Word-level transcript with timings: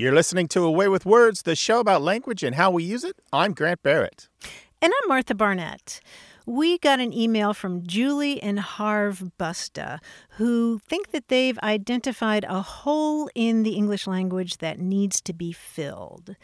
You're 0.00 0.14
listening 0.14 0.48
to 0.48 0.64
A 0.64 0.70
Way 0.70 0.88
with 0.88 1.04
Words, 1.04 1.42
the 1.42 1.54
show 1.54 1.78
about 1.78 2.00
language 2.00 2.42
and 2.42 2.54
how 2.54 2.70
we 2.70 2.82
use 2.82 3.04
it. 3.04 3.16
I'm 3.34 3.52
Grant 3.52 3.82
Barrett. 3.82 4.30
And 4.80 4.90
I'm 4.90 5.08
Martha 5.10 5.34
Barnette. 5.34 6.00
We 6.46 6.78
got 6.78 7.00
an 7.00 7.12
email 7.12 7.52
from 7.52 7.86
Julie 7.86 8.42
and 8.42 8.60
Harv 8.60 9.22
Busta, 9.38 9.98
who 10.38 10.80
think 10.88 11.10
that 11.10 11.28
they've 11.28 11.58
identified 11.58 12.46
a 12.48 12.62
hole 12.62 13.28
in 13.34 13.62
the 13.62 13.72
English 13.72 14.06
language 14.06 14.56
that 14.56 14.78
needs 14.78 15.20
to 15.20 15.34
be 15.34 15.52
filled. 15.52 16.34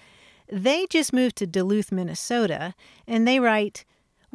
They 0.52 0.84
just 0.90 1.14
moved 1.14 1.36
to 1.36 1.46
Duluth, 1.46 1.90
Minnesota, 1.90 2.74
and 3.06 3.26
they 3.26 3.40
write, 3.40 3.86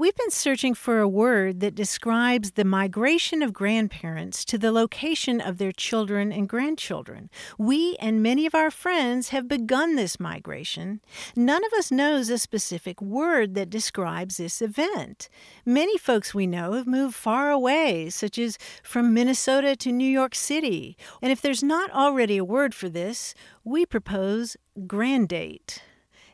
We've 0.02 0.15
been 0.15 0.31
searching 0.31 0.73
for 0.73 0.97
a 0.97 1.07
word 1.07 1.59
that 1.59 1.75
describes 1.75 2.54
the 2.54 2.65
migration 2.65 3.43
of 3.43 3.54
grandparents 3.54 4.43
to 4.45 4.57
the 4.57 4.71
location 4.71 5.39
of 5.39 5.59
their 5.59 5.71
children 5.71 6.31
and 6.31 6.50
grandchildren. 6.50 7.29
We 7.59 7.97
and 8.00 8.23
many 8.23 8.47
of 8.47 8.55
our 8.55 8.71
friends 8.71 9.29
have 9.29 9.47
begun 9.47 9.95
this 9.95 10.19
migration. 10.19 11.01
None 11.36 11.64
of 11.64 11.73
us 11.73 11.92
knows 11.92 12.32
a 12.32 12.39
specific 12.39 13.00
word 13.00 13.54
that 13.54 13.69
describes 13.69 14.37
this 14.37 14.59
event. 14.59 15.29
Many 15.68 16.00
folks 16.00 16.33
we 16.33 16.47
know 16.47 16.73
have 16.73 16.87
moved 16.87 17.14
far 17.14 17.51
away, 17.51 18.09
such 18.09 18.39
as 18.39 18.57
from 18.81 19.14
Minnesota 19.14 19.75
to 19.75 19.92
New 19.92 20.04
York 20.04 20.33
City. 20.33 20.97
And 21.21 21.31
if 21.31 21.42
there's 21.43 21.61
not 21.61 21.92
already 21.92 22.37
a 22.37 22.43
word 22.43 22.73
for 22.73 22.89
this, 22.89 23.36
we 23.64 23.86
propose 23.86 24.57
grandate. 24.87 25.83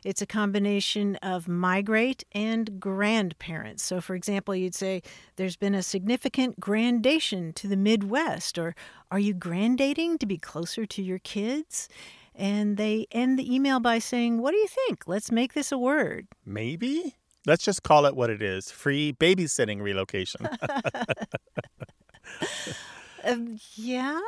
It's 0.04 0.22
a 0.22 0.26
combination 0.26 1.16
of 1.16 1.48
migrate 1.48 2.24
and 2.32 2.80
grandparents. 2.80 3.82
So, 3.82 4.00
for 4.00 4.14
example, 4.14 4.54
you'd 4.54 4.74
say, 4.74 5.02
There's 5.36 5.56
been 5.56 5.74
a 5.74 5.82
significant 5.82 6.60
grandation 6.60 7.52
to 7.54 7.68
the 7.68 7.76
Midwest, 7.76 8.58
or 8.58 8.74
Are 9.10 9.18
you 9.18 9.34
grandating 9.34 10.18
to 10.18 10.26
be 10.26 10.38
closer 10.38 10.86
to 10.86 11.02
your 11.02 11.18
kids? 11.18 11.88
And 12.34 12.76
they 12.76 13.06
end 13.10 13.38
the 13.38 13.52
email 13.52 13.80
by 13.80 13.98
saying, 13.98 14.40
What 14.40 14.52
do 14.52 14.58
you 14.58 14.68
think? 14.68 15.06
Let's 15.06 15.32
make 15.32 15.54
this 15.54 15.72
a 15.72 15.78
word. 15.78 16.28
Maybe? 16.46 17.16
Let's 17.46 17.64
just 17.64 17.82
call 17.82 18.06
it 18.06 18.14
what 18.14 18.30
it 18.30 18.42
is 18.42 18.70
free 18.70 19.12
babysitting 19.12 19.80
relocation. 19.80 20.48
um, 23.24 23.58
yeah? 23.74 24.20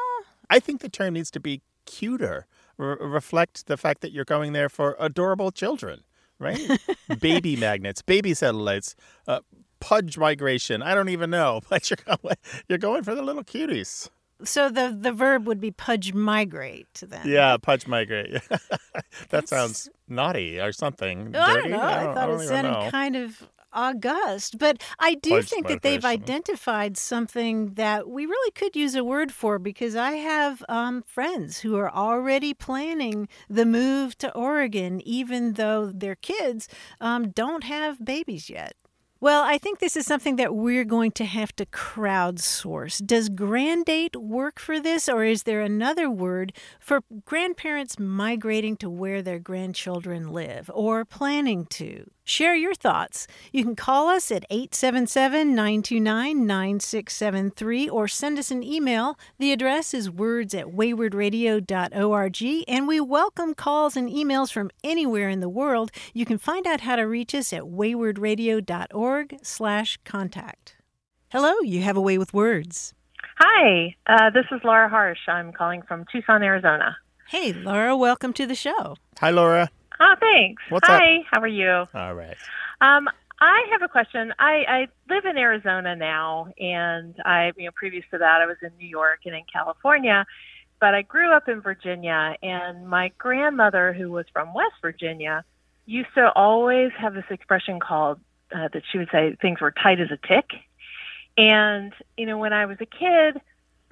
I 0.49 0.59
think 0.59 0.81
the 0.81 0.89
term 0.89 1.15
needs 1.15 1.31
to 1.33 1.41
be 1.41 1.63
cuter 1.87 2.47
re- 2.81 2.97
reflect 3.01 3.67
the 3.67 3.77
fact 3.77 4.01
that 4.01 4.13
you're 4.13 4.25
going 4.25 4.53
there 4.53 4.69
for 4.69 4.97
adorable 4.99 5.51
children, 5.51 6.03
right? 6.39 6.61
baby 7.21 7.57
magnets, 7.57 8.03
baby 8.03 8.35
satellites, 8.35 8.97
uh, 9.29 9.41
pudge 9.81 10.19
migration. 10.19 10.83
I 10.83 10.95
don't 10.95 11.09
even 11.09 11.31
know, 11.31 11.61
but 11.69 11.91
you're 11.91 11.99
going, 12.05 12.37
you're 12.69 12.79
going 12.79 13.03
for 13.03 13.15
the 13.15 13.23
little 13.23 13.45
cuties. 13.45 14.09
So 14.43 14.71
the 14.71 14.97
the 14.99 15.13
verb 15.13 15.47
would 15.47 15.61
be 15.61 15.71
pudge 15.71 16.15
migrate 16.15 17.03
then. 17.07 17.29
Yeah, 17.29 17.59
pudge 17.59 17.87
migrate. 17.87 18.41
that 19.29 19.51
sounds 19.51 19.91
naughty 20.09 20.59
or 20.59 20.73
something. 20.73 21.37
I 21.37 21.55
don't 21.55 21.71
know. 21.71 21.79
I, 21.79 22.11
I 22.11 22.15
thought 22.15 22.31
I 22.31 22.35
it 22.35 22.49
sounded 22.49 22.71
know. 22.71 22.91
kind 22.91 23.17
of 23.17 23.47
august. 23.73 24.59
But 24.59 24.83
I 24.99 25.15
do 25.15 25.43
think 25.43 25.69
that 25.69 25.83
they've 25.83 26.05
identified 26.05 26.97
something 26.97 27.75
that 27.75 28.09
we 28.09 28.27
really 28.27 28.51
could 28.53 28.77
use 28.77 28.95
a 28.95 29.05
word 29.05 29.33
for 29.33 29.59
because 29.59 29.97
I 29.97 30.13
have 30.13 30.65
um, 30.69 31.03
friends 31.03 31.61
who 31.61 31.77
are 31.77 31.91
already 31.91 32.55
planning 32.55 33.29
the 33.49 33.67
move 33.67 34.17
to 34.19 34.35
Oregon, 34.35 35.01
even 35.05 35.55
though 35.55 35.91
their 35.93 36.17
kids 36.17 36.69
um, 37.01 37.31
don't 37.31 37.65
have 37.65 38.05
babies 38.05 38.51
yet. 38.51 38.75
Well, 39.23 39.45
I 39.45 39.59
think 39.59 39.81
this 39.81 39.99
is 39.99 40.07
something 40.07 40.37
that 40.37 40.55
we're 40.55 40.87
going 40.87 41.13
to 41.13 41.27
have 41.27 41.55
to 41.57 41.67
crowdsource. 41.67 43.05
Does 43.05 43.29
grandate 43.29 44.17
work 44.17 44.59
for 44.59 44.81
this, 44.81 45.11
or 45.11 45.25
is 45.25 45.43
there 45.43 45.61
another 45.61 46.09
word 46.09 46.55
for 46.79 47.03
grandparents 47.27 47.99
migrating 47.99 48.79
to 48.79 48.89
where 48.89 49.21
their 49.21 49.39
grandchildren 49.39 50.33
live 50.33 50.71
or 50.73 51.05
planning 51.05 51.67
to? 51.67 52.11
Share 52.25 52.55
your 52.55 52.75
thoughts. 52.75 53.27
You 53.53 53.65
can 53.65 53.75
call 53.75 54.09
us 54.09 54.31
at 54.31 54.45
877 54.51 55.55
929 55.55 56.47
9673 56.47 57.89
or 57.89 58.07
send 58.09 58.39
us 58.39 58.51
an 58.51 58.63
email. 58.63 59.19
The 59.39 59.53
address 59.53 59.95
is 59.95 60.11
words 60.11 60.55
at 60.55 60.67
waywordradio.org, 60.67 62.65
and 62.69 62.89
we 62.89 63.01
welcome 63.01 63.55
calls 63.55 63.97
and 63.97 64.09
emails 64.09 64.53
from 64.53 64.71
anywhere 64.85 65.29
in 65.29 65.41
the 65.41 65.49
world. 65.49 65.91
You 66.13 66.25
can 66.25 66.39
find 66.39 66.67
out 66.67 66.83
how 66.83 66.97
to 66.97 67.03
reach 67.03 67.35
us 67.35 67.53
at 67.53 67.63
waywordradio.org 67.63 69.39
slash 69.43 69.99
contact. 70.05 70.77
Hello, 71.31 71.55
you 71.63 71.83
have 71.83 71.97
a 71.97 72.01
way 72.01 72.19
with 72.19 72.35
words. 72.35 72.95
Hi, 73.39 73.95
uh, 74.07 74.31
this 74.31 74.47
is 74.53 74.61
Laura 74.65 74.89
Harsh. 74.89 75.29
I'm 75.29 75.53
calling 75.53 75.83
from 75.83 76.05
Tucson, 76.13 76.43
Arizona. 76.43 76.97
Hey, 77.29 77.53
Laura, 77.53 77.97
welcome 77.97 78.33
to 78.35 78.47
the 78.47 78.55
show. 78.55 78.97
Hi, 79.21 79.31
Laura. 79.31 79.71
Oh, 80.01 80.15
thanks. 80.19 80.63
What's 80.71 80.87
Hi, 80.89 81.19
up? 81.19 81.25
how 81.31 81.41
are 81.41 81.47
you? 81.47 81.85
All 81.95 82.15
right. 82.15 82.37
Um, 82.81 83.09
I 83.39 83.67
have 83.73 83.83
a 83.83 83.89
question. 83.89 84.33
I, 84.39 84.65
I 84.69 84.89
live 85.13 85.25
in 85.25 85.37
Arizona 85.37 85.95
now, 85.95 86.49
and 86.59 87.15
I, 87.25 87.53
you 87.57 87.67
know, 87.67 87.71
previous 87.75 88.05
to 88.11 88.19
that, 88.19 88.41
I 88.41 88.47
was 88.47 88.57
in 88.63 88.71
New 88.79 88.89
York 88.89 89.21
and 89.27 89.35
in 89.35 89.43
California, 89.51 90.27
but 90.81 90.95
I 90.95 91.03
grew 91.03 91.33
up 91.33 91.49
in 91.49 91.61
Virginia, 91.61 92.37
and 92.43 92.89
my 92.89 93.13
grandmother, 93.19 93.93
who 93.93 94.11
was 94.11 94.27
from 94.33 94.55
West 94.55 94.75
Virginia, 94.81 95.45
used 95.85 96.09
to 96.15 96.31
always 96.35 96.93
have 96.99 97.15
this 97.15 97.25
expression 97.31 97.81
called 97.81 98.21
uh, 98.55 98.69
that 98.73 98.83
she 98.91 98.99
would 98.99 99.09
say 99.13 99.37
things 99.41 99.61
were 99.61 99.71
tight 99.71 100.01
as 100.01 100.11
a 100.11 100.27
tick. 100.27 100.51
And 101.37 101.93
you 102.17 102.27
know, 102.27 102.39
when 102.39 102.53
I 102.53 102.67
was 102.67 102.79
a 102.81 102.87
kid, 102.87 103.41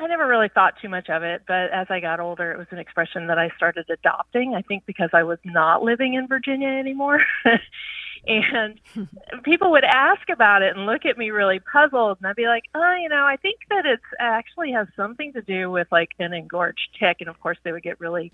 I 0.00 0.06
never 0.06 0.26
really 0.26 0.48
thought 0.48 0.74
too 0.80 0.88
much 0.88 1.08
of 1.08 1.24
it, 1.24 1.42
but 1.48 1.70
as 1.72 1.88
I 1.90 1.98
got 1.98 2.20
older, 2.20 2.52
it 2.52 2.58
was 2.58 2.68
an 2.70 2.78
expression 2.78 3.26
that 3.26 3.38
I 3.38 3.50
started 3.56 3.86
adopting. 3.90 4.54
I 4.54 4.62
think 4.62 4.86
because 4.86 5.10
I 5.12 5.24
was 5.24 5.38
not 5.44 5.82
living 5.82 6.14
in 6.14 6.28
Virginia 6.28 6.68
anymore. 6.68 7.20
and 8.26 8.80
people 9.42 9.72
would 9.72 9.84
ask 9.84 10.28
about 10.30 10.62
it 10.62 10.76
and 10.76 10.86
look 10.86 11.04
at 11.04 11.18
me 11.18 11.30
really 11.30 11.60
puzzled, 11.60 12.18
and 12.18 12.28
I'd 12.28 12.36
be 12.36 12.46
like, 12.46 12.64
"Oh, 12.74 12.96
you 13.00 13.08
know, 13.08 13.24
I 13.24 13.36
think 13.36 13.56
that 13.70 13.86
it 13.86 13.98
actually 14.20 14.72
has 14.72 14.86
something 14.94 15.32
to 15.32 15.42
do 15.42 15.70
with 15.70 15.88
like 15.90 16.10
an 16.20 16.32
engorged 16.32 16.96
tick." 16.98 17.16
And 17.20 17.28
of 17.28 17.40
course, 17.40 17.58
they 17.64 17.72
would 17.72 17.82
get 17.82 17.98
really 17.98 18.30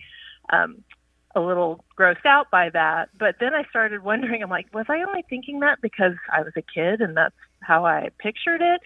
um, 0.50 0.84
a 1.34 1.40
little 1.40 1.84
grossed 1.98 2.26
out 2.26 2.50
by 2.50 2.70
that. 2.70 3.08
But 3.18 3.36
then 3.40 3.54
I 3.54 3.64
started 3.70 4.04
wondering, 4.04 4.42
I'm 4.42 4.50
like, 4.50 4.66
was 4.74 4.86
I 4.88 5.02
only 5.02 5.24
thinking 5.28 5.60
that 5.60 5.80
because 5.80 6.14
I 6.32 6.42
was 6.42 6.52
a 6.56 6.62
kid 6.62 7.00
and 7.00 7.16
that's 7.16 7.34
how 7.60 7.84
I 7.84 8.10
pictured 8.18 8.62
it? 8.62 8.80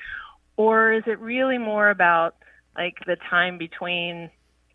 Or 0.56 0.92
is 0.92 1.04
it 1.06 1.18
really 1.20 1.58
more 1.58 1.90
about 1.90 2.36
like 2.78 2.96
the 3.06 3.16
time 3.28 3.58
between 3.58 4.30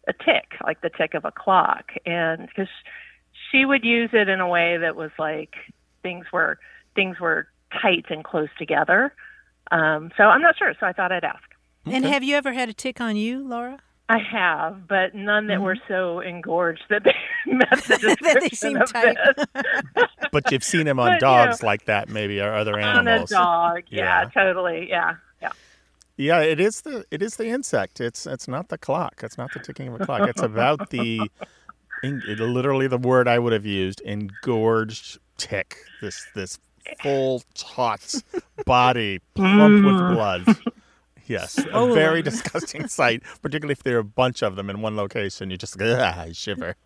a 0.08 0.14
tick, 0.14 0.52
like 0.64 0.82
the 0.82 0.90
tick 0.90 1.14
of 1.14 1.26
a 1.26 1.32
clock. 1.32 1.92
And 2.06 2.48
because 2.48 2.68
she 3.52 3.66
would 3.66 3.84
use 3.84 4.10
it 4.14 4.28
in 4.28 4.42
a 4.42 4.48
way 4.48 4.78
that 4.78 4.96
was 4.96 5.12
like 5.18 5.54
things 6.02 6.26
were 6.32 6.60
things 6.96 7.20
were 7.20 7.48
tight 7.82 8.06
and 8.10 8.24
close 8.24 8.50
together. 8.60 9.14
Um, 9.72 10.12
so 10.18 10.24
I'm 10.24 10.42
not 10.42 10.58
sure. 10.58 10.74
So 10.80 10.86
I 10.86 10.94
thought 10.94 11.12
I'd 11.12 11.24
ask. 11.24 11.44
Okay. 11.88 11.96
And 11.96 12.06
have 12.06 12.24
you 12.24 12.36
ever 12.36 12.54
had 12.54 12.70
a 12.70 12.74
tick 12.74 13.02
on 13.02 13.16
you, 13.16 13.48
Laura? 13.48 13.80
I 14.10 14.20
have, 14.20 14.88
but 14.88 15.16
none 15.16 15.48
that 15.48 15.56
mm-hmm. 15.56 15.64
were 15.64 15.78
so 15.88 16.20
engorged 16.20 16.84
that 16.90 17.04
they 17.04 17.16
met 17.52 17.70
the 17.72 17.98
description 17.98 18.18
that 18.22 18.42
they 18.42 18.50
seem 18.50 18.78
of 18.78 18.92
tight. 18.92 19.18
but 20.32 20.52
you've 20.52 20.64
seen 20.64 20.86
them 20.86 21.00
on 21.00 21.14
but, 21.14 21.20
dogs 21.22 21.62
you 21.62 21.66
know, 21.66 21.68
like 21.68 21.86
that, 21.86 22.10
maybe, 22.10 22.42
or 22.42 22.54
other 22.54 22.78
animals. 22.78 23.32
On 23.32 23.42
a 23.42 23.44
dog, 23.44 23.84
yeah, 23.90 24.24
yeah, 24.24 24.30
totally, 24.30 24.88
yeah. 24.90 25.16
Yeah, 26.18 26.42
it 26.42 26.60
is 26.60 26.82
the 26.82 27.06
it 27.10 27.22
is 27.22 27.38
the 27.38 27.48
insect. 27.48 28.00
It's 28.00 28.28
it's 28.28 28.48
not 28.48 28.70
the 28.70 28.78
clock. 28.78 29.22
It's 29.24 29.38
not 29.38 29.52
the 29.54 29.60
ticking 29.60 29.88
of 29.88 30.00
a 30.00 30.06
clock. 30.06 30.30
It's 30.30 30.42
about 30.42 30.90
the 30.92 31.22
literally 32.04 32.88
the 32.88 32.98
word 32.98 33.28
I 33.28 33.40
would 33.40 33.54
have 33.54 33.66
used 33.66 34.02
engorged 34.02 35.20
tick. 35.38 35.78
This 36.02 36.26
this 36.36 36.60
full 37.02 37.42
taut 37.56 38.16
body 38.66 39.20
pumped 39.36 39.86
with 39.86 39.96
mm. 39.96 40.14
blood. 40.14 40.58
Yes, 41.26 41.58
a 41.58 41.72
oh. 41.72 41.94
very 41.94 42.22
disgusting 42.22 42.88
sight, 42.90 43.24
particularly 43.42 43.72
if 43.72 43.84
there 43.84 43.96
are 43.96 44.00
a 44.00 44.04
bunch 44.04 44.44
of 44.44 44.58
them 44.58 44.70
in 44.70 44.82
one 44.82 44.98
location. 44.98 45.50
You 45.50 45.58
just 45.58 45.82
ah, 45.82 46.26
shiver. 46.34 46.76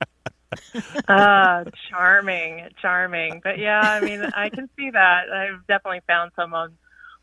Ah, 1.10 1.58
uh, 1.58 1.64
charming, 1.90 2.70
charming. 2.82 3.42
But 3.44 3.60
yeah, 3.60 3.82
I 3.82 4.00
mean, 4.00 4.22
I 4.22 4.48
can 4.48 4.70
see 4.78 4.90
that. 4.92 5.30
I've 5.30 5.68
definitely 5.68 6.00
found 6.08 6.32
some 6.38 6.54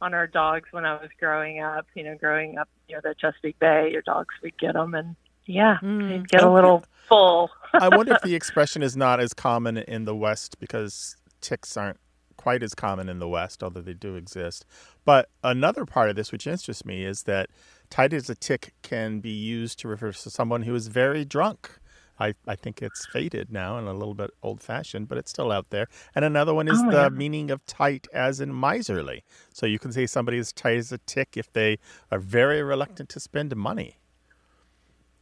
on 0.01 0.15
on 0.15 0.15
our 0.15 0.27
dogs 0.27 0.69
when 0.71 0.85
I 0.85 0.95
was 0.95 1.11
growing 1.19 1.61
up. 1.61 1.87
You 1.95 2.05
know, 2.05 2.17
growing 2.17 2.59
up 2.59 2.69
near 2.89 3.01
the 3.01 3.15
Chesapeake 3.19 3.59
Bay, 3.59 3.91
your 3.91 4.03
dogs 4.03 4.35
would 4.43 4.57
get 4.59 4.75
them, 4.75 4.95
and 4.95 5.17
yeah, 5.47 5.79
mm. 5.83 6.09
they'd 6.09 6.29
get 6.29 6.43
a 6.43 6.51
little 6.51 6.85
full. 7.09 7.51
I 7.75 7.89
wonder 7.89 8.15
if 8.15 8.23
the 8.23 8.35
expression 8.35 8.83
is 8.83 8.97
not 8.97 9.21
as 9.21 9.35
common 9.35 9.79
in 9.79 10.05
the 10.05 10.15
West 10.15 10.59
because 10.61 11.17
ticks 11.41 11.77
aren't 11.77 11.99
quite 12.37 12.63
as 12.63 12.75
common 12.75 13.09
in 13.09 13.19
the 13.19 13.29
West, 13.29 13.63
although 13.63 13.81
they 13.81 13.95
do 13.95 14.17
exist. 14.17 14.65
But 15.05 15.31
another 15.43 15.85
part 15.85 16.11
of 16.11 16.17
this, 16.17 16.33
which 16.33 16.47
interests 16.47 16.85
me, 16.85 17.05
is 17.05 17.25
that 17.25 17.51
tight 17.91 18.13
as 18.13 18.29
a 18.29 18.35
tick 18.35 18.75
can 18.83 19.21
be 19.21 19.31
used 19.31 19.79
to 19.81 19.89
refer 19.89 20.13
to 20.13 20.31
someone 20.31 20.63
who 20.63 20.75
is 20.75 20.89
very 20.89 21.25
drunk. 21.25 21.79
I, 22.19 22.35
I 22.47 22.55
think 22.55 22.81
it's 22.81 23.07
faded 23.07 23.51
now 23.51 23.77
and 23.77 23.89
a 23.89 23.93
little 23.93 24.15
bit 24.15 24.31
old 24.43 24.63
fashioned, 24.63 25.09
but 25.09 25.19
it's 25.19 25.31
still 25.31 25.51
out 25.51 25.71
there. 25.71 25.89
And 26.15 26.25
another 26.25 26.55
one 26.55 26.69
is 26.69 26.81
oh, 26.81 26.91
the 26.91 27.03
yeah. 27.03 27.09
meaning 27.09 27.51
of 27.51 27.65
tight 27.67 28.07
as 28.13 28.41
in 28.41 28.59
miserly. 28.59 29.25
So 29.53 29.67
you 29.67 29.79
can 29.79 29.93
say 29.93 30.07
somebody 30.07 30.39
is 30.39 30.53
tight 30.53 30.77
as 30.77 30.93
a 30.93 30.99
tick 30.99 31.37
if 31.37 31.53
they 31.53 31.79
are 32.11 32.19
very 32.19 32.63
reluctant 32.63 33.09
to 33.11 33.21
spend 33.21 33.55
money. 33.57 33.99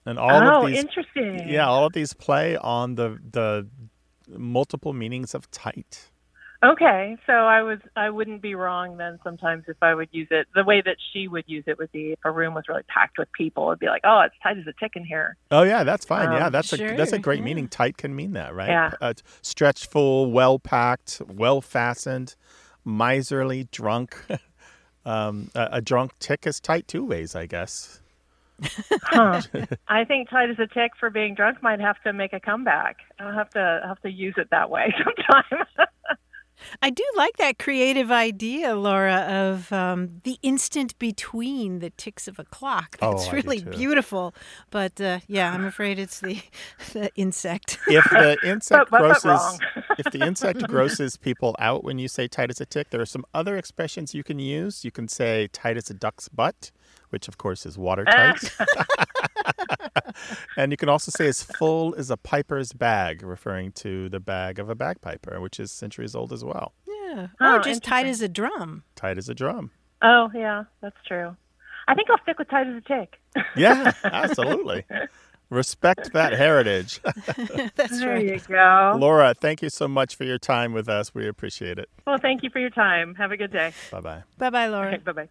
and 0.05 0.19
all 0.19 0.31
oh, 0.31 0.63
of 0.63 0.69
these 0.69 0.81
interesting. 0.81 1.49
yeah, 1.49 1.67
all 1.67 1.87
of 1.87 1.93
these 1.93 2.13
play 2.13 2.57
on 2.57 2.97
the 2.97 3.19
the 3.31 3.69
multiple 4.29 4.93
meanings 4.93 5.35
of 5.35 5.51
tight. 5.51 6.12
Okay, 6.65 7.17
so 7.27 7.33
I 7.33 7.63
was 7.63 7.79
I 7.97 8.11
wouldn't 8.11 8.41
be 8.41 8.55
wrong 8.55 8.97
then. 8.97 9.19
Sometimes 9.25 9.65
if 9.67 9.77
I 9.83 9.95
would 9.95 10.09
use 10.13 10.29
it, 10.31 10.47
the 10.55 10.63
way 10.65 10.81
that 10.81 10.97
she 11.13 11.27
would 11.27 11.45
use 11.49 11.65
it 11.67 11.77
would 11.79 11.91
be 11.91 12.13
if 12.13 12.21
a 12.25 12.31
room 12.31 12.55
was 12.55 12.65
really 12.69 12.85
packed 12.89 13.19
with 13.19 13.33
people, 13.33 13.69
it'd 13.71 13.81
be 13.81 13.89
like, 13.89 14.03
oh, 14.05 14.21
it's 14.21 14.35
tight 14.43 14.59
as 14.59 14.67
a 14.69 14.73
tick 14.79 14.93
in 14.95 15.05
here. 15.05 15.37
Oh 15.51 15.63
yeah, 15.63 15.83
that's 15.85 16.05
fine. 16.05 16.31
yeah, 16.33 16.47
Um, 16.47 16.53
that's 16.53 16.73
a 16.73 16.77
that's 16.97 17.13
a 17.13 17.19
great 17.19 17.41
yeah. 17.41 17.45
meaning. 17.47 17.69
Tight 17.69 17.97
can 17.97 18.15
mean 18.15 18.33
that, 18.35 18.55
right? 18.55 18.69
Yeah. 18.69 18.93
Uh, 19.01 19.15
stretched 19.43 19.87
full, 19.91 20.31
well 20.31 20.61
packed, 20.61 21.21
well 21.29 21.61
fastened, 21.61 22.37
miserly, 22.85 23.65
drunk. 23.73 24.17
um, 25.05 25.51
a, 25.57 25.69
a 25.73 25.81
drunk 25.81 26.13
tick 26.21 26.47
is 26.47 26.61
tight 26.61 26.87
two 26.87 27.05
ways, 27.05 27.35
I 27.35 27.47
guess. 27.47 28.01
Huh. 29.03 29.43
I 29.89 30.05
think 30.05 30.31
tight 30.31 30.51
as 30.51 30.59
a 30.61 30.67
tick 30.69 30.93
for 31.01 31.11
being 31.11 31.35
drunk 31.35 31.63
might 31.63 31.81
have 31.81 32.01
to 32.05 32.13
make 32.13 32.33
a 32.33 32.41
comeback. 32.41 32.99
I'll 33.19 33.35
have 33.35 33.51
to 33.51 33.81
I'll 33.83 33.89
have 33.89 34.03
to 34.03 34.11
use 34.11 34.35
it 34.37 34.49
that 34.53 34.71
way 34.71 34.95
sometime. 35.05 35.67
I 36.81 36.91
do 36.91 37.05
like 37.17 37.37
that 37.39 37.59
creative 37.59 38.11
idea, 38.11 38.75
Laura, 38.75 39.17
of 39.29 39.73
um, 39.73 40.21
the 40.25 40.39
instant 40.43 40.99
between 40.99 41.81
the 41.81 41.91
ticks 41.91 42.29
of 42.29 42.39
a 42.39 42.45
clock. 42.45 42.97
Oh, 43.03 43.13
That's 43.13 43.29
I 43.29 43.31
do 43.31 43.37
really 43.37 43.65
beautiful. 43.65 44.35
But 44.71 45.01
uh, 45.01 45.21
yeah, 45.27 45.53
I'm 45.53 45.65
afraid 45.65 45.99
it's 45.99 46.21
the, 46.21 46.41
the 46.93 47.11
insect. 47.17 47.79
If 47.87 48.05
the 48.11 48.37
insect 48.45 48.91
but 48.91 49.03
that's 49.03 49.23
grosses, 49.23 49.61
if 49.99 50.13
the 50.13 50.25
insect 50.27 50.63
grosses 50.69 51.17
people 51.17 51.57
out 51.59 51.85
when 51.85 51.99
you 51.99 52.09
say 52.09 52.29
tight 52.29 52.51
as 52.51 52.61
a 52.61 52.67
tick, 52.67 52.91
there 52.91 53.01
are 53.01 53.07
some 53.07 53.25
other 53.35 53.57
expressions 53.57 54.15
you 54.15 54.25
can 54.25 54.39
use. 54.39 54.85
You 54.85 54.91
can 54.91 55.09
say 55.09 55.49
tight 55.53 55.77
as 55.77 55.91
a 55.91 55.95
duck's 55.95 56.29
butt, 56.29 56.71
which 57.11 57.29
of 57.29 57.39
course 57.39 57.67
is 57.67 57.77
watertight. 57.79 58.39
And 60.57 60.73
you 60.73 60.77
can 60.77 60.89
also 60.89 61.11
say 61.11 61.27
as 61.29 61.43
full 61.43 61.95
as 61.97 62.11
a 62.11 62.17
piper's 62.17 62.73
bag, 62.73 63.23
referring 63.23 63.73
to 63.73 64.09
the 64.09 64.21
bag 64.21 64.59
of 64.59 64.69
a 64.69 64.75
bagpiper, 64.75 65.41
which 65.41 65.59
is 65.61 65.71
centuries 65.71 66.15
old 66.15 66.33
as 66.33 66.45
well. 66.45 66.73
Yeah. 66.87 67.29
Oh, 67.41 67.57
or 67.57 67.59
just 67.61 67.83
tight 67.83 68.07
as 68.07 68.21
a 68.23 68.29
drum. 68.29 68.85
Tight 68.97 69.19
as 69.19 69.29
a 69.29 69.35
drum. 69.35 69.71
oh 70.03 70.31
yeah, 70.35 70.65
that's 70.81 70.97
true. 71.07 71.37
I 71.89 71.95
think 71.95 72.09
I'll 72.11 72.21
stick 72.23 72.39
with 72.39 72.49
tight 72.49 72.67
as 72.69 72.77
a 72.77 72.81
tick. 72.81 73.21
Yeah, 73.57 73.93
absolutely. 74.05 74.85
Respect 75.51 76.13
that 76.15 76.33
heritage. 76.33 77.01
That's 77.75 77.99
there 78.01 78.15
right. 78.15 78.25
you 78.25 78.41
go. 78.49 78.97
Laura, 78.99 79.35
thank 79.39 79.61
you 79.61 79.69
so 79.69 79.87
much 79.87 80.15
for 80.17 80.25
your 80.25 80.39
time 80.39 80.73
with 80.73 80.89
us. 80.89 81.15
We 81.15 81.29
appreciate 81.29 81.79
it. 81.79 81.91
Well, 82.07 82.17
thank 82.17 82.43
you 82.43 82.49
for 82.49 82.59
your 82.59 82.71
time. 82.71 83.15
Have 83.17 83.33
a 83.33 83.37
good 83.37 83.53
day. 83.53 83.75
Bye 83.91 84.01
bye. 84.01 84.23
Bye 84.39 84.49
bye, 84.51 84.69
Laura. 84.69 84.99
bye 84.99 85.13
bye. 85.13 85.29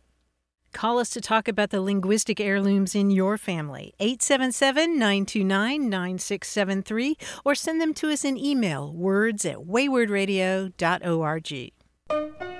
Call 0.73 0.99
us 0.99 1.09
to 1.11 1.21
talk 1.21 1.47
about 1.47 1.69
the 1.69 1.79
linguistic 1.81 2.39
heirlooms 2.39 2.95
in 2.95 3.11
your 3.11 3.37
family. 3.37 3.93
877 3.99 4.97
929 4.97 5.89
9673 5.89 7.17
or 7.45 7.55
send 7.55 7.81
them 7.81 7.93
to 7.95 8.09
us 8.09 8.25
in 8.25 8.37
email 8.37 8.93
words 8.93 9.45
at 9.45 9.57
waywordradio.org. 9.57 12.50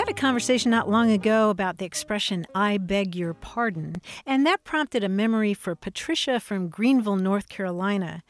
had 0.00 0.08
a 0.08 0.14
conversation 0.14 0.70
not 0.70 0.88
long 0.88 1.10
ago 1.10 1.50
about 1.50 1.76
the 1.76 1.84
expression, 1.84 2.46
I 2.54 2.78
beg 2.78 3.14
your 3.14 3.34
pardon, 3.34 3.96
and 4.24 4.46
that 4.46 4.64
prompted 4.64 5.04
a 5.04 5.10
memory 5.10 5.52
for 5.52 5.74
Patricia 5.74 6.40
from 6.40 6.70
Greenville, 6.70 7.16
North 7.16 7.50
Carolina. 7.50 8.22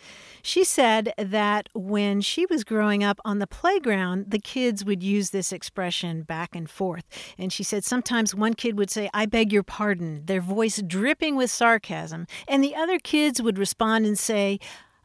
She 0.42 0.64
said 0.64 1.12
that 1.16 1.68
when 1.72 2.22
she 2.22 2.44
was 2.46 2.64
growing 2.64 3.04
up 3.04 3.20
on 3.24 3.38
the 3.38 3.46
playground, 3.46 4.32
the 4.32 4.40
kids 4.40 4.84
would 4.84 5.04
use 5.04 5.30
this 5.30 5.52
expression 5.52 6.22
back 6.22 6.56
and 6.56 6.68
forth. 6.68 7.04
And 7.38 7.52
she 7.52 7.62
said 7.62 7.84
sometimes 7.84 8.34
one 8.34 8.54
kid 8.54 8.76
would 8.76 8.90
say, 8.90 9.08
I 9.14 9.26
beg 9.26 9.52
your 9.52 9.62
pardon, 9.62 10.26
their 10.26 10.40
voice 10.40 10.82
dripping 10.84 11.36
with 11.36 11.52
sarcasm, 11.52 12.26
and 12.48 12.64
the 12.64 12.74
other 12.74 12.98
kids 12.98 13.40
would 13.40 13.58
respond 13.58 14.06
and 14.06 14.18
say, 14.18 14.58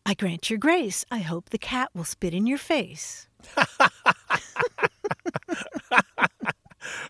I 0.03 0.15
grant 0.15 0.49
your 0.49 0.57
grace. 0.57 1.05
I 1.11 1.19
hope 1.19 1.51
the 1.51 1.59
cat 1.59 1.91
will 1.93 2.05
spit 2.05 2.33
in 2.33 2.47
your 2.47 2.57
face. 2.57 3.27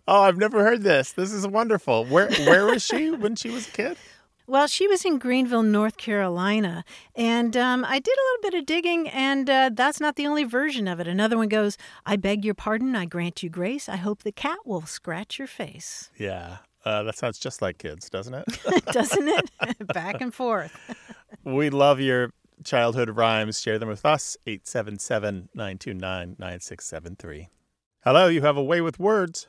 Oh, 0.08 0.22
I've 0.22 0.38
never 0.38 0.64
heard 0.64 0.84
this. 0.84 1.14
This 1.14 1.32
is 1.34 1.48
wonderful. 1.48 2.06
Where 2.06 2.30
where 2.30 2.66
was 2.66 2.84
she 2.86 3.12
when 3.12 3.36
she 3.36 3.50
was 3.50 3.68
a 3.68 3.72
kid? 3.72 3.98
Well, 4.48 4.68
she 4.68 4.88
was 4.88 5.04
in 5.04 5.18
Greenville, 5.18 5.64
North 5.64 5.98
Carolina, 5.98 6.86
and 7.16 7.58
um, 7.58 7.84
I 7.84 7.98
did 7.98 8.14
a 8.14 8.26
little 8.28 8.52
bit 8.52 8.60
of 8.60 8.66
digging, 8.68 9.10
and 9.10 9.50
uh, 9.50 9.72
that's 9.74 10.00
not 10.00 10.18
the 10.18 10.28
only 10.28 10.44
version 10.44 10.88
of 10.88 11.00
it. 11.00 11.08
Another 11.08 11.36
one 11.36 11.48
goes, 11.48 11.80
"I 12.06 12.16
beg 12.16 12.46
your 12.46 12.54
pardon, 12.54 12.96
I 12.96 13.06
grant 13.06 13.42
you 13.42 13.50
grace. 13.50 13.90
I 13.90 13.96
hope 13.96 14.22
the 14.22 14.32
cat 14.32 14.60
will 14.64 14.84
scratch 14.86 15.40
your 15.40 15.48
face." 15.48 16.12
Yeah. 16.16 16.58
Uh, 16.86 17.02
that 17.02 17.18
sounds 17.18 17.40
just 17.40 17.64
like 17.64 17.80
kids, 17.80 18.08
doesn't 18.08 18.36
it? 18.36 18.46
Doesn't 18.92 19.28
it? 19.28 19.50
Back 19.88 20.22
and 20.22 20.32
forth. 20.32 20.78
we 21.44 21.72
love 21.72 22.00
your 22.00 22.30
childhood 22.64 23.10
rhymes. 23.10 23.60
Share 23.60 23.80
them 23.80 23.90
with 23.90 24.06
us. 24.06 24.38
877 24.46 25.50
929 25.56 26.36
9673. 26.38 27.50
Hello, 28.04 28.28
you 28.28 28.44
have 28.44 28.58
a 28.58 28.64
way 28.64 28.82
with 28.82 29.00
words. 29.00 29.48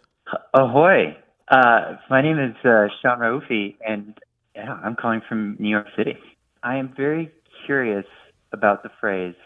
Ahoy! 0.55 1.17
Uh, 1.49 1.97
my 2.11 2.21
name 2.21 2.39
is 2.39 2.57
uh, 2.65 2.89
Sean 3.01 3.21
Raufi, 3.21 3.77
and 3.87 4.19
yeah, 4.57 4.73
I'm 4.83 4.97
calling 4.97 5.21
from 5.29 5.57
New 5.61 5.69
York 5.69 5.87
City. 5.97 6.17
I 6.63 6.77
am 6.77 6.93
very 6.97 7.31
curious 7.65 8.07
about 8.53 8.83
the 8.83 8.91
phrase 9.01 9.37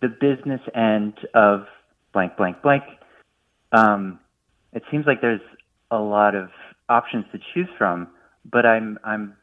"the 0.00 0.08
business 0.08 0.60
end 0.74 1.14
of 1.34 1.66
blank 2.12 2.36
blank 2.36 2.62
blank." 2.62 2.84
Um, 3.72 4.20
it 4.72 4.84
seems 4.90 5.06
like 5.06 5.20
there's 5.20 5.40
a 5.90 5.98
lot 5.98 6.36
of 6.36 6.50
options 6.88 7.24
to 7.32 7.38
choose 7.52 7.68
from, 7.76 8.06
but 8.44 8.64
I'm 8.64 8.98
I'm 9.02 9.34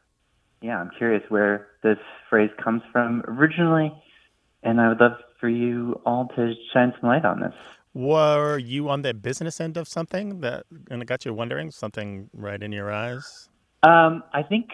yeah 0.62 0.78
I'm 0.78 0.90
curious 0.96 1.22
where 1.28 1.66
this 1.82 1.98
phrase 2.30 2.50
comes 2.62 2.80
from 2.90 3.22
originally, 3.28 3.92
and 4.62 4.80
I 4.80 4.88
would 4.88 5.00
love 5.00 5.18
for 5.40 5.48
you 5.48 6.00
all 6.06 6.28
to 6.36 6.54
shine 6.72 6.94
some 6.98 7.10
light 7.10 7.26
on 7.26 7.40
this. 7.40 7.54
Were 7.94 8.58
you 8.58 8.88
on 8.88 9.02
the 9.02 9.14
business 9.14 9.60
end 9.60 9.76
of 9.76 9.86
something 9.88 10.40
that 10.40 10.66
and 10.90 11.00
it 11.00 11.06
got 11.06 11.24
you 11.24 11.32
wondering? 11.32 11.70
Something 11.70 12.28
right 12.34 12.60
in 12.60 12.72
your 12.72 12.92
eyes? 12.92 13.48
Um, 13.84 14.24
I 14.32 14.42
think 14.42 14.70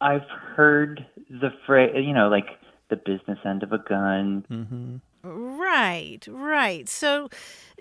I've 0.00 0.28
heard 0.56 1.06
the 1.28 1.50
phrase, 1.66 1.92
you 1.96 2.14
know, 2.14 2.28
like 2.28 2.46
the 2.88 2.96
business 2.96 3.38
end 3.44 3.62
of 3.62 3.72
a 3.72 3.78
gun. 3.78 4.46
Mm-hmm. 4.50 4.96
Right, 5.22 6.26
right. 6.28 6.88
So, 6.88 7.28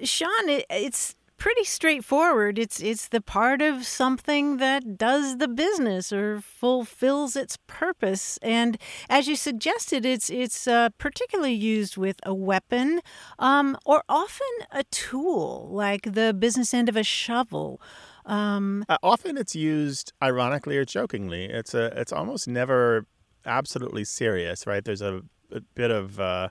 Sean, 0.03 0.49
it, 0.49 0.65
it's 0.69 1.15
pretty 1.41 1.63
straightforward. 1.63 2.59
It's 2.59 2.79
it's 2.79 3.07
the 3.07 3.19
part 3.19 3.63
of 3.63 3.83
something 3.83 4.57
that 4.57 4.81
does 4.95 5.37
the 5.37 5.47
business 5.47 6.13
or 6.13 6.39
fulfills 6.39 7.35
its 7.35 7.57
purpose. 7.65 8.37
And 8.43 8.77
as 9.09 9.27
you 9.27 9.35
suggested, 9.35 10.05
it's 10.05 10.29
it's 10.29 10.67
uh, 10.67 10.89
particularly 10.99 11.55
used 11.55 11.97
with 11.97 12.17
a 12.23 12.33
weapon, 12.33 13.01
um, 13.39 13.75
or 13.85 14.03
often 14.07 14.53
a 14.71 14.83
tool, 14.91 15.67
like 15.71 16.13
the 16.13 16.31
business 16.31 16.75
end 16.75 16.89
of 16.89 16.95
a 16.95 17.03
shovel. 17.03 17.81
Um, 18.23 18.85
Uh, 18.87 18.97
often 19.01 19.35
it's 19.35 19.55
used 19.55 20.13
ironically 20.21 20.77
or 20.77 20.85
jokingly. 20.85 21.45
It's 21.45 21.73
a 21.73 21.85
it's 21.99 22.13
almost 22.13 22.47
never 22.47 23.07
absolutely 23.45 24.05
serious, 24.05 24.67
right? 24.67 24.85
There's 24.85 25.01
a, 25.01 25.23
a 25.51 25.61
bit 25.73 25.89
of 25.89 26.19
uh, 26.19 26.49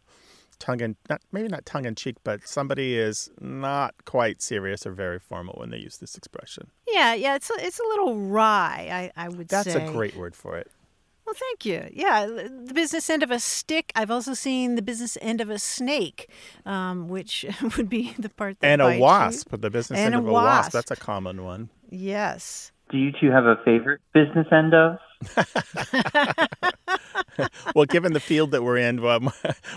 tongue 0.60 0.80
in 0.80 0.94
not 1.08 1.20
maybe 1.32 1.48
not 1.48 1.66
tongue 1.66 1.84
in 1.86 1.94
cheek, 1.96 2.16
but 2.22 2.46
somebody 2.46 2.96
is 2.96 3.30
not 3.40 3.94
quite 4.04 4.40
serious 4.40 4.86
or 4.86 4.92
very 4.92 5.18
formal 5.18 5.54
when 5.58 5.70
they 5.70 5.78
use 5.78 5.98
this 5.98 6.16
expression. 6.16 6.70
yeah, 6.86 7.14
yeah. 7.14 7.34
It's 7.34 7.50
a, 7.50 7.54
it's 7.58 7.80
a 7.80 7.84
little 7.88 8.16
wry. 8.16 9.10
I 9.16 9.24
I 9.24 9.28
would 9.28 9.48
That's 9.48 9.72
say. 9.72 9.84
a 9.84 9.90
great 9.90 10.14
word 10.16 10.36
for 10.36 10.56
it. 10.56 10.70
Well, 11.26 11.34
thank 11.38 11.64
you. 11.64 11.88
Yeah, 11.92 12.26
the 12.26 12.72
business 12.74 13.08
end 13.08 13.22
of 13.22 13.30
a 13.30 13.38
stick. 13.38 13.92
I've 13.94 14.10
also 14.10 14.34
seen 14.34 14.74
the 14.74 14.82
business 14.82 15.16
end 15.20 15.40
of 15.40 15.48
a 15.50 15.58
snake, 15.60 16.28
um, 16.66 17.08
which 17.08 17.44
would 17.76 17.88
be 17.88 18.14
the 18.18 18.28
part 18.30 18.58
that 18.60 18.66
And 18.66 18.80
a 18.82 18.86
bites 18.86 18.96
you. 18.96 19.02
wasp, 19.02 19.48
the 19.60 19.70
business 19.70 19.98
And 19.98 20.14
end 20.14 20.14
a 20.16 20.18
of 20.18 20.26
a 20.28 20.32
wasp. 20.32 20.44
wasp. 20.46 20.72
That's 20.72 20.90
a 20.90 20.96
common 20.96 21.44
one. 21.44 21.68
Yes. 21.88 22.72
Do 22.90 22.98
you 22.98 23.12
two 23.20 23.30
have 23.30 23.44
a 23.46 23.54
favorite 23.64 24.00
business 24.12 24.48
end 24.50 24.74
of? 24.74 24.98
well, 27.74 27.84
given 27.86 28.12
the 28.12 28.20
field 28.20 28.50
that 28.52 28.62
we're 28.62 28.76
in, 28.78 28.98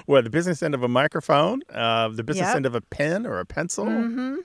where 0.06 0.22
the 0.22 0.30
business 0.30 0.62
end 0.64 0.74
of 0.76 0.84
a 0.84 0.88
microphone, 0.88 1.62
uh, 1.74 2.10
the 2.10 2.24
business 2.24 2.48
Yep. 2.48 2.56
end 2.58 2.66
of 2.66 2.76
a 2.76 2.82
pen 2.82 3.26
or 3.26 3.40
a 3.40 3.46
pencil. 3.46 3.86
Mm-hmm. 3.86 4.36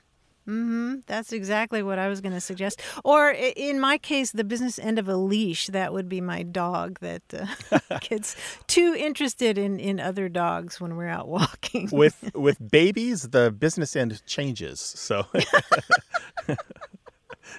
Mm-hmm. 0.48 0.94
That's 1.06 1.30
exactly 1.34 1.82
what 1.82 1.98
I 1.98 2.08
was 2.08 2.22
going 2.22 2.32
to 2.32 2.40
suggest. 2.40 2.80
Or 3.04 3.30
in 3.30 3.78
my 3.80 3.98
case, 3.98 4.32
the 4.32 4.44
business 4.44 4.78
end 4.78 4.98
of 4.98 5.06
a 5.06 5.14
leash. 5.14 5.66
That 5.66 5.92
would 5.92 6.08
be 6.08 6.22
my 6.22 6.42
dog 6.42 7.00
that 7.00 7.20
uh, 7.34 7.98
gets 8.00 8.34
too 8.66 8.94
interested 8.98 9.58
in, 9.58 9.78
in 9.78 10.00
other 10.00 10.30
dogs 10.30 10.80
when 10.80 10.96
we're 10.96 11.08
out 11.08 11.28
walking. 11.28 11.90
With 11.92 12.30
with 12.34 12.70
babies, 12.70 13.24
the 13.28 13.50
business 13.50 13.94
end 13.94 14.22
changes. 14.26 14.80
So 14.80 15.26
you 15.34 15.42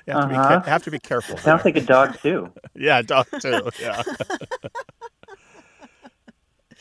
have, 0.07 0.21
to 0.23 0.27
be, 0.27 0.35
Uh-huh. 0.35 0.61
have 0.61 0.83
to 0.85 0.89
be 0.91 0.97
careful. 0.99 1.37
Sounds 1.37 1.61
there. 1.63 1.73
like 1.73 1.83
a 1.83 1.85
dog 1.85 2.17
too. 2.21 2.51
yeah, 2.73 3.03
dog 3.03 3.27
too. 3.39 3.69
Yeah. 3.79 4.01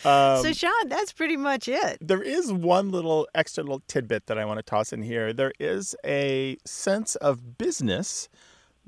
Um, 0.05 0.43
so, 0.43 0.52
Sean, 0.52 0.88
that's 0.88 1.12
pretty 1.12 1.37
much 1.37 1.69
it. 1.69 1.99
There 2.00 2.23
is 2.23 2.52
one 2.52 2.90
little 2.90 3.28
extra 3.35 3.64
little 3.64 3.83
tidbit 3.88 4.26
that 4.26 4.38
I 4.38 4.45
want 4.45 4.59
to 4.59 4.62
toss 4.62 4.93
in 4.93 5.02
here. 5.02 5.33
There 5.33 5.52
is 5.59 5.97
a 6.05 6.57
sense 6.64 7.17
of 7.17 7.59
business 7.59 8.28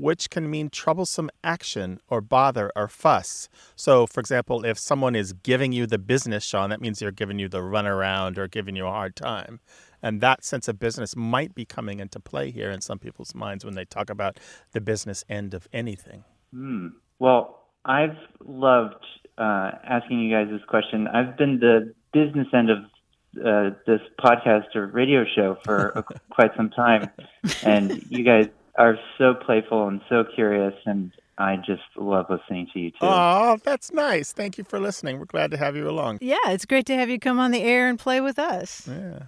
which 0.01 0.31
can 0.31 0.51
mean 0.51 0.71
troublesome 0.71 1.29
action 1.45 2.01
or 2.09 2.23
bother 2.23 2.73
or 2.75 2.89
fuss. 2.89 3.51
So, 3.77 4.07
for 4.07 4.21
example, 4.21 4.65
if 4.65 4.79
someone 4.79 5.15
is 5.15 5.35
giving 5.35 5.73
you 5.73 5.87
the 5.87 5.99
business, 5.99 6.43
Sean, 6.43 6.71
that 6.71 6.81
means 6.81 6.99
they're 6.99 7.11
giving 7.11 7.39
you 7.39 7.49
the 7.49 7.61
runaround 7.61 8.39
or 8.39 8.49
giving 8.49 8.77
you 8.77 8.87
a 8.87 8.91
hard 8.91 9.15
time. 9.15 9.61
And 10.03 10.23
that 10.23 10.43
sense 10.43 10.69
of 10.69 10.79
business 10.79 11.15
might 11.15 11.55
be 11.55 11.67
coming 11.67 12.01
into 12.01 12.19
play 12.19 12.51
here 12.51 12.71
in 12.71 12.81
some 12.81 12.99
people's 12.99 13.35
minds 13.35 13.63
when 13.63 13.75
they 13.75 13.85
talk 13.85 14.09
about 14.09 14.41
the 14.73 14.81
business 14.81 15.23
end 15.29 15.53
of 15.53 15.69
anything. 15.71 16.25
Hmm. 16.51 16.89
Well, 17.19 17.67
I've 17.85 18.17
loved 18.43 19.05
uh, 19.41 19.71
asking 19.85 20.21
you 20.21 20.31
guys 20.31 20.49
this 20.51 20.65
question. 20.69 21.09
I've 21.09 21.37
been 21.37 21.59
the 21.59 21.95
business 22.13 22.47
end 22.53 22.71
of 22.71 22.79
uh, 23.45 23.71
this 23.87 24.01
podcast 24.21 24.75
or 24.77 24.87
radio 24.87 25.25
show 25.35 25.57
for 25.65 26.05
quite 26.31 26.51
some 26.57 26.71
time, 26.71 27.11
and 27.65 28.03
you 28.11 28.23
guys 28.23 28.49
are 28.77 28.99
so 29.19 29.35
playful 29.35 29.89
and 29.89 30.01
so 30.09 30.25
curious, 30.35 30.75
and 30.85 31.11
I 31.39 31.57
just 31.57 31.83
love 31.97 32.27
listening 32.29 32.69
to 32.75 32.79
you 32.79 32.91
too. 32.91 32.99
Oh, 33.01 33.57
that's 33.65 33.93
nice. 33.93 34.33
Thank 34.33 34.59
you 34.59 34.65
for 34.65 34.79
listening. 34.79 35.19
We're 35.19 35.25
glad 35.25 35.51
to 35.53 35.57
have 35.57 35.75
you 35.75 35.89
along. 35.89 36.19
Yeah, 36.21 36.37
it's 36.49 36.67
great 36.67 36.87
to 36.87 36.95
have 36.95 37.09
you 37.09 37.19
come 37.19 37.39
on 37.41 37.51
the 37.51 37.63
air 37.63 37.89
and 37.89 37.99
play 37.99 38.21
with 38.21 38.39
us. 38.39 38.87
Yeah. 38.87 39.23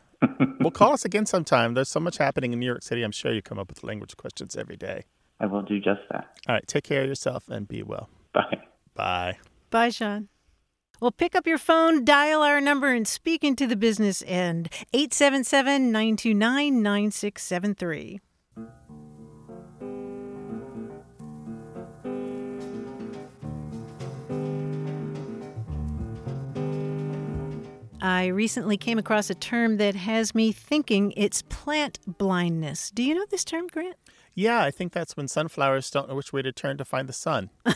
well, 0.61 0.71
call 0.71 0.93
us 0.93 1.05
again 1.05 1.27
sometime. 1.27 1.75
There's 1.75 1.89
so 1.89 2.01
much 2.01 2.19
happening 2.19 2.53
in 2.53 2.61
New 2.61 2.67
York 2.67 2.83
City. 2.83 3.03
I'm 3.03 3.13
sure 3.13 3.33
you 3.33 3.43
come 3.43 3.59
up 3.59 3.69
with 3.69 3.83
language 3.83 4.17
questions 4.17 4.57
every 4.57 4.77
day. 4.77 5.05
I 5.41 5.47
will 5.47 5.63
do 5.63 5.81
just 5.81 6.03
that. 6.11 6.29
All 6.49 6.55
right. 6.55 6.67
Take 6.67 6.85
care 6.85 7.03
of 7.03 7.09
yourself 7.09 7.49
and 7.49 7.67
be 7.67 7.83
well. 7.83 8.09
Bye. 8.33 8.61
Bye. 8.95 9.39
Bye, 9.73 9.89
Sean. 9.89 10.29
Well, 11.01 11.11
pick 11.11 11.35
up 11.35 11.47
your 11.47 11.57
phone, 11.57 12.05
dial 12.05 12.43
our 12.43 12.61
number, 12.61 12.93
and 12.93 13.09
speak 13.09 13.43
into 13.43 13.67
the 13.67 13.75
business 13.75 14.23
end 14.27 14.69
877 14.93 15.91
929 15.91 16.83
9673. 16.83 18.21
I 28.03 28.27
recently 28.27 28.77
came 28.77 28.99
across 28.99 29.31
a 29.31 29.35
term 29.35 29.79
that 29.79 29.95
has 29.95 30.35
me 30.35 30.53
thinking 30.53 31.15
it's 31.17 31.41
plant 31.49 31.99
blindness. 32.19 32.91
Do 32.91 33.03
you 33.03 33.15
know 33.15 33.25
this 33.31 33.45
term, 33.45 33.69
Grant? 33.69 33.97
Yeah, 34.35 34.63
I 34.63 34.71
think 34.71 34.93
that's 34.93 35.17
when 35.17 35.29
sunflowers 35.29 35.91
don't 35.91 36.09
know 36.09 36.15
which 36.15 36.33
way 36.33 36.43
to 36.43 36.53
turn 36.53 36.79
to 36.79 36.85
find 36.85 37.09
the 37.09 37.13
sun. 37.13 37.51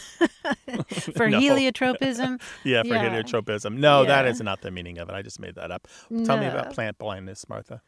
for 1.15 1.29
No. 1.31 1.39
heliotropism? 1.41 2.41
Yeah, 2.65 2.83
for 2.83 2.89
Yeah. 2.89 3.11
heliotropism. 3.11 3.77
No, 3.77 4.05
that 4.05 4.25
Yeah. 4.25 4.31
is 4.31 4.41
not 4.41 4.63
the 4.63 4.71
meaning 4.71 4.99
of 4.99 5.09
it. 5.09 5.15
I 5.15 5.23
just 5.23 5.41
made 5.41 5.55
that 5.57 5.71
up. 5.71 5.87
Tell 6.25 6.39
me 6.39 6.47
about 6.47 6.73
plant 6.73 6.99
blindness, 6.99 7.49
Martha. 7.49 7.83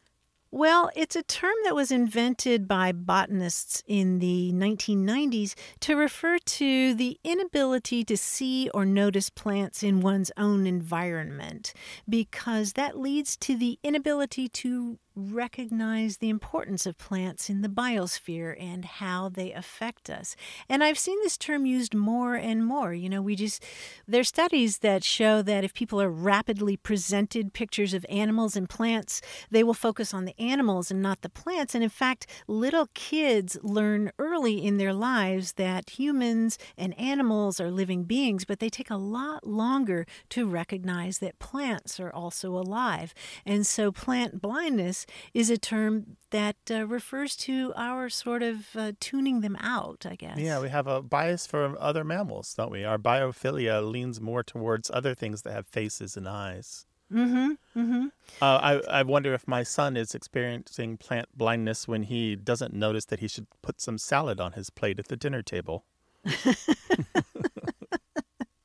Well, 0.51 0.89
it's 0.95 1.15
a 1.15 1.21
term 1.21 1.53
that 1.65 1.75
was 1.75 1.91
invented 1.91 2.67
by 2.67 2.91
botanists 2.91 3.83
in 3.85 4.17
the 4.17 4.51
1990s 4.51 5.53
to 5.81 5.95
refer 5.95 6.39
to 6.39 6.95
the 6.95 7.19
inability 7.23 8.03
to 8.05 8.17
see 8.17 8.67
or 8.73 8.83
notice 8.83 9.29
plants 9.29 9.83
in 9.83 10.01
one's 10.01 10.31
own 10.37 10.65
environment, 10.65 11.71
because 12.09 12.73
that 12.73 12.97
leads 12.97 13.37
to 13.37 13.55
the 13.55 13.77
inability 13.83 14.49
to 14.49 14.97
recognize 15.19 16.17
the 16.17 16.29
importance 16.29 16.85
of 16.85 16.97
plants 16.97 17.49
in 17.49 17.61
the 17.61 17.67
biosphere 17.67 18.55
and 18.59 18.85
how 18.85 19.29
they 19.29 19.51
affect 19.51 20.09
us. 20.09 20.35
And 20.67 20.83
I've 20.83 20.97
seen 20.97 21.19
this 21.21 21.37
term 21.37 21.65
used 21.65 21.93
more 21.93 22.35
and 22.35 22.65
more. 22.65 22.93
You 22.93 23.09
know, 23.09 23.21
we 23.21 23.35
just, 23.35 23.63
there's 24.07 24.29
studies 24.29 24.79
that 24.79 25.03
show 25.03 25.41
that 25.41 25.63
if 25.63 25.73
people 25.73 26.01
are 26.01 26.09
rapidly 26.09 26.77
presented 26.77 27.53
pictures 27.53 27.93
of 27.93 28.05
animals 28.09 28.55
and 28.55 28.69
plants, 28.69 29.21
they 29.51 29.63
will 29.63 29.73
focus 29.73 30.13
on 30.13 30.25
the 30.25 30.39
animals 30.39 30.89
and 30.89 31.01
not 31.01 31.21
the 31.21 31.29
plants. 31.29 31.75
And 31.75 31.83
in 31.83 31.89
fact, 31.89 32.25
little 32.47 32.87
kids 32.93 33.57
learn 33.61 34.11
early 34.17 34.65
in 34.65 34.77
their 34.77 34.93
lives 34.93 35.53
that 35.53 35.91
humans 35.91 36.57
and 36.77 36.97
animals 36.99 37.59
are 37.59 37.71
living 37.71 38.03
beings, 38.03 38.45
but 38.45 38.59
they 38.59 38.69
take 38.69 38.89
a 38.89 38.95
lot 38.95 39.45
longer 39.45 40.05
to 40.29 40.47
recognize 40.47 41.19
that 41.19 41.39
plants 41.39 41.99
are 41.99 42.13
also 42.13 42.51
alive. 42.57 43.13
And 43.45 43.65
so, 43.67 43.91
plant 43.91 44.41
blindness 44.41 45.05
is 45.33 45.49
a 45.49 45.57
term 45.57 46.17
that 46.31 46.55
uh, 46.69 46.85
refers 46.85 47.35
to 47.37 47.73
our 47.75 48.09
sort 48.09 48.43
of 48.43 48.67
uh, 48.75 48.91
tuning 48.99 49.41
them 49.41 49.55
out, 49.59 50.05
I 50.09 50.15
guess. 50.15 50.37
Yeah, 50.37 50.59
we 50.59 50.69
have 50.69 50.87
a 50.87 51.01
bias 51.01 51.47
for 51.47 51.75
other 51.79 52.03
mammals, 52.03 52.53
don't 52.53 52.71
we? 52.71 52.83
Our 52.83 52.97
biophilia 52.97 53.81
leans 53.89 54.19
more 54.21 54.43
towards 54.43 54.89
other 54.91 55.15
things 55.15 55.41
that 55.43 55.53
have 55.53 55.67
faces 55.67 56.15
and 56.17 56.27
eyes. 56.27 56.85
Mm-hmm. 57.11 57.51
Mm-hmm. 57.79 58.05
Uh, 58.39 58.45
I, 58.45 58.99
I 58.99 59.01
wonder 59.03 59.33
if 59.33 59.47
my 59.47 59.63
son 59.63 59.97
is 59.97 60.13
experiencing 60.13 60.97
plant 60.97 61.27
blindness 61.35 61.87
when 61.87 62.03
he 62.03 62.35
doesn't 62.35 62.73
notice 62.73 63.05
that 63.05 63.19
he 63.19 63.27
should 63.27 63.47
put 63.63 63.81
some 63.81 63.97
salad 63.97 64.39
on 64.39 64.51
his 64.51 64.69
plate 64.69 64.99
at 64.99 65.07
the 65.07 65.17
dinner 65.17 65.41
table. 65.41 65.85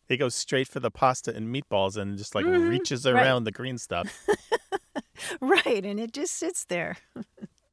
he 0.08 0.16
goes 0.18 0.34
straight 0.34 0.68
for 0.68 0.80
the 0.80 0.90
pasta 0.90 1.34
and 1.34 1.54
meatballs 1.54 1.96
and 1.96 2.18
just 2.18 2.34
like 2.34 2.44
Mhm, 2.44 2.68
reaches 2.68 3.06
right. 3.06 3.14
around 3.14 3.44
the 3.44 3.52
green 3.52 3.78
stuff. 3.78 4.26
Right, 5.40 5.84
and 5.84 5.98
it 5.98 6.12
just 6.12 6.34
sits 6.34 6.64
there. 6.64 6.96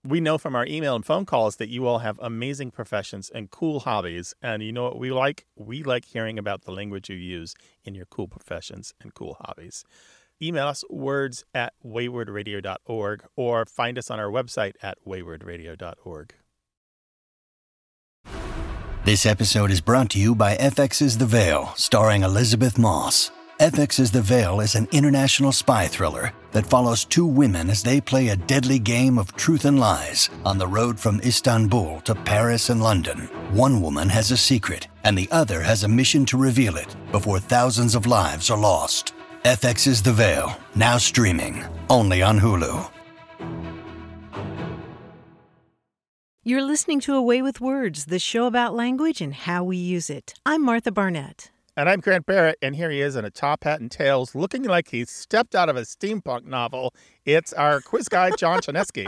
we 0.08 0.20
know 0.20 0.38
from 0.38 0.56
our 0.56 0.66
email 0.66 0.96
and 0.96 1.06
phone 1.06 1.26
calls 1.26 1.58
that 1.58 1.70
you 1.70 1.86
all 1.86 2.00
have 2.00 2.20
amazing 2.22 2.72
professions 2.72 3.30
and 3.30 3.52
cool 3.52 3.82
hobbies. 3.82 4.34
And 4.42 4.64
you 4.64 4.72
know 4.72 4.84
what 4.84 5.00
we 5.00 5.12
like? 5.12 5.46
We 5.56 5.84
like 5.84 6.06
hearing 6.06 6.40
about 6.40 6.64
the 6.64 6.72
language 6.72 7.10
you 7.10 7.16
use 7.16 7.54
in 7.84 7.96
your 7.96 8.06
cool 8.06 8.28
professions 8.28 8.94
and 9.02 9.14
cool 9.14 9.38
hobbies. 9.42 9.84
Email 10.42 10.68
us 10.68 10.84
words 10.90 11.44
at 11.54 11.74
waywordradio.org 11.86 13.24
or 13.36 13.66
find 13.66 13.98
us 13.98 14.10
on 14.10 14.20
our 14.20 14.30
website 14.30 14.74
at 14.82 14.98
waywordradio.org. 15.06 16.34
This 19.04 19.26
episode 19.26 19.72
is 19.72 19.82
brought 19.82 20.12
to 20.12 20.20
you 20.20 20.36
by 20.36 20.56
FX's 20.58 21.18
The 21.18 21.26
Veil, 21.26 21.74
starring 21.76 22.24
Elisabeth 22.24 22.78
Moss. 22.78 23.32
FX's 23.62 24.10
The 24.10 24.24
Veil 24.24 24.60
is 24.60 24.74
an 24.74 24.88
international 24.92 25.52
spy 25.52 25.86
thriller 25.86 26.34
that 26.52 26.66
follows 26.66 27.06
two 27.06 27.28
women 27.28 27.70
as 27.70 27.84
they 27.84 28.02
play 28.02 28.30
a 28.30 28.36
deadly 28.36 28.80
game 28.80 29.20
of 29.20 29.36
truth 29.36 29.66
and 29.66 29.80
lies 29.80 30.32
on 30.44 30.58
the 30.58 30.66
road 30.66 31.00
from 31.00 31.22
Istanbul 31.22 32.02
to 32.06 32.16
Paris 32.16 32.72
and 32.72 32.82
London. 32.82 33.30
One 33.54 33.80
woman 33.80 34.10
has 34.10 34.32
a 34.32 34.36
secret, 34.36 34.88
and 35.04 35.16
the 35.16 35.30
other 35.30 35.62
has 35.62 35.84
a 35.84 35.88
mission 35.88 36.26
to 36.26 36.38
reveal 36.38 36.76
it 36.76 36.96
before 37.12 37.40
thousands 37.40 37.94
of 37.94 38.08
lives 38.08 38.50
are 38.50 38.58
lost. 38.58 39.14
FX's 39.44 40.02
The 40.02 40.14
Veil, 40.14 40.58
now 40.74 40.98
streaming, 40.98 41.64
only 41.88 42.24
on 42.24 42.40
Hulu. 42.40 42.90
You're 46.44 46.64
listening 46.64 47.00
to 47.02 47.14
A 47.14 47.22
Way 47.22 47.44
with 47.44 47.62
Words, 47.62 48.06
the 48.06 48.18
show 48.18 48.48
about 48.48 48.74
language 48.74 49.22
and 49.22 49.36
how 49.36 49.64
we 49.64 49.78
use 49.78 50.10
it. 50.10 50.34
I'm 50.48 50.66
Martha 50.66 50.92
Barnette. 50.92 51.52
And 51.78 51.88
I'm 51.88 52.02
Grant 52.02 52.26
Barrett, 52.26 52.58
and 52.62 52.76
here 52.76 52.92
he 52.92 53.00
is 53.00 53.16
in 53.16 53.24
a 53.24 53.30
top 53.30 53.64
hat 53.64 53.80
and 53.80 53.90
tails, 53.90 54.36
looking 54.36 54.64
like 54.64 54.90
he 54.90 55.06
stepped 55.06 55.56
out 55.56 55.70
of 55.70 55.78
a 55.78 55.82
steampunk 55.82 56.44
novel. 56.44 56.94
It's 57.26 57.54
our 57.54 57.80
quiz 57.80 58.10
guy, 58.10 58.32
John 58.32 58.60
Chaneski. 58.62 59.08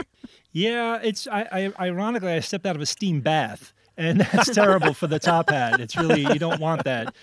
Yeah, 0.50 0.98
it's 1.02 1.26
I, 1.26 1.72
I 1.78 1.86
ironically 1.88 2.32
I 2.32 2.40
stepped 2.40 2.64
out 2.64 2.74
of 2.74 2.80
a 2.80 2.86
steam 2.86 3.20
bath, 3.20 3.74
and 3.98 4.20
that's 4.20 4.54
terrible 4.54 4.94
for 4.94 5.06
the 5.06 5.18
top 5.18 5.50
hat. 5.50 5.78
It's 5.78 5.94
really 5.94 6.22
you 6.22 6.38
don't 6.38 6.58
want 6.58 6.84
that. 6.84 7.14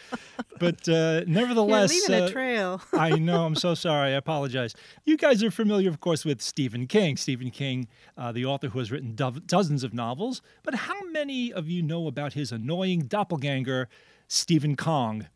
But 0.60 0.88
uh, 0.88 1.22
nevertheless, 1.26 1.92
You're 1.92 2.20
leaving 2.20 2.24
uh, 2.24 2.28
a 2.28 2.32
trail. 2.32 2.82
I 2.94 3.10
know. 3.18 3.44
I'm 3.44 3.56
so 3.56 3.74
sorry. 3.74 4.10
I 4.12 4.18
apologize. 4.18 4.76
You 5.06 5.18
guys 5.18 5.44
are 5.44 5.50
familiar, 5.50 5.90
of 5.90 6.02
course, 6.02 6.24
with 6.24 6.40
Stephen 6.40 6.86
King. 6.86 7.18
Stephen 7.18 7.50
King, 7.50 7.88
uh, 8.16 8.32
the 8.32 8.46
author 8.46 8.68
who 8.70 8.78
has 8.78 8.92
written 8.92 9.16
do- 9.16 9.42
dozens 9.48 9.84
of 9.84 9.92
novels. 9.92 10.44
But 10.62 10.76
how 10.76 11.02
many 11.06 11.52
of 11.52 11.68
you 11.68 11.82
know 11.82 12.06
about 12.06 12.34
his 12.34 12.52
annoying 12.52 13.08
doppelganger, 13.08 13.90
Stephen 14.32 14.78
Kong? 14.78 15.28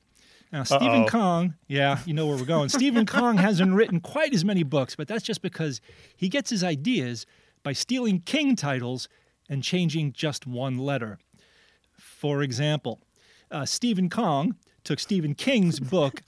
Now, 0.53 0.63
Stephen 0.63 1.01
Uh-oh. 1.01 1.07
Kong, 1.07 1.55
yeah, 1.67 1.99
you 2.05 2.13
know 2.13 2.27
where 2.27 2.37
we're 2.37 2.45
going. 2.45 2.69
Stephen 2.69 3.05
Kong 3.05 3.35
hasn't 3.35 3.73
written 3.75 3.99
quite 3.99 4.33
as 4.33 4.45
many 4.45 4.63
books, 4.63 4.95
but 4.95 5.05
that's 5.05 5.21
just 5.21 5.41
because 5.41 5.81
he 6.15 6.29
gets 6.29 6.49
his 6.49 6.63
ideas 6.63 7.25
by 7.61 7.73
stealing 7.73 8.21
King 8.21 8.55
titles 8.55 9.09
and 9.49 9.61
changing 9.61 10.13
just 10.13 10.47
one 10.47 10.77
letter. 10.77 11.19
For 11.97 12.41
example, 12.41 13.01
uh, 13.51 13.65
Stephen 13.65 14.09
Kong 14.09 14.55
took 14.85 14.99
Stephen 15.01 15.35
King's 15.35 15.79
book 15.95 16.21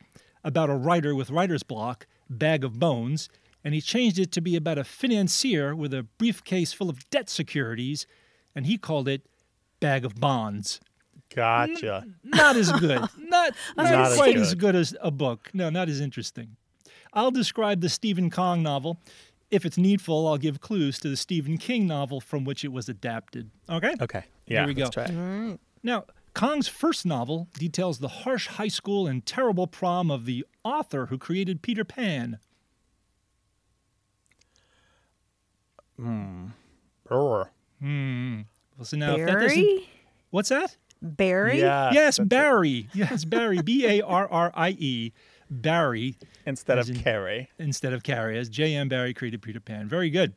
about 0.44 0.70
a 0.70 0.76
writer 0.76 1.16
with 1.16 1.30
writer's 1.30 1.64
block, 1.64 2.06
Bag 2.30 2.66
of 2.66 2.80
Bones, 2.80 3.30
and 3.64 3.74
he 3.74 3.80
changed 3.80 4.20
it 4.20 4.34
to 4.34 4.42
be 4.42 4.58
about 4.58 4.78
a 4.78 4.84
financier 4.84 5.74
with 5.74 5.94
a 5.94 6.04
briefcase 6.04 6.74
full 6.74 6.90
of 6.90 7.10
debt 7.12 7.30
securities, 7.30 8.06
and 8.54 8.66
he 8.66 8.78
called 8.78 9.08
it 9.08 9.26
Bag 9.80 10.04
of 10.04 10.16
Bonds. 10.16 10.82
Gotcha. 11.38 12.04
Not 12.24 12.56
as 12.56 12.72
good. 12.72 13.00
Not, 13.00 13.12
not, 13.20 13.54
Not 13.78 13.94
as 14.12 14.16
quite 14.18 14.34
good. 14.34 14.42
as 14.42 14.56
good 14.56 14.76
as 14.76 14.96
a 15.02 15.12
book. 15.12 15.50
No, 15.54 15.70
not 15.70 15.88
as 15.88 16.00
interesting. 16.02 16.56
I'll 17.14 17.30
describe 17.32 17.82
the 17.82 17.90
Stephen 17.90 18.30
Kong 18.32 18.64
novel. 18.64 19.00
If 19.52 19.64
it's 19.66 19.78
needful, 19.78 20.28
I'll 20.28 20.38
give 20.40 20.60
clues 20.62 21.00
to 21.02 21.10
the 21.10 21.16
Stephen 21.16 21.58
King 21.60 21.86
novel 21.88 22.20
from 22.20 22.44
which 22.44 22.66
it 22.66 22.72
was 22.72 22.90
adapted. 22.90 23.52
Okay? 23.70 23.94
Okay. 24.02 24.24
Yeah, 24.48 24.66
we 24.66 24.74
let's 24.74 24.90
go. 24.96 25.04
try 25.06 25.14
it. 25.14 25.60
Now, 25.84 26.06
Kong's 26.34 26.68
first 26.68 27.06
novel 27.06 27.48
details 27.54 28.00
the 28.00 28.08
harsh 28.08 28.48
high 28.48 28.68
school 28.68 29.06
and 29.08 29.26
terrible 29.26 29.68
prom 29.68 30.10
of 30.10 30.26
the 30.26 30.44
author 30.64 31.06
who 31.06 31.18
created 31.20 31.62
Peter 31.62 31.86
Pan. 31.86 32.40
Brr. 35.98 37.50
Hmm. 37.80 38.42
Well, 38.78 38.86
so 38.86 38.98
now 38.98 39.16
if 39.16 39.26
that 39.26 39.34
doesn't- 39.34 39.48
Barrie? 39.58 39.90
what's 40.30 40.50
that? 40.50 40.76
Barrie? 41.02 41.60
Yeah. 41.62 41.92
yes, 41.92 42.18
that's 42.18 42.20
it. 42.26 42.30
Barrie. 42.30 42.90
Yes, 42.94 43.26
Barrie. 43.26 43.62
B 43.62 43.86
A 43.86 44.02
R 44.02 44.28
R 44.30 44.52
I 44.56 44.70
E. 44.72 45.12
Barrie 45.50 46.18
Instead 46.46 46.78
of 46.78 46.90
in- 46.90 47.00
Carrie. 47.00 47.50
instead 47.58 47.94
of 47.94 48.04
Carrie, 48.04 48.38
as 48.38 48.50
J.M. 48.50 48.90
Barrie 48.90 49.14
created 49.14 49.42
Peter 49.42 49.60
Pan. 49.62 49.88
Very 49.88 50.10
good. 50.10 50.34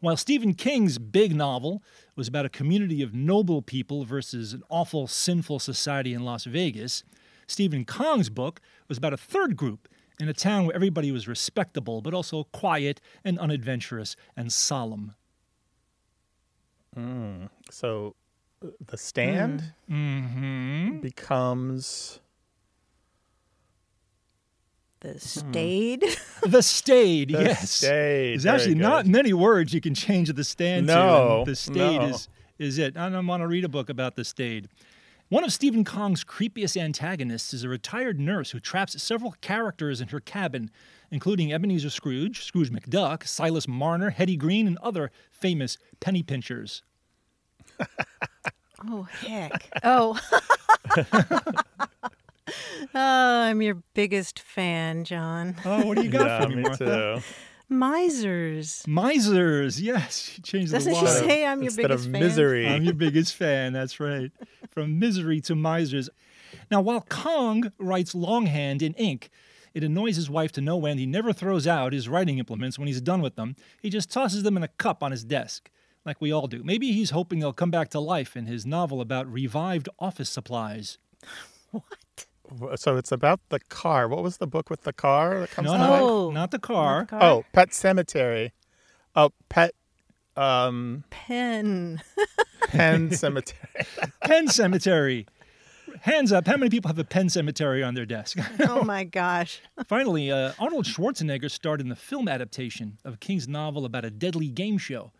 While 0.00 0.16
Stephen 0.16 0.54
King's 0.54 0.98
big 0.98 1.34
novel 1.34 1.82
was 2.16 2.28
about 2.28 2.44
a 2.44 2.48
community 2.48 3.02
of 3.02 3.14
noble 3.14 3.60
people 3.62 4.04
versus 4.04 4.52
an 4.52 4.62
awful, 4.68 5.06
sinful 5.06 5.58
society 5.60 6.14
in 6.14 6.24
Las 6.24 6.44
Vegas, 6.44 7.02
Stephen 7.46 7.84
Kong's 7.84 8.28
book 8.28 8.60
was 8.88 8.98
about 8.98 9.12
a 9.12 9.16
third 9.16 9.56
group 9.56 9.88
in 10.20 10.28
a 10.28 10.34
town 10.34 10.66
where 10.66 10.74
everybody 10.76 11.10
was 11.12 11.26
respectable, 11.28 12.00
but 12.00 12.12
also 12.14 12.44
quiet 12.52 13.00
and 13.24 13.38
unadventurous 13.38 14.14
and 14.36 14.52
solemn. 14.52 15.14
So 17.70 18.08
uh, 18.08 18.10
the 18.60 18.96
stand 18.96 19.72
Mm-hmm. 19.90 20.98
becomes 21.00 22.20
The 25.00 25.18
Staid? 25.18 26.04
The 26.42 26.62
Staid, 26.62 27.28
the 27.30 27.42
yes. 27.44 27.70
stage. 27.70 28.42
There's 28.42 28.42
Very 28.44 28.56
actually 28.56 28.74
not 28.76 29.06
many 29.06 29.32
words 29.32 29.72
you 29.74 29.80
can 29.80 29.94
change 29.94 30.32
the 30.32 30.44
stand 30.44 30.88
to. 30.88 30.94
No, 30.94 31.38
and 31.38 31.46
the 31.46 31.56
Staid 31.56 32.00
no. 32.00 32.06
is, 32.08 32.28
is 32.58 32.78
it. 32.78 32.96
I 32.96 33.08
don't 33.08 33.26
want 33.26 33.42
to 33.42 33.46
read 33.46 33.64
a 33.64 33.68
book 33.68 33.88
about 33.90 34.16
the 34.16 34.24
Staid. 34.24 34.68
One 35.28 35.44
of 35.44 35.52
Stephen 35.52 35.84
Kong's 35.84 36.24
creepiest 36.24 36.80
antagonists 36.80 37.52
is 37.52 37.62
a 37.62 37.68
retired 37.68 38.18
nurse 38.18 38.50
who 38.52 38.60
traps 38.60 39.00
several 39.02 39.34
characters 39.42 40.00
in 40.00 40.08
her 40.08 40.20
cabin, 40.20 40.70
including 41.10 41.52
Ebenezer 41.52 41.90
Scrooge, 41.90 42.44
Scrooge 42.44 42.70
McDuck, 42.72 43.26
Silas 43.26 43.68
Marner, 43.68 44.10
Hetty 44.10 44.36
Green, 44.36 44.66
and 44.66 44.78
other 44.78 45.10
famous 45.30 45.76
penny 46.00 46.22
pinchers. 46.22 46.82
Oh, 48.90 49.02
heck. 49.02 49.68
Oh. 49.82 50.16
oh, 52.94 52.94
I'm 52.94 53.60
your 53.60 53.82
biggest 53.94 54.38
fan, 54.38 55.04
John. 55.04 55.56
Oh, 55.64 55.84
what 55.84 55.96
do 55.96 56.04
you 56.04 56.10
got 56.10 56.26
yeah, 56.26 56.40
for 56.42 56.48
me, 56.48 56.56
me 56.56 56.62
Martha? 56.62 57.16
too. 57.16 57.22
Misers. 57.74 58.84
Misers, 58.86 59.80
yes. 59.80 60.32
You 60.36 60.42
changed 60.42 60.72
Doesn't 60.72 60.92
the 60.92 60.98
she 61.00 61.06
say 61.06 61.44
I'm 61.44 61.58
your 61.58 61.66
Instead 61.66 61.88
biggest 61.88 62.06
of 62.06 62.12
fan? 62.12 62.20
misery. 62.22 62.68
I'm 62.68 62.84
your 62.84 62.94
biggest 62.94 63.34
fan. 63.34 63.72
That's 63.72 64.00
right. 64.00 64.30
From 64.70 64.98
misery 64.98 65.40
to 65.42 65.54
misers. 65.54 66.08
Now, 66.70 66.80
while 66.80 67.02
Kong 67.02 67.72
writes 67.78 68.14
longhand 68.14 68.80
in 68.80 68.94
ink, 68.94 69.28
it 69.74 69.84
annoys 69.84 70.16
his 70.16 70.30
wife 70.30 70.52
to 70.52 70.60
no 70.60 70.86
end. 70.86 70.98
He 70.98 71.06
never 71.06 71.32
throws 71.32 71.66
out 71.66 71.92
his 71.92 72.08
writing 72.08 72.38
implements 72.38 72.78
when 72.78 72.86
he's 72.86 73.00
done 73.00 73.20
with 73.20 73.36
them. 73.36 73.54
He 73.82 73.90
just 73.90 74.10
tosses 74.10 74.44
them 74.44 74.56
in 74.56 74.62
a 74.62 74.68
cup 74.68 75.02
on 75.02 75.10
his 75.10 75.24
desk, 75.24 75.68
like 76.04 76.20
we 76.20 76.32
all 76.32 76.46
do. 76.46 76.62
Maybe 76.64 76.92
he's 76.92 77.10
hoping 77.10 77.38
they'll 77.40 77.52
come 77.52 77.70
back 77.70 77.88
to 77.90 78.00
life 78.00 78.36
in 78.36 78.46
his 78.46 78.64
novel 78.66 79.00
about 79.00 79.26
revived 79.30 79.88
office 79.98 80.30
supplies. 80.30 80.98
What? 82.50 82.80
So 82.80 82.96
it's 82.96 83.12
about 83.12 83.40
the 83.50 83.60
car. 83.60 84.08
What 84.08 84.22
was 84.22 84.38
the 84.38 84.46
book 84.46 84.70
with 84.70 84.84
the 84.84 84.92
car 84.94 85.40
that 85.40 85.50
comes 85.50 85.66
No, 85.66 85.72
to 85.72 85.78
no, 85.78 85.90
life? 85.90 86.00
Oh. 86.02 86.30
not 86.30 86.50
the 86.50 86.58
car. 86.58 87.04
Car? 87.04 87.22
Oh, 87.22 87.44
Pet 87.52 87.70
Sematary. 87.72 88.52
Oh, 89.14 89.32
Pet 89.50 89.72
um 90.34 91.04
Pen. 91.10 92.00
Pen 92.68 93.10
Cemetery. 93.12 93.58
Pen 94.24 94.48
Cemetery. 94.48 95.26
Hands 96.00 96.32
up. 96.32 96.46
How 96.46 96.56
many 96.56 96.70
people 96.70 96.88
have 96.88 96.98
a 96.98 97.04
pen 97.04 97.28
cemetery 97.28 97.82
on 97.82 97.92
their 97.94 98.06
desk? 98.06 98.38
Oh, 98.60 98.82
my 98.84 99.04
gosh. 99.04 99.60
Finally, 99.86 100.30
uh, 100.30 100.52
Arnold 100.58 100.84
Schwarzenegger 100.86 101.50
starred 101.50 101.80
in 101.80 101.88
the 101.88 101.96
film 101.96 102.28
adaptation 102.28 102.98
of 103.04 103.20
King's 103.20 103.48
novel 103.48 103.84
about 103.84 104.04
a 104.06 104.10
deadly 104.10 104.48
game 104.48 104.78
show. 104.78 105.10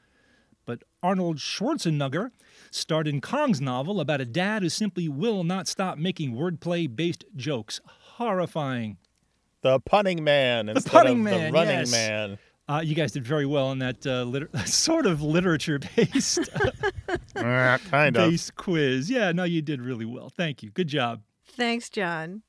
But 0.69 0.83
Arnold 1.03 1.39
Schwarzenegger 1.39 2.31
starred 2.71 3.09
in 3.09 3.23
Kong's 3.23 3.59
novel 3.59 4.01
about 4.01 4.21
a 4.21 4.27
dad 4.27 4.63
who 4.63 4.69
simply 4.69 5.09
will 5.09 5.43
not 5.43 5.67
stop 5.67 5.97
making 5.97 6.35
wordplay 6.35 6.95
based 6.95 7.25
jokes. 7.35 7.81
Horrifying. 7.87 8.99
The 9.63 9.81
punning 9.81 10.23
man 10.23 10.69
instead 10.69 10.93
punning 10.93 11.21
of 11.21 11.25
man, 11.25 11.47
the 11.47 11.59
running 11.59 11.79
yes. 11.79 11.91
man. 11.91 12.39
Uh, 12.69 12.83
you 12.85 12.95
guys 12.95 13.13
did 13.13 13.25
very 13.25 13.47
well 13.47 13.73
in 13.73 13.79
that 13.79 14.07
uh, 14.07 14.25
liter- 14.25 14.51
sort 14.67 15.07
of 15.07 15.23
literature 15.23 15.79
based 15.97 16.41
Ah, 17.35 17.79
kind 17.89 18.15
of. 18.15 18.31
based 18.31 18.55
quiz. 18.57 19.09
Yeah, 19.09 19.33
no, 19.33 19.45
you 19.45 19.63
did 19.63 19.81
really 19.81 20.05
well. 20.05 20.29
Thank 20.29 20.63
you. 20.63 20.71
Good 20.71 20.89
job. 20.89 21.23
Thanks, 21.47 21.89
John. 21.89 22.43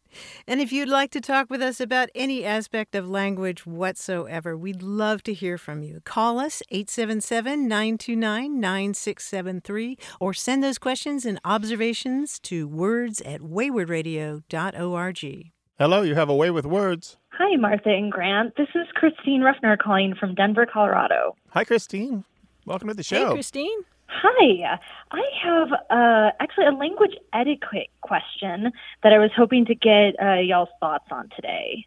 And 0.48 0.62
if 0.62 0.72
you'd 0.72 0.90
like 0.90 1.12
to 1.12 1.22
talk 1.22 1.50
with 1.50 1.62
us 1.62 1.80
about 1.80 2.10
any 2.16 2.46
aspect 2.46 2.96
of 2.96 3.10
language 3.10 3.66
whatsoever, 3.66 4.58
we'd 4.58 4.82
love 4.82 5.24
to 5.24 5.34
hear 5.34 5.58
from 5.58 5.84
you. 5.84 6.02
Call 6.04 6.40
us 6.40 6.62
877 6.72 7.68
929 7.68 8.60
9673 8.60 9.98
or 10.20 10.34
send 10.34 10.64
those 10.64 10.78
questions 10.78 11.26
and 11.26 11.40
observations 11.46 12.40
to 12.40 12.68
words 12.68 13.22
at 13.22 13.42
waywordradio.org. 13.42 15.52
Hello, 15.78 16.02
you 16.02 16.16
have 16.16 16.30
a 16.30 16.36
way 16.36 16.52
with 16.52 16.66
words. 16.66 17.18
Hi, 17.32 17.56
Martha 17.56 17.90
and 17.90 18.12
Grant. 18.12 18.56
This 18.58 18.68
is 18.76 18.88
Christine 18.96 19.42
Ruffner 19.42 19.78
calling 19.78 20.14
from 20.20 20.36
Denver, 20.36 20.66
Colorado. 20.66 21.36
Hi, 21.52 21.64
Christine. 21.64 22.26
Welcome 22.66 22.90
to 22.90 22.94
the 22.94 23.04
show. 23.04 23.28
Hey, 23.28 23.34
Christine. 23.34 23.80
Hi, 24.12 24.80
I 25.12 25.22
have 25.44 25.72
uh, 25.72 26.32
actually 26.40 26.66
a 26.66 26.72
language 26.72 27.16
etiquette 27.32 27.90
question 28.02 28.72
that 29.04 29.14
I 29.14 29.20
was 29.20 29.30
hoping 29.36 29.66
to 29.66 29.76
get 29.76 30.16
uh, 30.22 30.40
y'all's 30.40 30.70
thoughts 30.80 31.06
on 31.12 31.30
today. 31.36 31.86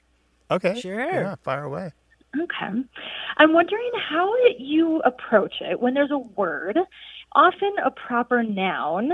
okay. 0.50 0.80
Sure. 0.80 1.04
Yeah, 1.04 1.34
fire 1.42 1.64
away. 1.64 1.90
Okay. 2.40 2.82
I'm 3.36 3.52
wondering 3.52 3.90
how 4.08 4.32
you 4.56 5.00
approach 5.00 5.54
it 5.60 5.80
when 5.80 5.94
there's 5.94 6.12
a 6.12 6.18
word, 6.18 6.78
often 7.32 7.72
a 7.84 7.90
proper 7.90 8.42
noun, 8.42 9.12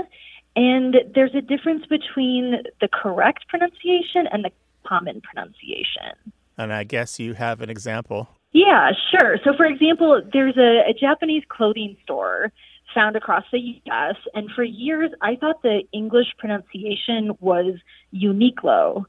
and 0.55 0.95
there's 1.13 1.33
a 1.35 1.41
difference 1.41 1.85
between 1.87 2.63
the 2.79 2.87
correct 2.87 3.47
pronunciation 3.47 4.27
and 4.31 4.45
the 4.45 4.51
common 4.87 5.21
pronunciation. 5.21 6.13
And 6.57 6.71
I 6.71 6.83
guess 6.83 7.19
you 7.19 7.33
have 7.33 7.61
an 7.61 7.69
example. 7.69 8.29
Yeah, 8.51 8.91
sure. 9.11 9.37
So, 9.43 9.53
for 9.55 9.65
example, 9.65 10.21
there's 10.31 10.57
a, 10.57 10.89
a 10.89 10.93
Japanese 10.93 11.43
clothing 11.49 11.97
store 12.03 12.51
found 12.93 13.15
across 13.15 13.43
the 13.51 13.59
U.S., 13.59 14.15
and 14.33 14.49
for 14.55 14.63
years 14.63 15.11
I 15.21 15.35
thought 15.35 15.61
the 15.61 15.81
English 15.91 16.27
pronunciation 16.37 17.31
was 17.39 17.75
Uniqlo. 18.13 19.05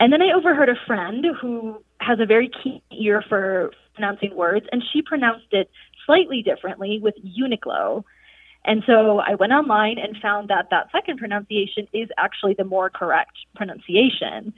And 0.00 0.12
then 0.12 0.22
I 0.22 0.32
overheard 0.36 0.68
a 0.68 0.86
friend 0.86 1.24
who 1.40 1.82
has 2.00 2.18
a 2.20 2.26
very 2.26 2.50
keen 2.62 2.80
ear 2.90 3.22
for 3.28 3.70
pronouncing 3.94 4.34
words, 4.34 4.66
and 4.72 4.82
she 4.92 5.02
pronounced 5.02 5.52
it 5.52 5.70
slightly 6.04 6.42
differently 6.42 6.98
with 7.00 7.14
Uniqlo. 7.24 8.04
And 8.64 8.82
so 8.86 9.18
I 9.18 9.34
went 9.34 9.52
online 9.52 9.98
and 9.98 10.16
found 10.20 10.48
that 10.48 10.68
that 10.70 10.90
second 10.90 11.18
pronunciation 11.18 11.86
is 11.92 12.08
actually 12.18 12.54
the 12.54 12.64
more 12.64 12.90
correct 12.90 13.36
pronunciation. 13.54 14.54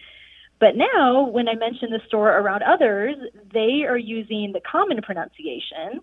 But 0.58 0.76
now, 0.76 1.28
when 1.28 1.48
I 1.48 1.54
mention 1.54 1.90
the 1.90 2.00
store 2.06 2.30
around 2.38 2.62
others, 2.62 3.16
they 3.52 3.84
are 3.86 3.98
using 3.98 4.52
the 4.52 4.60
common 4.60 5.02
pronunciation. 5.02 6.00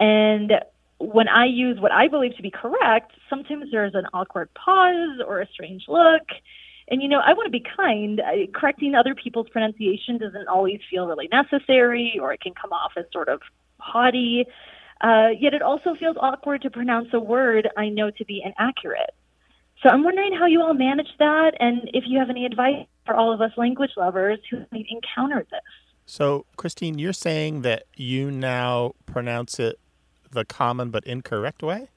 And 0.00 0.52
when 0.98 1.28
I 1.28 1.46
use 1.46 1.80
what 1.80 1.92
I 1.92 2.08
believe 2.08 2.36
to 2.36 2.42
be 2.42 2.50
correct, 2.50 3.12
sometimes 3.28 3.66
there's 3.70 3.94
an 3.94 4.06
awkward 4.12 4.48
pause 4.54 5.20
or 5.26 5.40
a 5.40 5.48
strange 5.48 5.84
look. 5.88 6.22
And, 6.88 7.02
you 7.02 7.08
know, 7.08 7.20
I 7.24 7.32
want 7.32 7.46
to 7.46 7.50
be 7.50 7.64
kind. 7.76 8.20
I, 8.24 8.48
correcting 8.54 8.94
other 8.94 9.14
people's 9.14 9.48
pronunciation 9.48 10.18
doesn't 10.18 10.48
always 10.48 10.80
feel 10.90 11.06
really 11.06 11.28
necessary, 11.32 12.18
or 12.20 12.32
it 12.32 12.40
can 12.40 12.52
come 12.60 12.72
off 12.72 12.92
as 12.96 13.04
sort 13.12 13.28
of 13.28 13.40
haughty. 13.78 14.46
Uh, 15.00 15.28
yet 15.38 15.54
it 15.54 15.62
also 15.62 15.94
feels 15.98 16.16
awkward 16.20 16.62
to 16.62 16.70
pronounce 16.70 17.08
a 17.12 17.20
word 17.20 17.68
I 17.76 17.88
know 17.88 18.10
to 18.10 18.24
be 18.24 18.42
inaccurate. 18.44 19.14
So 19.82 19.88
I'm 19.90 20.04
wondering 20.04 20.32
how 20.38 20.46
you 20.46 20.62
all 20.62 20.74
manage 20.74 21.08
that 21.18 21.52
and 21.60 21.90
if 21.92 22.04
you 22.06 22.18
have 22.18 22.30
any 22.30 22.46
advice 22.46 22.86
for 23.04 23.14
all 23.14 23.32
of 23.32 23.40
us 23.40 23.50
language 23.56 23.90
lovers 23.96 24.38
who 24.50 24.58
might 24.72 24.86
encounter 24.88 25.46
this. 25.50 25.60
So, 26.06 26.46
Christine, 26.56 26.98
you're 26.98 27.12
saying 27.12 27.62
that 27.62 27.84
you 27.96 28.30
now 28.30 28.94
pronounce 29.06 29.58
it 29.58 29.78
the 30.34 30.44
common 30.44 30.90
but 30.90 31.04
incorrect 31.04 31.62
way? 31.62 31.88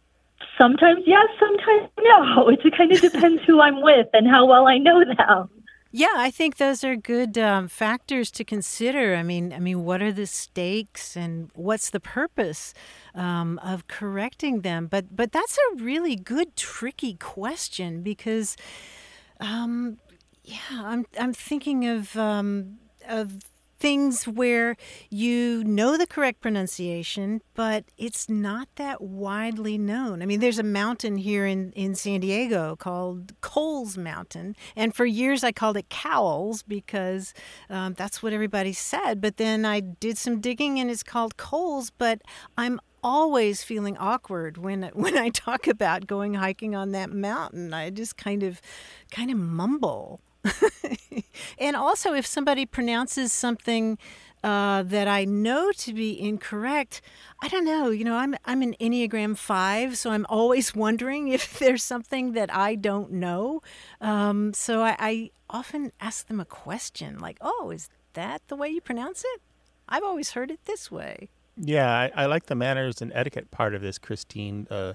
Sometimes 0.58 1.04
yes, 1.06 1.28
sometimes 1.40 1.90
no. 2.00 2.50
It 2.50 2.78
kind 2.78 2.92
of 2.92 3.02
depends 3.02 3.44
who 3.46 3.60
I'm 3.62 3.82
with 3.82 4.08
and 4.14 4.28
how 4.28 4.46
well 4.46 4.68
I 4.68 4.78
know 4.78 5.04
them. 5.04 5.50
Yeah, 5.92 6.14
I 6.16 6.32
think 6.32 6.58
those 6.58 6.84
are 6.84 6.96
good 6.96 7.38
um, 7.38 7.68
factors 7.68 8.30
to 8.32 8.44
consider. 8.44 9.16
I 9.16 9.24
mean, 9.24 9.54
I 9.54 9.60
mean, 9.60 9.86
what 9.86 10.02
are 10.02 10.12
the 10.12 10.28
stakes 10.28 11.16
and 11.16 11.50
what's 11.56 11.90
the 11.90 12.00
purpose 12.00 12.74
um, 13.16 13.58
of 13.64 13.88
correcting 13.88 14.62
them? 14.62 14.88
But 14.88 15.16
but 15.16 15.32
that's 15.32 15.58
a 15.58 15.84
really 15.84 16.16
good, 16.16 16.56
tricky 16.56 17.14
question 17.16 18.04
because, 18.04 18.58
um, 19.40 19.98
yeah, 20.44 20.58
I'm 20.72 21.06
I'm 21.18 21.34
thinking 21.34 21.88
of 21.88 22.18
um, 22.18 22.80
of 23.08 23.40
things 23.80 24.28
where 24.28 24.76
you 25.10 25.64
know 25.64 25.98
the 25.98 26.08
correct 26.08 26.42
pronunciation, 26.42 27.42
but 27.54 27.86
it's 27.98 28.30
not 28.30 28.68
that 28.76 29.02
widely 29.02 29.78
known. 29.78 30.22
I 30.22 30.26
mean, 30.26 30.40
there's 30.40 30.60
a 30.60 30.64
mountain 30.64 31.18
here 31.18 31.46
in, 31.46 31.72
in 31.74 31.96
San 31.96 32.22
Diego 32.22 32.76
called 32.76 33.34
Coles 33.42 33.98
Mountain. 33.98 34.56
And 34.76 34.96
for 34.96 35.06
years 35.06 35.44
I 35.44 35.52
called 35.52 35.78
it 35.78 35.90
Cowles 35.90 36.64
because 36.64 37.34
um, 37.70 37.94
that's 37.94 38.22
what 38.24 38.34
everybody 38.34 38.74
said. 38.74 39.22
But 39.22 39.38
then 39.38 39.66
I 39.66 39.80
did 39.80 40.18
some 40.18 40.40
digging 40.40 40.80
and 40.80 40.90
it's 40.90 41.04
called 41.04 41.38
Coles. 41.38 41.92
But 41.92 42.22
I'm 42.58 42.80
always 43.04 43.64
feeling 43.64 43.98
awkward 43.98 44.58
when 44.58 44.84
when 44.94 45.18
I 45.18 45.30
talk 45.30 45.68
about 45.68 46.08
going 46.08 46.34
hiking 46.36 46.76
on 46.76 46.92
that 46.92 47.12
mountain. 47.12 47.74
I 47.74 47.90
just 47.90 48.18
kind 48.18 48.44
of 48.44 48.62
kind 49.12 49.32
of 49.32 49.38
mumble. 49.38 50.22
and 51.60 51.76
also, 51.76 52.14
if 52.14 52.26
somebody 52.26 52.66
pronounces 52.66 53.34
something 53.34 53.98
uh, 54.44 54.84
that 54.84 55.08
I 55.08 55.26
know 55.26 55.72
to 55.72 55.94
be 55.94 56.20
incorrect, 56.20 57.02
I 57.42 57.48
don't 57.48 57.66
know. 57.66 57.90
You 57.90 58.04
know, 58.04 58.16
I'm 58.16 58.36
I'm 58.46 58.62
an 58.62 58.76
Enneagram 58.80 59.38
Five, 59.38 59.98
so 59.98 60.12
I'm 60.12 60.26
always 60.30 60.76
wondering 60.86 61.30
if 61.30 61.60
there's 61.60 61.84
something 61.84 62.34
that 62.34 62.54
I 62.54 62.76
don't 62.76 63.12
know. 63.14 63.62
Um, 64.02 64.54
so 64.54 64.82
I, 64.82 64.96
I 65.00 65.32
often 65.50 65.92
ask 66.00 66.28
them 66.28 66.40
a 66.40 66.46
question 66.46 67.20
like, 67.20 67.38
"Oh, 67.42 67.72
is 67.74 67.90
that 68.14 68.42
the 68.48 68.56
way 68.56 68.70
you 68.70 68.82
pronounce 68.82 69.24
it? 69.24 69.42
I've 69.90 70.04
always 70.04 70.32
heard 70.32 70.52
it 70.52 70.60
this 70.66 70.92
way." 70.92 71.30
Yeah, 71.60 71.92
I, 71.92 72.12
I 72.16 72.26
like 72.28 72.46
the 72.46 72.56
manners 72.56 73.02
and 73.02 73.12
etiquette 73.16 73.50
part 73.50 73.74
of 73.74 73.82
this, 73.82 73.98
Christine. 73.98 74.68
Uh, 74.70 74.94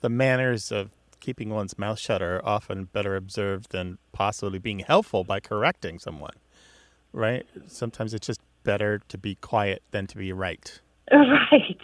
the 0.00 0.08
manners 0.08 0.72
of 0.72 0.90
keeping 1.20 1.50
one's 1.50 1.78
mouth 1.78 1.98
shut 1.98 2.22
are 2.22 2.40
often 2.44 2.84
better 2.84 3.16
observed 3.16 3.72
than 3.72 3.98
possibly 4.12 4.58
being 4.58 4.80
helpful 4.80 5.24
by 5.24 5.40
correcting 5.40 5.98
someone, 5.98 6.34
right? 7.12 7.46
Sometimes 7.66 8.14
it's 8.14 8.26
just 8.26 8.40
better 8.64 9.00
to 9.08 9.18
be 9.18 9.34
quiet 9.36 9.82
than 9.90 10.06
to 10.08 10.16
be 10.16 10.32
right. 10.32 10.80
Right, 11.12 11.80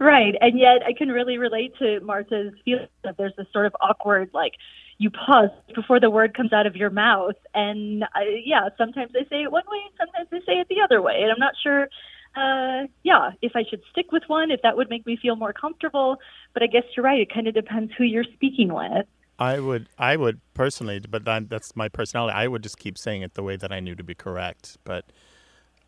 right. 0.00 0.34
And 0.40 0.58
yet 0.58 0.82
I 0.84 0.92
can 0.92 1.10
really 1.10 1.38
relate 1.38 1.74
to 1.78 2.00
Martha's 2.00 2.52
feeling 2.64 2.88
that 3.04 3.16
there's 3.16 3.34
this 3.36 3.46
sort 3.52 3.66
of 3.66 3.76
awkward, 3.80 4.30
like, 4.34 4.54
you 4.98 5.10
pause 5.10 5.50
before 5.76 6.00
the 6.00 6.10
word 6.10 6.34
comes 6.34 6.52
out 6.52 6.66
of 6.66 6.74
your 6.74 6.90
mouth. 6.90 7.36
And 7.54 8.02
I, 8.14 8.42
yeah, 8.44 8.68
sometimes 8.76 9.12
they 9.12 9.24
say 9.30 9.44
it 9.44 9.52
one 9.52 9.62
way 9.70 9.78
sometimes 9.96 10.28
they 10.32 10.40
say 10.40 10.58
it 10.58 10.66
the 10.68 10.80
other 10.82 11.00
way. 11.00 11.20
And 11.22 11.30
I'm 11.30 11.38
not 11.38 11.54
sure 11.62 11.86
uh, 12.36 12.86
yeah, 13.02 13.30
if 13.42 13.52
I 13.54 13.64
should 13.68 13.82
stick 13.90 14.12
with 14.12 14.22
one, 14.26 14.50
if 14.50 14.62
that 14.62 14.76
would 14.76 14.90
make 14.90 15.06
me 15.06 15.18
feel 15.20 15.36
more 15.36 15.52
comfortable. 15.52 16.18
But 16.58 16.64
I 16.64 16.66
guess 16.66 16.82
you're 16.96 17.04
right. 17.04 17.20
It 17.20 17.32
kind 17.32 17.46
of 17.46 17.54
depends 17.54 17.92
who 17.96 18.02
you're 18.02 18.24
speaking 18.24 18.74
with. 18.74 19.06
I 19.38 19.60
would, 19.60 19.88
I 19.96 20.16
would 20.16 20.40
personally, 20.54 20.98
but 21.08 21.24
that, 21.24 21.48
that's 21.48 21.76
my 21.76 21.88
personality. 21.88 22.34
I 22.34 22.48
would 22.48 22.64
just 22.64 22.78
keep 22.78 22.98
saying 22.98 23.22
it 23.22 23.34
the 23.34 23.44
way 23.44 23.54
that 23.54 23.70
I 23.70 23.78
knew 23.78 23.94
to 23.94 24.02
be 24.02 24.16
correct. 24.16 24.76
But 24.82 25.04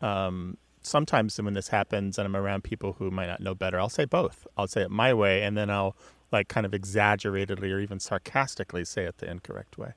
um, 0.01 0.55
sometimes 0.81 1.37
when 1.41 1.55
this 1.55 1.67
happens 1.67 2.17
and 2.17 2.25
I'm 2.25 2.37
around 2.37 2.63
people 2.63 2.93
who 2.93 3.11
might 3.11 3.27
not 3.27 3.41
know 3.41 3.53
better, 3.53 3.81
I'll 3.81 3.89
say 3.89 4.05
both. 4.05 4.47
I'll 4.55 4.69
say 4.69 4.83
it 4.83 4.91
my 4.91 5.13
way, 5.13 5.43
and 5.43 5.57
then 5.57 5.69
I'll 5.69 5.97
like 6.31 6.47
kind 6.47 6.65
of 6.65 6.73
exaggeratedly 6.73 7.69
or 7.69 7.81
even 7.81 7.99
sarcastically 7.99 8.85
say 8.85 9.03
it 9.03 9.17
the 9.17 9.29
incorrect 9.29 9.77
way. 9.77 9.91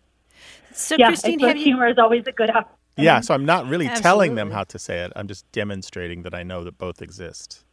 So, 0.72 0.96
yeah, 0.98 1.06
Christine, 1.06 1.38
have 1.38 1.50
have 1.50 1.56
you? 1.56 1.66
humor 1.66 1.87
is 1.87 1.98
always 1.98 2.24
a 2.26 2.32
good 2.32 2.50
option. 2.50 2.74
Yeah, 2.96 3.20
so 3.20 3.32
I'm 3.32 3.44
not 3.44 3.68
really 3.68 3.88
telling 3.90 4.34
them 4.34 4.50
how 4.50 4.64
to 4.64 4.78
say 4.80 5.04
it. 5.04 5.12
I'm 5.14 5.28
just 5.28 5.50
demonstrating 5.52 6.22
that 6.22 6.34
I 6.34 6.42
know 6.42 6.64
that 6.64 6.78
both 6.78 7.00
exist. 7.00 7.64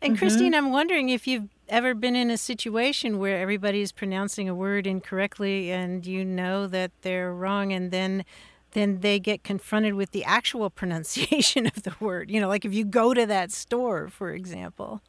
And 0.00 0.16
Christine, 0.16 0.54
I'm 0.54 0.70
wondering 0.70 1.08
if 1.08 1.26
you've 1.26 1.48
ever 1.70 1.94
been 1.94 2.16
in 2.16 2.30
a 2.30 2.36
situation 2.36 3.18
where 3.18 3.40
everybody 3.40 3.80
is 3.80 3.92
pronouncing 3.92 4.48
a 4.48 4.54
word 4.54 4.86
incorrectly 4.86 5.70
and 5.70 6.04
you 6.04 6.24
know 6.24 6.66
that 6.66 6.90
they're 7.02 7.32
wrong 7.32 7.72
and 7.72 7.90
then 7.90 8.24
then 8.72 9.00
they 9.00 9.18
get 9.18 9.42
confronted 9.42 9.94
with 9.94 10.12
the 10.12 10.24
actual 10.24 10.70
pronunciation 10.80 11.66
of 11.66 11.82
the 11.82 11.94
word. 11.98 12.30
You 12.30 12.40
know, 12.40 12.48
like 12.48 12.64
if 12.64 12.74
you 12.74 12.84
go 12.84 13.14
to 13.14 13.26
that 13.26 13.50
store, 13.50 14.08
for 14.08 14.32
example. 14.32 15.00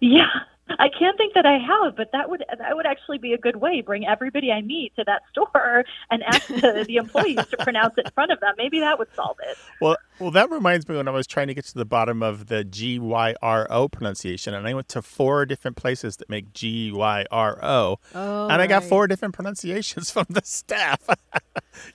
Yeah, 0.00 0.30
I 0.78 0.88
can't 0.88 1.16
think 1.16 1.34
that 1.34 1.46
I 1.46 1.58
have, 1.58 1.96
but 1.96 2.12
that 2.12 2.30
would 2.30 2.44
that 2.58 2.76
would 2.76 2.86
actually 2.86 3.18
be 3.18 3.32
a 3.32 3.38
good 3.38 3.56
way. 3.56 3.80
Bring 3.80 4.06
everybody 4.06 4.52
I 4.52 4.60
meet 4.62 4.94
to 4.96 5.04
that 5.04 5.22
store 5.30 5.84
and 6.10 6.22
ask 6.22 6.46
the, 6.48 6.84
the 6.86 6.96
employees 6.96 7.44
to 7.50 7.56
pronounce 7.58 7.94
it 7.98 8.06
in 8.06 8.10
front 8.12 8.30
of 8.32 8.40
them. 8.40 8.54
Maybe 8.56 8.80
that 8.80 8.98
would 8.98 9.08
solve 9.14 9.36
it. 9.48 9.56
Well, 9.80 9.96
well, 10.18 10.30
that 10.30 10.50
reminds 10.50 10.88
me 10.88 10.96
when 10.96 11.08
I 11.08 11.10
was 11.10 11.26
trying 11.26 11.48
to 11.48 11.54
get 11.54 11.64
to 11.66 11.74
the 11.74 11.84
bottom 11.84 12.22
of 12.22 12.46
the 12.46 12.62
G 12.64 12.98
Y 12.98 13.34
R 13.42 13.66
O 13.70 13.88
pronunciation, 13.88 14.54
and 14.54 14.66
I 14.66 14.74
went 14.74 14.88
to 14.90 15.02
four 15.02 15.46
different 15.46 15.76
places 15.76 16.16
that 16.18 16.28
make 16.30 16.52
G 16.52 16.92
Y 16.92 17.24
R 17.30 17.58
O, 17.64 17.98
Oh, 18.14 18.48
and 18.48 18.62
I 18.62 18.66
got 18.66 18.82
right. 18.82 18.88
four 18.88 19.06
different 19.06 19.34
pronunciations 19.34 20.10
from 20.12 20.26
the 20.30 20.42
staff: 20.44 21.00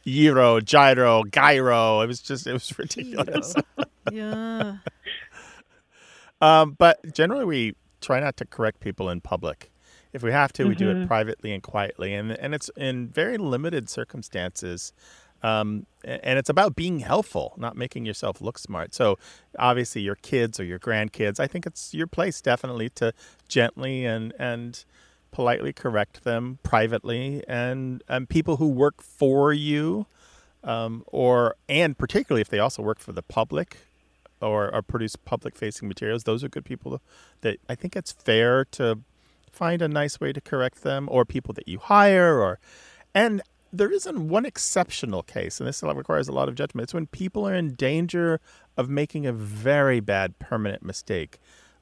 gyro, 0.06 0.60
gyro, 0.60 1.24
gyro. 1.24 2.02
It 2.02 2.08
was 2.08 2.20
just, 2.22 2.48
it 2.48 2.54
was 2.54 2.78
ridiculous. 2.78 3.56
yeah. 4.12 4.78
Um, 6.42 6.76
but 6.78 7.00
generally, 7.14 7.46
we 7.46 7.76
try 8.06 8.20
not 8.20 8.38
to 8.38 8.46
correct 8.46 8.80
people 8.80 9.10
in 9.10 9.22
public. 9.22 9.72
If 10.14 10.24
we 10.24 10.32
have 10.32 10.54
to, 10.54 10.66
we 10.66 10.76
do 10.76 10.90
it 10.90 11.08
privately 11.08 11.52
and 11.52 11.62
quietly, 11.62 12.14
and 12.14 12.32
and 12.32 12.56
it's 12.56 12.70
in 12.78 13.10
very 13.10 13.38
limited 13.38 13.90
circumstances. 13.90 14.94
Um, 15.44 15.86
and 16.04 16.40
it's 16.40 16.50
about 16.50 16.76
being 16.76 17.00
helpful, 17.00 17.54
not 17.58 17.76
making 17.76 18.06
yourself 18.06 18.42
look 18.42 18.58
smart. 18.58 18.96
So, 18.96 19.20
obviously, 19.60 20.02
your 20.02 20.16
kids 20.16 20.60
or 20.60 20.64
your 20.64 20.80
grandkids, 20.80 21.40
I 21.40 21.48
think 21.48 21.68
it's 21.68 21.94
your 21.94 22.08
place 22.08 22.42
definitely 22.42 22.90
to 22.92 23.14
gently 23.48 24.06
and 24.06 24.34
and 24.40 24.84
politely 25.32 25.74
correct 25.74 26.24
them 26.24 26.60
privately, 26.64 27.44
and 27.48 28.02
and 28.08 28.30
people 28.30 28.56
who 28.56 28.70
work 28.70 29.02
for 29.02 29.52
you, 29.52 30.06
um, 30.64 31.04
or 31.08 31.56
and 31.68 31.98
particularly 31.98 32.42
if 32.42 32.50
they 32.50 32.60
also 32.60 32.82
work 32.82 33.00
for 33.00 33.12
the 33.12 33.22
public, 33.22 33.78
or, 34.46 34.74
or 34.74 34.82
produce 34.82 35.16
public 35.16 35.56
facing 35.56 35.88
materials, 35.88 36.24
those 36.24 36.44
are 36.44 36.50
good 36.50 36.66
people 36.66 37.02
that 37.42 37.58
I 37.68 37.76
think 37.76 37.96
it's 37.96 38.12
fair 38.12 38.66
to 38.66 39.00
find 39.52 39.82
a 39.82 39.88
nice 39.88 40.20
way 40.20 40.34
to 40.34 40.42
correct 40.42 40.84
them 40.84 41.08
or 41.12 41.26
people 41.26 41.54
that 41.54 41.68
you 41.68 41.80
hire 41.80 42.40
or 42.40 42.60
and 43.14 43.42
there 43.72 43.92
isn't 43.92 44.30
one 44.30 44.46
exceptional 44.46 45.24
case 45.24 45.60
and 45.60 45.68
this 45.68 45.84
requires 45.84 46.28
a 46.28 46.32
lot 46.32 46.48
of 46.48 46.56
judgment. 46.56 46.84
It's 46.84 46.94
when 46.94 47.08
people 47.08 47.48
are 47.48 47.54
in 47.54 47.74
danger 47.74 48.40
of 48.78 48.90
making 48.90 49.26
a 49.26 49.34
very 49.34 50.00
bad 50.00 50.40
permanent 50.40 50.84
mistake 50.84 51.40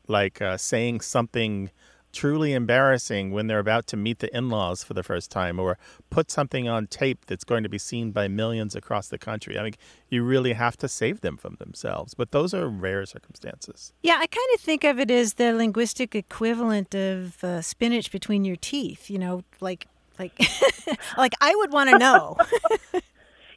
like 0.07 0.41
uh, 0.41 0.57
saying 0.57 1.01
something 1.01 1.71
truly 2.13 2.53
embarrassing 2.53 3.31
when 3.31 3.47
they're 3.47 3.59
about 3.59 3.87
to 3.87 3.97
meet 3.97 4.19
the 4.19 4.35
in-laws 4.35 4.83
for 4.83 4.93
the 4.93 5.03
first 5.03 5.31
time 5.31 5.59
or 5.59 5.77
put 6.09 6.31
something 6.31 6.69
on 6.69 6.87
tape 6.87 7.25
that's 7.25 7.43
going 7.43 7.63
to 7.63 7.69
be 7.69 7.77
seen 7.77 8.11
by 8.11 8.27
millions 8.27 8.75
across 8.75 9.07
the 9.07 9.17
country 9.17 9.57
i 9.57 9.63
mean 9.63 9.73
you 10.09 10.23
really 10.23 10.53
have 10.53 10.77
to 10.77 10.87
save 10.87 11.21
them 11.21 11.35
from 11.37 11.55
themselves 11.55 12.13
but 12.13 12.31
those 12.31 12.53
are 12.53 12.67
rare 12.67 13.05
circumstances 13.05 13.93
Yeah, 14.01 14.15
I 14.19 14.27
kind 14.27 14.47
of 14.53 14.59
think 14.59 14.83
of 14.83 14.99
it 14.99 15.09
as 15.09 15.35
the 15.35 15.53
linguistic 15.53 16.15
equivalent 16.15 16.93
of 16.93 17.43
uh, 17.43 17.61
spinach 17.61 18.11
between 18.11 18.45
your 18.45 18.55
teeth. 18.55 19.09
You 19.09 19.19
know, 19.19 19.43
like 19.59 19.87
like 20.19 20.33
like 21.17 21.33
I 21.41 21.55
would 21.55 21.71
want 21.71 21.89
to 21.89 21.97
know. 21.97 22.37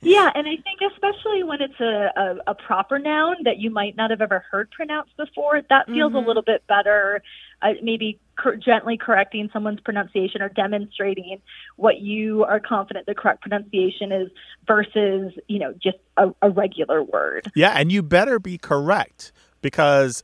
Yeah, 0.02 0.30
and 0.34 0.46
I 0.46 0.56
think 0.56 0.92
especially 0.92 1.42
when 1.42 1.60
it's 1.62 1.80
a, 1.80 2.12
a, 2.16 2.52
a 2.52 2.54
proper 2.54 2.98
noun 2.98 3.36
that 3.44 3.56
you 3.58 3.70
might 3.70 3.96
not 3.96 4.10
have 4.10 4.20
ever 4.20 4.44
heard 4.50 4.70
pronounced 4.70 5.16
before, 5.16 5.62
that 5.68 5.86
feels 5.86 6.14
a 6.14 6.18
little 6.18 6.42
bit 6.42 6.64
better. 6.68 7.22
Uh, 7.62 7.72
maybe 7.82 8.20
cor- 8.38 8.56
gently 8.56 8.98
correcting 8.98 9.48
someone's 9.52 9.80
pronunciation 9.80 10.42
or 10.42 10.50
demonstrating 10.50 11.40
what 11.76 12.00
you 12.00 12.44
are 12.44 12.60
confident 12.60 13.06
the 13.06 13.14
correct 13.14 13.40
pronunciation 13.40 14.12
is 14.12 14.28
versus, 14.66 15.32
you 15.48 15.58
know, 15.58 15.72
just 15.82 15.96
a, 16.18 16.28
a 16.42 16.50
regular 16.50 17.02
word. 17.02 17.50
Yeah, 17.54 17.70
and 17.70 17.90
you 17.90 18.02
better 18.02 18.38
be 18.38 18.58
correct 18.58 19.32
because 19.62 20.22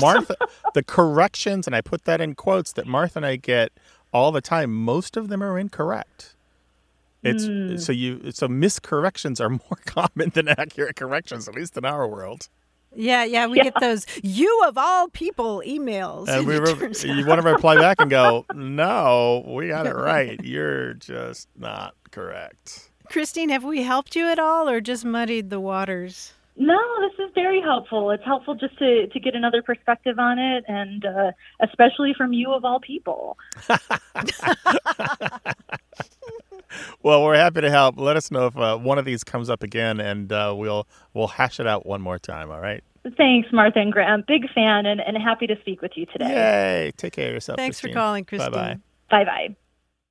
Martha, 0.00 0.36
the 0.74 0.82
corrections, 0.82 1.66
and 1.66 1.76
I 1.76 1.80
put 1.80 2.04
that 2.04 2.20
in 2.20 2.34
quotes 2.34 2.72
that 2.72 2.86
Martha 2.86 3.18
and 3.18 3.26
I 3.26 3.36
get 3.36 3.72
all 4.12 4.32
the 4.32 4.40
time. 4.40 4.74
Most 4.74 5.16
of 5.16 5.28
them 5.28 5.42
are 5.42 5.58
incorrect. 5.58 6.36
It's 7.22 7.84
so 7.84 7.92
you 7.92 8.32
so 8.32 8.48
miscorrections 8.48 9.40
are 9.40 9.48
more 9.50 9.78
common 9.84 10.30
than 10.30 10.48
accurate 10.48 10.96
corrections, 10.96 11.48
at 11.48 11.54
least 11.54 11.76
in 11.76 11.84
our 11.84 12.06
world. 12.08 12.48
Yeah, 12.94 13.24
yeah, 13.24 13.46
we 13.46 13.60
get 13.60 13.74
those 13.80 14.06
you 14.22 14.62
of 14.66 14.76
all 14.76 15.08
people 15.08 15.62
emails. 15.66 16.28
And 16.28 16.46
we 16.46 16.56
it 16.56 16.60
were, 16.60 16.74
turns 16.74 17.04
you 17.04 17.26
want 17.26 17.40
to 17.40 17.48
reply 17.50 17.76
back 17.76 18.00
and 18.00 18.10
go, 18.10 18.44
"No, 18.54 19.44
we 19.46 19.68
got 19.68 19.86
it 19.86 19.94
right. 19.94 20.38
You're 20.42 20.94
just 20.94 21.48
not 21.58 21.94
correct." 22.10 22.90
Christine, 23.08 23.48
have 23.50 23.64
we 23.64 23.82
helped 23.82 24.16
you 24.16 24.26
at 24.28 24.38
all 24.38 24.68
or 24.68 24.80
just 24.80 25.04
muddied 25.04 25.50
the 25.50 25.60
waters? 25.60 26.32
No, 26.56 26.78
this 27.00 27.26
is 27.26 27.32
very 27.34 27.62
helpful. 27.62 28.10
It's 28.10 28.24
helpful 28.24 28.54
just 28.54 28.78
to, 28.78 29.06
to 29.06 29.20
get 29.20 29.34
another 29.34 29.62
perspective 29.62 30.18
on 30.18 30.38
it, 30.38 30.64
and 30.68 31.04
uh, 31.04 31.32
especially 31.60 32.14
from 32.16 32.34
you 32.34 32.52
of 32.52 32.64
all 32.64 32.78
people. 32.78 33.38
Well, 37.02 37.22
we're 37.22 37.36
happy 37.36 37.60
to 37.60 37.70
help. 37.70 37.98
Let 37.98 38.16
us 38.16 38.30
know 38.30 38.46
if 38.46 38.56
uh, 38.56 38.76
one 38.78 38.98
of 38.98 39.04
these 39.04 39.24
comes 39.24 39.50
up 39.50 39.62
again, 39.62 40.00
and 40.00 40.32
uh, 40.32 40.54
we'll 40.56 40.86
we'll 41.14 41.28
hash 41.28 41.60
it 41.60 41.66
out 41.66 41.86
one 41.86 42.00
more 42.00 42.18
time. 42.18 42.50
All 42.50 42.60
right. 42.60 42.82
Thanks, 43.16 43.48
Martha 43.52 43.80
and 43.80 43.92
Graham. 43.92 44.22
Big 44.28 44.48
fan 44.54 44.86
and, 44.86 45.00
and 45.00 45.16
happy 45.16 45.48
to 45.48 45.56
speak 45.60 45.82
with 45.82 45.92
you 45.96 46.06
today. 46.06 46.28
Yay! 46.84 46.92
Take 46.96 47.14
care 47.14 47.28
of 47.28 47.34
yourself. 47.34 47.56
Thanks 47.56 47.80
for 47.80 47.88
calling, 47.88 48.24
Christine. 48.24 48.52
Bye 48.52 48.78
bye. 49.10 49.24
Bye 49.24 49.24
bye. 49.24 49.56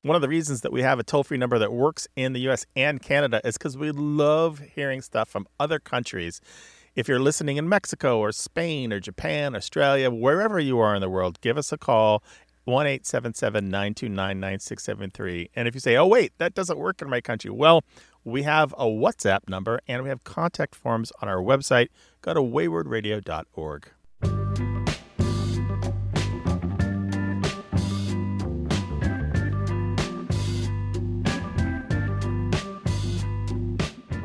One 0.04 0.16
of 0.16 0.22
the 0.22 0.28
reasons 0.30 0.62
that 0.62 0.72
we 0.72 0.82
have 0.82 0.98
a 1.00 1.04
toll 1.04 1.24
free 1.24 1.38
number 1.38 1.60
that 1.60 1.72
works 1.72 2.08
in 2.16 2.34
the 2.34 2.40
US 2.50 2.66
and 2.76 3.02
Canada 3.02 3.40
is 3.46 3.58
because 3.58 3.78
we 3.78 3.92
love 3.92 4.60
hearing 4.60 5.02
stuff 5.02 5.30
from 5.30 5.48
other 5.60 5.80
countries. 5.80 6.42
if 6.96 7.08
you're 7.08 7.20
listening 7.20 7.58
in 7.58 7.70
Mexico 7.70 8.20
or 8.20 8.32
Spain 8.32 8.92
or 8.92 9.00
Japan, 9.00 9.56
Australia, 9.56 10.12
wherever 10.12 10.60
you 10.60 10.80
are 10.80 10.94
in 10.94 11.02
the 11.02 11.10
world, 11.10 11.40
give 11.42 11.58
us 11.58 11.72
a 11.72 11.78
call. 11.78 12.22
1 12.66 12.88
877 12.88 13.70
929 13.70 14.40
9673. 14.40 15.50
And 15.56 15.68
if 15.68 15.74
you 15.74 15.80
say, 15.80 15.96
oh, 15.98 16.08
wait, 16.08 16.34
that 16.38 16.54
doesn't 16.54 16.78
work 16.78 17.02
in 17.02 17.10
my 17.10 17.22
country, 17.22 17.50
well, 17.50 17.84
we 18.24 18.44
have 18.44 18.74
a 18.78 18.86
WhatsApp 18.86 19.50
number 19.50 19.80
and 19.88 20.04
we 20.04 20.10
have 20.10 20.24
contact 20.24 20.76
forms 20.76 21.12
on 21.22 21.28
our 21.28 21.42
website. 21.42 21.88
Go 22.22 22.34
to 22.34 22.42
waywordradio.org. 22.42 23.88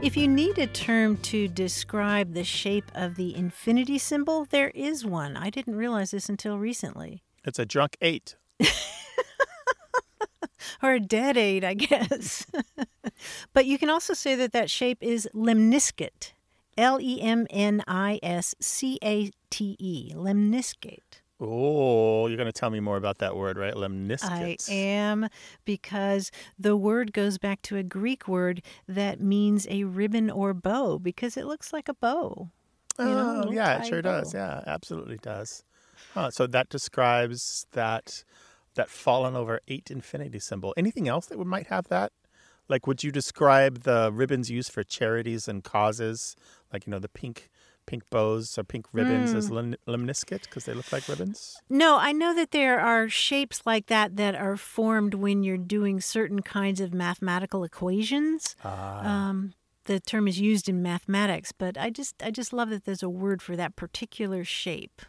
If 0.07 0.17
you 0.17 0.29
need 0.29 0.57
a 0.59 0.69
term 0.69 1.17
to 1.23 1.49
describe 1.49 2.33
the 2.33 2.45
shape 2.45 2.93
of 2.95 3.17
the 3.17 3.35
infinity 3.35 3.99
symbol, 3.99 4.45
there 4.45 4.71
is 4.71 5.05
one. 5.05 5.37
I 5.37 5.51
didn't 5.51 5.75
realize 5.75 6.13
this 6.13 6.29
until 6.29 6.59
recently. 6.59 7.25
It's 7.47 7.59
a 7.59 7.65
drunk 7.65 7.97
eight. 8.03 8.37
or 10.83 10.95
a 10.95 11.01
dead 11.01 11.37
eight, 11.37 11.65
I 11.65 11.75
guess. 11.75 12.45
but 13.53 13.67
you 13.67 13.79
can 13.79 13.89
also 13.89 14.13
say 14.13 14.35
that 14.35 14.53
that 14.53 14.69
shape 14.69 14.99
is 15.01 15.29
lemniscate. 15.33 16.33
L 16.77 17.01
E 17.01 17.21
M 17.23 17.47
N 17.49 17.83
I 17.87 18.19
S 18.23 18.55
C 18.61 18.99
A 19.03 19.31
T 19.49 19.77
E. 19.79 20.13
Lemniscate. 20.15 21.23
Oh, 21.39 22.27
you're 22.27 22.39
going 22.39 22.47
to 22.47 22.53
tell 22.53 22.71
me 22.71 22.81
more 22.81 22.97
about 22.97 23.19
that 23.19 23.37
word, 23.37 23.59
right? 23.59 23.75
Lemniscate. 23.75 24.71
I 24.71 24.73
am 24.73 25.29
because 25.65 26.31
the 26.59 26.77
word 26.77 27.13
goes 27.13 27.37
back 27.37 27.61
to 27.63 27.77
a 27.77 27.83
Greek 27.83 28.27
word 28.27 28.63
that 28.89 29.21
means 29.21 29.67
a 29.69 29.85
ribbon 29.85 30.31
or 30.31 30.55
bow 30.55 30.99
because 30.99 31.37
it 31.37 31.45
looks 31.47 31.73
like 31.73 31.89
a 31.89 31.95
bow. 31.95 32.51
You 32.99 33.05
oh, 33.05 33.13
know, 33.15 33.45
oh, 33.49 33.53
yeah, 33.53 33.83
it 33.83 33.87
sure 33.87 34.03
bow. 34.03 34.21
does. 34.21 34.35
Yeah, 34.35 34.63
absolutely 34.67 35.19
does. 35.19 35.63
So 36.31 36.47
that 36.47 36.69
describes 36.69 37.67
that 37.73 38.25
that 38.75 38.91
fallen 38.91 39.35
over 39.35 39.61
eight 39.69 39.91
infinity 39.91 40.39
symbol. 40.39 40.75
Anything 40.77 41.09
else 41.09 41.27
that 41.27 41.39
would 41.39 41.47
might 41.47 41.69
have 41.69 41.89
that? 41.89 42.13
Like, 42.69 42.87
would 42.87 43.05
you 43.05 43.13
describe 43.13 43.83
the 43.83 44.11
ribbons 44.13 44.51
used 44.51 44.73
for 44.73 44.83
charities 44.83 45.49
and 45.49 45.63
causes, 45.63 46.37
like 46.73 46.87
you 46.87 46.91
know 46.91 46.99
the 46.99 47.09
pink 47.09 47.51
pink 47.87 48.03
bows 48.11 48.59
or 48.59 48.65
pink 48.65 48.87
ribbons 48.93 49.33
mm. 49.33 49.37
as 49.37 49.49
lim- 49.49 49.77
lemniscate 49.87 50.43
because 50.43 50.65
they 50.65 50.75
look 50.75 50.91
like 50.93 51.09
ribbons? 51.09 51.61
No, 51.71 51.97
I 51.97 52.13
know 52.13 52.35
that 52.35 52.51
there 52.51 52.81
are 52.81 53.09
shapes 53.09 53.63
like 53.65 53.87
that 53.87 54.17
that 54.17 54.35
are 54.35 54.57
formed 54.57 55.15
when 55.15 55.45
you're 55.45 55.57
doing 55.57 56.01
certain 56.01 56.43
kinds 56.43 56.81
of 56.81 56.93
mathematical 56.93 57.63
equations. 57.63 58.57
Ah. 58.65 59.29
Um, 59.29 59.55
the 59.85 60.01
term 60.01 60.27
is 60.27 60.41
used 60.41 60.69
in 60.69 60.83
mathematics, 60.83 61.53
but 61.53 61.79
I 61.79 61.91
just 61.91 62.21
I 62.23 62.31
just 62.31 62.53
love 62.53 62.71
that 62.71 62.85
there's 62.85 63.05
a 63.05 63.09
word 63.09 63.41
for 63.41 63.55
that 63.55 63.77
particular 63.77 64.43
shape, 64.43 65.03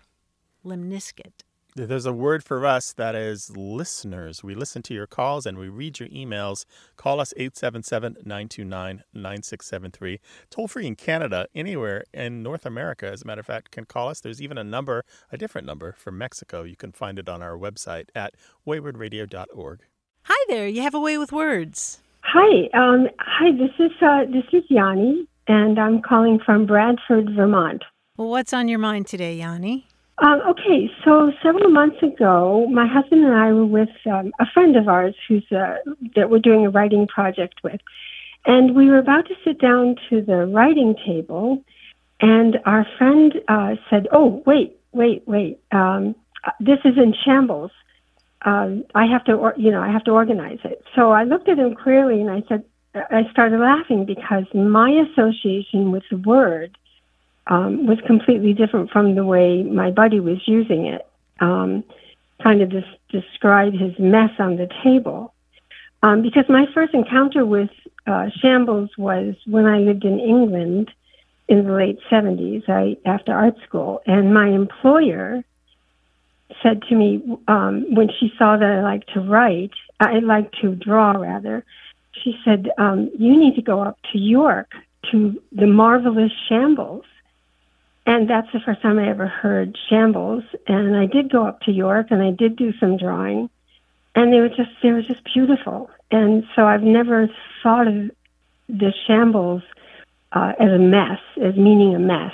lemniscate. 0.67 1.43
There's 1.85 2.07
a 2.07 2.13
word 2.13 2.43
for 2.43 2.65
us 2.65 2.91
that 2.93 3.13
is 3.13 3.55
listeners. 3.55 4.43
We 4.43 4.55
listen 4.55 4.81
to 4.83 4.95
your 4.95 5.05
calls 5.05 5.45
and 5.45 5.59
we 5.59 5.69
read 5.69 5.99
your 5.99 6.09
emails. 6.09 6.65
Call 6.95 7.19
us 7.19 7.35
877 7.37 8.13
929 8.25 9.03
9673. 9.13 10.19
Toll 10.49 10.67
free 10.67 10.87
in 10.87 10.95
Canada, 10.95 11.47
anywhere 11.53 12.03
in 12.15 12.41
North 12.41 12.65
America, 12.65 13.07
as 13.07 13.21
a 13.21 13.27
matter 13.27 13.41
of 13.41 13.45
fact, 13.45 13.69
can 13.69 13.85
call 13.85 14.09
us. 14.09 14.21
There's 14.21 14.41
even 14.41 14.57
a 14.57 14.63
number, 14.63 15.05
a 15.31 15.37
different 15.37 15.67
number 15.67 15.91
for 15.91 16.11
Mexico. 16.11 16.63
You 16.63 16.75
can 16.75 16.93
find 16.93 17.19
it 17.19 17.29
on 17.29 17.43
our 17.43 17.55
website 17.55 18.09
at 18.15 18.33
waywordradio.org. 18.65 19.81
Hi 20.23 20.45
there. 20.49 20.67
You 20.67 20.81
have 20.81 20.95
a 20.95 20.99
way 20.99 21.19
with 21.19 21.31
words. 21.31 21.99
Hi. 22.21 22.69
Um, 22.73 23.07
hi, 23.19 23.51
this 23.51 23.71
is, 23.77 23.91
uh, 24.01 24.25
this 24.25 24.45
is 24.51 24.63
Yanni, 24.69 25.27
and 25.47 25.77
I'm 25.79 26.01
calling 26.01 26.39
from 26.43 26.65
Bradford, 26.65 27.35
Vermont. 27.35 27.83
Well, 28.17 28.29
what's 28.29 28.51
on 28.51 28.67
your 28.67 28.79
mind 28.79 29.05
today, 29.05 29.35
Yanni? 29.35 29.87
Um, 30.19 30.41
okay, 30.49 30.89
so 31.05 31.31
several 31.43 31.69
months 31.69 32.01
ago, 32.01 32.67
my 32.71 32.87
husband 32.87 33.23
and 33.23 33.35
I 33.35 33.53
were 33.53 33.65
with 33.65 33.89
um, 34.11 34.31
a 34.39 34.45
friend 34.51 34.75
of 34.75 34.87
ours 34.87 35.13
who's 35.27 35.45
uh, 35.51 35.75
that 36.15 36.31
we're 36.31 36.39
doing 36.39 36.65
a 36.65 36.71
writing 36.71 37.05
project 37.07 37.55
with, 37.63 37.79
and 38.45 38.75
we 38.75 38.89
were 38.89 38.97
about 38.97 39.27
to 39.27 39.35
sit 39.45 39.59
down 39.61 39.95
to 40.09 40.21
the 40.23 40.47
writing 40.47 40.95
table, 41.05 41.63
and 42.19 42.57
our 42.65 42.87
friend 42.97 43.33
uh, 43.47 43.75
said, 43.91 44.07
"Oh, 44.11 44.41
wait, 44.47 44.79
wait, 44.91 45.21
wait! 45.27 45.59
Um, 45.71 46.15
this 46.59 46.79
is 46.83 46.97
in 46.97 47.13
shambles. 47.23 47.71
Um, 48.43 48.85
I 48.95 49.05
have 49.05 49.23
to, 49.25 49.33
or, 49.33 49.53
you 49.55 49.69
know, 49.69 49.81
I 49.81 49.91
have 49.91 50.03
to 50.05 50.11
organize 50.11 50.59
it." 50.63 50.83
So 50.95 51.11
I 51.11 51.25
looked 51.25 51.47
at 51.47 51.59
him 51.59 51.75
clearly, 51.75 52.21
and 52.21 52.31
I 52.31 52.41
said, 52.49 52.63
I 52.95 53.29
started 53.31 53.59
laughing 53.59 54.05
because 54.05 54.45
my 54.55 54.89
association 54.89 55.91
with 55.91 56.03
the 56.09 56.17
word 56.17 56.75
um, 57.49 57.87
was 57.87 57.99
completely 58.05 58.53
different 58.53 58.91
from 58.91 59.15
the 59.15 59.25
way 59.25 59.63
my 59.63 59.91
buddy 59.91 60.19
was 60.19 60.39
using 60.47 60.85
it. 60.87 61.07
Um, 61.39 61.83
kind 62.41 62.61
of 62.61 62.69
just 62.69 62.87
describe 63.09 63.73
his 63.73 63.97
mess 63.99 64.31
on 64.39 64.57
the 64.57 64.69
table. 64.83 65.33
Um, 66.03 66.21
because 66.21 66.45
my 66.49 66.65
first 66.73 66.93
encounter 66.93 67.45
with 67.45 67.69
uh, 68.05 68.27
shambles 68.41 68.91
was 68.97 69.35
when 69.45 69.65
I 69.65 69.79
lived 69.79 70.05
in 70.05 70.19
England 70.19 70.91
in 71.47 71.65
the 71.65 71.73
late 71.73 71.99
70s 72.11 72.69
I, 72.69 72.97
after 73.05 73.33
art 73.33 73.55
school. 73.67 74.01
And 74.05 74.33
my 74.33 74.47
employer 74.47 75.43
said 76.61 76.83
to 76.83 76.95
me 76.95 77.37
um, 77.47 77.93
when 77.93 78.09
she 78.19 78.31
saw 78.37 78.57
that 78.57 78.69
I 78.69 78.81
liked 78.81 79.13
to 79.13 79.21
write, 79.21 79.71
I 79.99 80.19
like 80.19 80.51
to 80.61 80.75
draw 80.75 81.11
rather, 81.11 81.65
she 82.23 82.37
said, 82.45 82.69
um, 82.77 83.09
You 83.17 83.37
need 83.37 83.55
to 83.55 83.61
go 83.61 83.81
up 83.81 83.97
to 84.11 84.19
York 84.19 84.71
to 85.11 85.41
the 85.51 85.67
marvelous 85.67 86.31
shambles 86.49 87.05
and 88.07 88.29
that's 88.29 88.47
the 88.53 88.61
first 88.61 88.81
time 88.81 88.99
I 88.99 89.09
ever 89.09 89.27
heard 89.27 89.77
shambles. 89.89 90.43
And 90.65 90.95
I 90.95 91.05
did 91.05 91.29
go 91.29 91.45
up 91.45 91.59
to 91.63 91.71
York 91.73 92.07
and 92.09 92.23
I 92.23 92.31
did 92.31 92.55
do 92.55 92.71
some 92.79 92.95
drawing. 92.95 93.49
And 94.15 94.33
they 94.33 94.39
were 94.39 94.47
just 94.47 94.71
they 94.81 94.91
were 94.91 95.01
just 95.01 95.23
beautiful. 95.25 95.91
And 96.09 96.45
so 96.55 96.65
I've 96.65 96.83
never 96.83 97.27
thought 97.61 97.87
of 97.87 98.09
the 98.69 98.93
shambles 99.05 99.61
uh, 100.31 100.53
as 100.57 100.69
a 100.69 100.79
mess, 100.79 101.19
as 101.43 101.55
meaning 101.57 101.93
a 101.93 101.99
mess. 101.99 102.33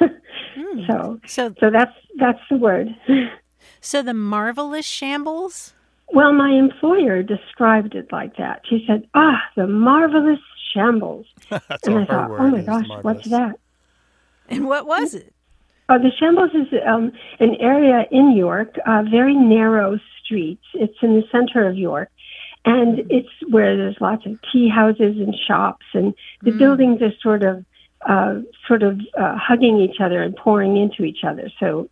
mm. 0.00 0.86
So 0.86 1.20
so 1.26 1.54
so 1.58 1.70
that's 1.70 1.92
that's 2.16 2.38
the 2.48 2.56
word. 2.56 2.88
so 3.80 4.02
the 4.02 4.14
marvelous 4.14 4.86
shambles? 4.86 5.74
Well, 6.12 6.32
my 6.32 6.50
employer 6.50 7.24
described 7.24 7.96
it 7.96 8.12
like 8.12 8.36
that. 8.36 8.62
She 8.70 8.84
said, 8.86 9.08
"Ah, 9.14 9.42
the 9.56 9.66
marvelous 9.66 10.38
shambles." 10.72 11.26
and 11.50 11.60
I 11.98 12.04
thought, 12.04 12.30
"Oh 12.30 12.48
my 12.48 12.62
gosh, 12.62 12.86
marvelous. 12.86 13.16
what's 13.16 13.28
that?" 13.30 13.58
And 14.48 14.66
what 14.66 14.86
was 14.86 15.14
it? 15.14 15.32
Uh, 15.88 15.98
the 15.98 16.10
Shambles 16.18 16.50
is 16.52 16.66
um, 16.86 17.12
an 17.38 17.54
area 17.60 18.06
in 18.10 18.36
York, 18.36 18.76
uh, 18.86 19.04
very 19.08 19.34
narrow 19.34 19.98
streets. 20.22 20.64
It's 20.74 20.96
in 21.00 21.14
the 21.14 21.24
center 21.30 21.66
of 21.68 21.78
York, 21.78 22.10
and 22.64 23.00
it's 23.10 23.28
where 23.48 23.76
there's 23.76 23.96
lots 24.00 24.26
of 24.26 24.38
tea 24.52 24.68
houses 24.68 25.16
and 25.18 25.34
shops, 25.46 25.86
and 25.94 26.12
the 26.42 26.50
mm. 26.50 26.58
buildings 26.58 27.02
are 27.02 27.12
sort 27.22 27.44
of 27.44 27.64
uh, 28.04 28.40
sort 28.66 28.82
of 28.82 29.00
uh, 29.16 29.36
hugging 29.36 29.78
each 29.80 30.00
other 30.00 30.22
and 30.22 30.34
pouring 30.36 30.76
into 30.76 31.04
each 31.04 31.24
other. 31.24 31.50
So 31.60 31.88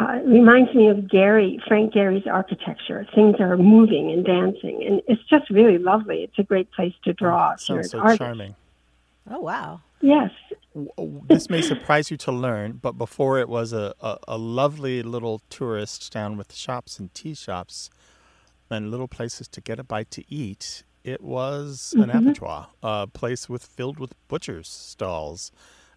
uh, 0.00 0.14
it 0.16 0.26
reminds 0.26 0.74
me 0.74 0.88
of 0.88 0.98
Gehry, 0.98 1.58
Frank 1.66 1.94
Gehry's 1.94 2.26
architecture. 2.26 3.06
Things 3.14 3.36
are 3.40 3.56
moving 3.56 4.10
and 4.10 4.24
dancing, 4.24 4.84
and 4.84 5.02
it's 5.06 5.22
just 5.30 5.48
really 5.48 5.78
lovely. 5.78 6.24
It's 6.24 6.38
a 6.38 6.42
great 6.44 6.70
place 6.72 6.94
to 7.04 7.12
draw. 7.12 7.52
Oh, 7.52 7.56
sounds 7.56 7.90
so 7.90 8.16
charming. 8.16 8.56
Oh 9.30 9.40
wow! 9.40 9.80
Yes. 10.00 10.30
This 11.28 11.48
may 11.50 11.62
surprise 11.62 12.10
you 12.10 12.16
to 12.18 12.32
learn, 12.32 12.78
but 12.82 12.92
before 12.92 13.38
it 13.38 13.48
was 13.48 13.72
a, 13.72 13.94
a, 14.00 14.18
a, 14.28 14.38
lovely 14.38 15.02
little 15.02 15.40
tourist 15.50 16.12
town 16.12 16.36
with 16.36 16.54
shops 16.54 16.98
and 16.98 17.12
tea 17.14 17.34
shops 17.34 17.90
and 18.70 18.90
little 18.90 19.08
places 19.08 19.48
to 19.48 19.60
get 19.60 19.78
a 19.78 19.84
bite 19.84 20.10
to 20.12 20.24
eat, 20.32 20.84
it 21.04 21.22
was 21.22 21.94
mm-hmm. 21.96 22.10
an 22.10 22.16
abattoir, 22.16 22.68
a 22.82 23.06
place 23.06 23.48
with 23.48 23.64
filled 23.64 23.98
with 23.98 24.14
butchers' 24.28 24.68
stalls 24.68 25.50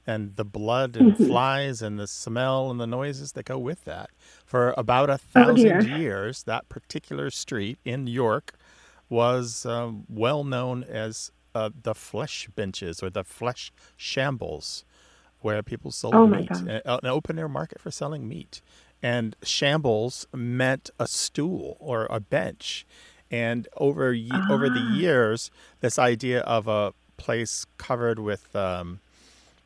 and 0.08 0.36
the 0.36 0.46
blood 0.46 0.96
and 0.96 1.14
mm-hmm. 1.14 1.26
flies 1.26 1.82
and 1.82 2.00
the 2.00 2.08
smell 2.08 2.72
and 2.72 2.80
the 2.80 2.88
noises 2.88 3.34
that 3.34 3.46
go 3.46 3.58
with 3.58 3.84
that. 3.86 4.10
For 4.46 4.74
about 4.78 5.10
a 5.10 5.14
oh, 5.14 5.18
thousand 5.18 5.92
oh, 5.92 5.98
years, 5.98 6.44
that 6.44 6.70
particular 6.70 7.30
street 7.30 7.78
in 7.86 8.08
York 8.08 8.54
was 9.10 9.66
um, 9.66 10.06
well 10.10 10.44
known 10.44 10.84
as 10.84 11.32
uh, 11.54 11.70
the 11.84 11.96
flesh 11.96 12.48
benches 12.56 13.02
or 13.04 13.10
the 13.10 13.24
flesh 13.24 13.72
shambles 13.98 14.84
where 15.42 15.62
people 15.64 15.92
sold 15.92 16.16
oh 16.16 16.28
meat, 16.28 16.50
an 16.52 17.06
open 17.06 17.38
air 17.38 17.50
market 17.50 17.82
for 17.82 17.92
selling 17.92 18.28
meat. 18.28 18.62
And 19.04 19.36
shambles 19.42 20.28
meant 20.34 20.92
a 21.00 21.08
stool 21.08 21.78
or 21.80 22.08
a 22.10 22.20
bench. 22.20 22.86
And 23.32 23.68
over 23.78 24.16
ah. 24.32 24.48
over 24.52 24.70
the 24.70 24.88
ah. 24.92 24.94
years, 24.94 25.50
this 25.80 25.98
idea 25.98 26.42
of 26.42 26.68
a 26.68 26.94
place 27.18 27.66
covered 27.78 28.20
with 28.20 28.56
um, 28.56 29.00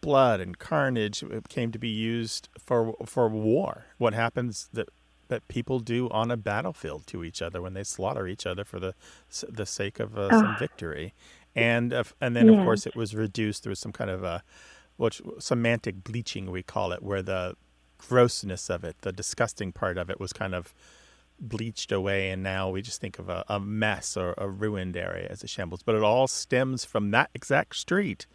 blood 0.01 0.39
and 0.39 0.57
carnage 0.57 1.23
came 1.49 1.71
to 1.71 1.79
be 1.79 1.89
used 1.89 2.47
for 2.57 2.95
for 3.05 3.27
war. 3.27 3.85
What 3.97 4.13
happens 4.13 4.69
that 4.71 4.89
that 5.27 5.47
people 5.47 5.79
do 5.79 6.07
on 6.11 6.29
a 6.31 6.37
battlefield 6.37 7.07
to 7.07 7.23
each 7.23 7.41
other 7.41 7.61
when 7.61 7.73
they 7.73 7.83
slaughter 7.83 8.27
each 8.27 8.45
other 8.45 8.63
for 8.63 8.79
the 8.79 8.93
the 9.49 9.65
sake 9.65 9.99
of 9.99 10.17
uh, 10.17 10.29
some 10.29 10.55
victory 10.57 11.13
and 11.55 11.93
uh, 11.93 12.03
and 12.21 12.35
then 12.35 12.47
yeah. 12.47 12.59
of 12.59 12.65
course 12.65 12.85
it 12.85 12.95
was 12.95 13.15
reduced. 13.15 13.63
There 13.63 13.69
was 13.71 13.79
some 13.79 13.91
kind 13.93 14.09
of 14.09 14.23
a 14.23 14.43
which 14.97 15.21
semantic 15.39 16.03
bleaching 16.03 16.51
we 16.51 16.63
call 16.63 16.91
it, 16.91 17.01
where 17.03 17.21
the 17.21 17.55
grossness 17.97 18.69
of 18.69 18.83
it, 18.83 18.97
the 19.01 19.11
disgusting 19.11 19.71
part 19.71 19.97
of 19.97 20.09
it, 20.09 20.19
was 20.19 20.31
kind 20.33 20.53
of 20.55 20.73
bleached 21.39 21.91
away, 21.91 22.29
and 22.29 22.41
now 22.43 22.69
we 22.69 22.81
just 22.81 23.01
think 23.01 23.19
of 23.19 23.27
a, 23.27 23.43
a 23.49 23.59
mess 23.59 24.15
or 24.15 24.33
a 24.37 24.47
ruined 24.47 24.95
area 24.95 25.27
as 25.29 25.43
a 25.43 25.47
shambles. 25.47 25.83
But 25.83 25.95
it 25.95 26.03
all 26.03 26.27
stems 26.27 26.85
from 26.85 27.11
that 27.11 27.29
exact 27.33 27.75
street 27.75 28.25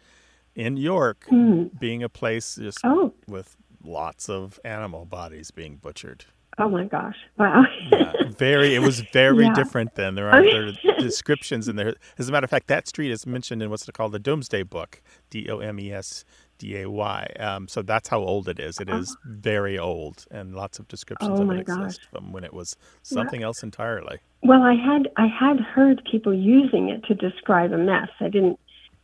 in 0.55 0.77
York 0.77 1.25
Mm. 1.31 1.79
being 1.79 2.03
a 2.03 2.09
place 2.09 2.55
just 2.55 2.79
Oh. 2.83 3.13
with 3.27 3.57
lots 3.83 4.29
of 4.29 4.59
animal 4.63 5.05
bodies 5.05 5.49
being 5.49 5.77
butchered. 5.77 6.25
Oh 6.57 6.69
my 6.69 6.85
gosh! 6.85 7.15
Wow. 7.37 7.63
Yeah, 7.91 8.13
very. 8.37 8.75
It 8.75 8.79
was 8.79 9.01
very 9.01 9.45
Yeah. 9.45 9.53
different 9.53 9.95
then. 9.95 10.15
There 10.15 10.29
are 10.29 10.43
there 10.43 10.67
are 10.67 10.71
descriptions 10.99 11.67
in 11.67 11.75
there. 11.77 11.95
As 12.17 12.29
a 12.29 12.31
matter 12.31 12.43
of 12.43 12.49
fact, 12.49 12.67
that 12.67 12.87
street 12.87 13.11
is 13.11 13.25
mentioned 13.25 13.63
in 13.63 13.69
what's 13.69 13.89
called 13.91 14.11
the 14.11 14.19
Domesday 14.19 14.63
Book, 14.63 15.01
D 15.29 15.47
O 15.49 15.59
M 15.59 15.79
E 15.79 15.91
S 15.91 16.25
D 16.57 16.77
A 16.81 16.89
Y. 16.89 17.27
Um, 17.39 17.67
so 17.67 17.81
that's 17.81 18.09
how 18.09 18.19
old 18.19 18.47
it 18.49 18.59
is. 18.59 18.79
It 18.79 18.89
is 18.89 19.15
very 19.25 19.79
old, 19.79 20.25
and 20.29 20.53
lots 20.53 20.77
of 20.77 20.87
descriptions 20.87 21.39
Oh 21.39 21.43
of 21.43 21.51
it 21.51 21.61
exist 21.61 22.01
from 22.11 22.31
when 22.31 22.43
it 22.43 22.53
was 22.53 22.75
something 23.01 23.41
else 23.43 23.63
entirely. 23.63 24.19
Well, 24.43 24.61
I 24.61 24.73
had 24.75 25.09
I 25.17 25.27
had 25.27 25.59
heard 25.59 26.03
people 26.09 26.33
using 26.33 26.89
it 26.89 27.03
to 27.05 27.15
describe 27.15 27.71
a 27.71 27.77
mess. 27.77 28.09
I 28.19 28.27
didn't 28.29 28.59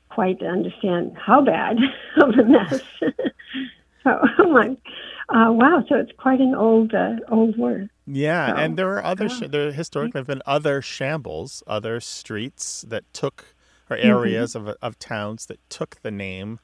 quite 0.09 0.41
understand 0.43 1.15
how 1.17 1.41
bad 1.41 1.77
of 2.21 2.29
a 2.37 2.43
mess. 2.43 2.81
So, 4.07 4.27
oh 4.39 4.51
my, 4.51 4.69
uh, 5.29 5.51
wow! 5.51 5.83
So 5.89 5.95
it's 5.95 6.11
quite 6.17 6.39
an 6.39 6.55
old 6.55 6.93
uh, 6.93 7.15
old 7.31 7.57
word. 7.57 7.89
Yeah, 8.05 8.53
So, 8.53 8.55
and 8.55 8.77
there 8.77 8.91
are 8.93 9.03
other. 9.03 9.27
yeah. 9.27 9.47
There 9.47 9.71
historically 9.71 10.19
have 10.19 10.27
been 10.27 10.41
other 10.45 10.81
shambles, 10.81 11.63
other 11.67 11.99
streets 11.99 12.85
that 12.87 13.03
took, 13.13 13.55
or 13.89 13.97
Mm-hmm. 13.97 14.07
areas 14.07 14.55
of 14.55 14.67
of 14.81 14.99
towns 14.99 15.45
that 15.47 15.59
took 15.69 16.01
the 16.01 16.11
name 16.11 16.59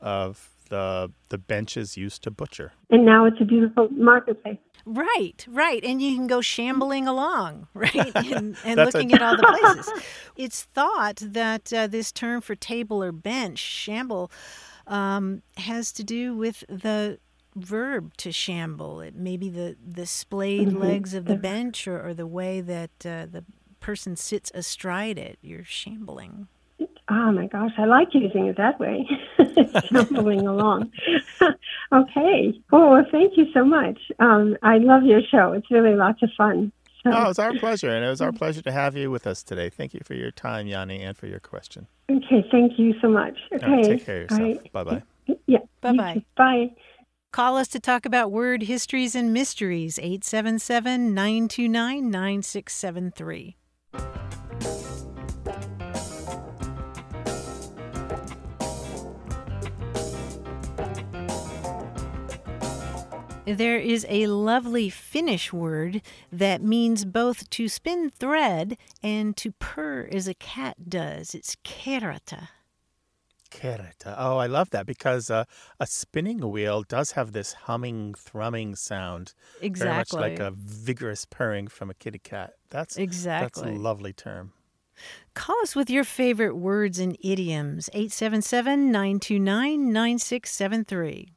of 0.00 0.50
the 0.70 1.10
the 1.28 1.38
benches 1.38 1.96
used 1.96 2.22
to 2.22 2.30
butcher. 2.30 2.72
And 2.90 3.04
now 3.04 3.24
it's 3.26 3.36
a 3.40 3.44
beautiful 3.44 3.88
marketplace. 3.90 4.58
Right, 4.86 5.46
right. 5.48 5.82
And 5.84 6.02
you 6.02 6.14
can 6.14 6.26
go 6.26 6.40
shambling 6.42 7.06
along, 7.08 7.68
right? 7.74 7.94
And, 8.14 8.56
and 8.64 8.78
That's 8.78 8.94
a- 8.94 8.98
looking 8.98 9.12
at 9.14 9.22
all 9.22 9.36
the 9.36 9.42
places. 9.44 9.92
It's 10.36 10.62
thought 10.64 11.16
that 11.22 11.72
uh, 11.72 11.86
this 11.86 12.12
term 12.12 12.40
for 12.42 12.54
table 12.54 13.02
or 13.02 13.12
bench, 13.12 13.58
shamble, 13.58 14.30
um, 14.86 15.42
has 15.56 15.92
to 15.92 16.04
do 16.04 16.36
with 16.36 16.64
the 16.68 17.18
verb 17.56 18.16
to 18.18 18.32
shamble. 18.32 19.00
It 19.00 19.14
may 19.14 19.36
be 19.36 19.48
the, 19.48 19.76
the 19.86 20.06
splayed 20.06 20.68
Mhm. 20.68 20.80
legs 20.80 21.14
of 21.14 21.26
the 21.26 21.36
bench 21.36 21.86
or, 21.86 22.04
or 22.08 22.14
the 22.14 22.26
way 22.26 22.60
that 22.60 22.90
uh, 23.04 23.26
the 23.30 23.44
person 23.80 24.16
sits 24.16 24.50
astride 24.54 25.18
it. 25.18 25.38
You're 25.42 25.64
shambling. 25.64 26.48
Oh 27.08 27.30
my 27.32 27.46
gosh, 27.46 27.72
I 27.76 27.84
like 27.84 28.14
using 28.14 28.46
it 28.46 28.56
that 28.56 28.80
way, 28.80 29.06
stumbling 29.86 30.46
along. 30.46 30.90
okay. 31.92 32.54
Oh, 32.72 32.90
well, 32.92 33.04
thank 33.12 33.36
you 33.36 33.46
so 33.52 33.62
much. 33.64 33.98
Um, 34.18 34.56
I 34.62 34.78
love 34.78 35.02
your 35.04 35.20
show. 35.22 35.52
It's 35.52 35.70
really 35.70 35.94
lots 35.94 36.22
of 36.22 36.30
fun. 36.36 36.72
So, 37.04 37.10
Oh, 37.12 37.30
it's 37.30 37.38
our 37.38 37.52
pleasure, 37.54 37.90
and 37.90 38.04
it 38.04 38.08
was 38.08 38.20
our 38.20 38.32
pleasure 38.40 38.62
to 38.62 38.72
have 38.72 38.96
you 38.96 39.10
with 39.10 39.26
us 39.26 39.42
today. 39.42 39.68
Thank 39.70 39.92
you 39.94 40.00
for 40.04 40.14
your 40.14 40.30
time, 40.30 40.66
Yanni, 40.66 41.02
and 41.02 41.16
for 41.16 41.26
your 41.26 41.40
question. 41.40 41.86
okay, 42.10 42.44
thank 42.50 42.78
you 42.78 42.94
so 43.00 43.08
much. 43.08 43.36
Okay. 43.52 43.66
right, 43.66 43.84
take 43.84 44.06
care 44.06 44.16
of 44.16 44.30
yourself. 44.30 44.40
right. 44.40 44.72
Bye 44.72 44.84
bye. 44.84 45.02
Yeah. 45.46 45.58
Bye-bye. 45.82 46.24
Bye. 46.36 46.70
Call 47.32 47.56
us 47.56 47.68
to 47.68 47.80
talk 47.80 48.06
about 48.06 48.30
word 48.32 48.62
histories 48.64 49.14
and 49.14 49.32
mysteries, 49.32 49.98
877 49.98 51.12
929 51.14 52.10
9673. 52.10 53.56
There 63.46 63.78
is 63.78 64.06
a 64.08 64.26
lovely 64.28 64.88
Finnish 64.88 65.52
word 65.52 66.00
that 66.32 66.62
means 66.62 67.04
both 67.04 67.50
to 67.50 67.68
spin 67.68 68.08
thread 68.08 68.78
and 69.02 69.36
to 69.36 69.52
purr 69.52 70.08
as 70.10 70.26
a 70.26 70.32
cat 70.32 70.88
does. 70.88 71.34
It's 71.34 71.54
kehrätä. 71.62 72.48
Kehrätä. 73.50 74.14
Oh, 74.16 74.38
I 74.38 74.46
love 74.46 74.70
that 74.70 74.86
because 74.86 75.30
uh, 75.30 75.44
a 75.78 75.86
spinning 75.86 76.50
wheel 76.50 76.84
does 76.88 77.12
have 77.12 77.32
this 77.32 77.52
humming, 77.52 78.14
thrumming 78.14 78.76
sound. 78.76 79.34
Exactly. 79.60 79.84
Very 79.90 79.98
much 79.98 80.12
like 80.14 80.40
a 80.40 80.50
vigorous 80.56 81.26
purring 81.26 81.68
from 81.68 81.90
a 81.90 81.94
kitty 81.94 82.20
cat. 82.20 82.54
That's 82.70 82.96
Exactly. 82.96 83.62
That's 83.62 83.76
a 83.76 83.78
lovely 83.78 84.14
term. 84.14 84.52
Call 85.34 85.60
us 85.62 85.76
with 85.76 85.90
your 85.90 86.04
favorite 86.04 86.56
words 86.56 86.98
and 86.98 87.14
idioms, 87.22 87.90
877 87.92 88.90
929 88.90 89.92
9673. 89.92 91.34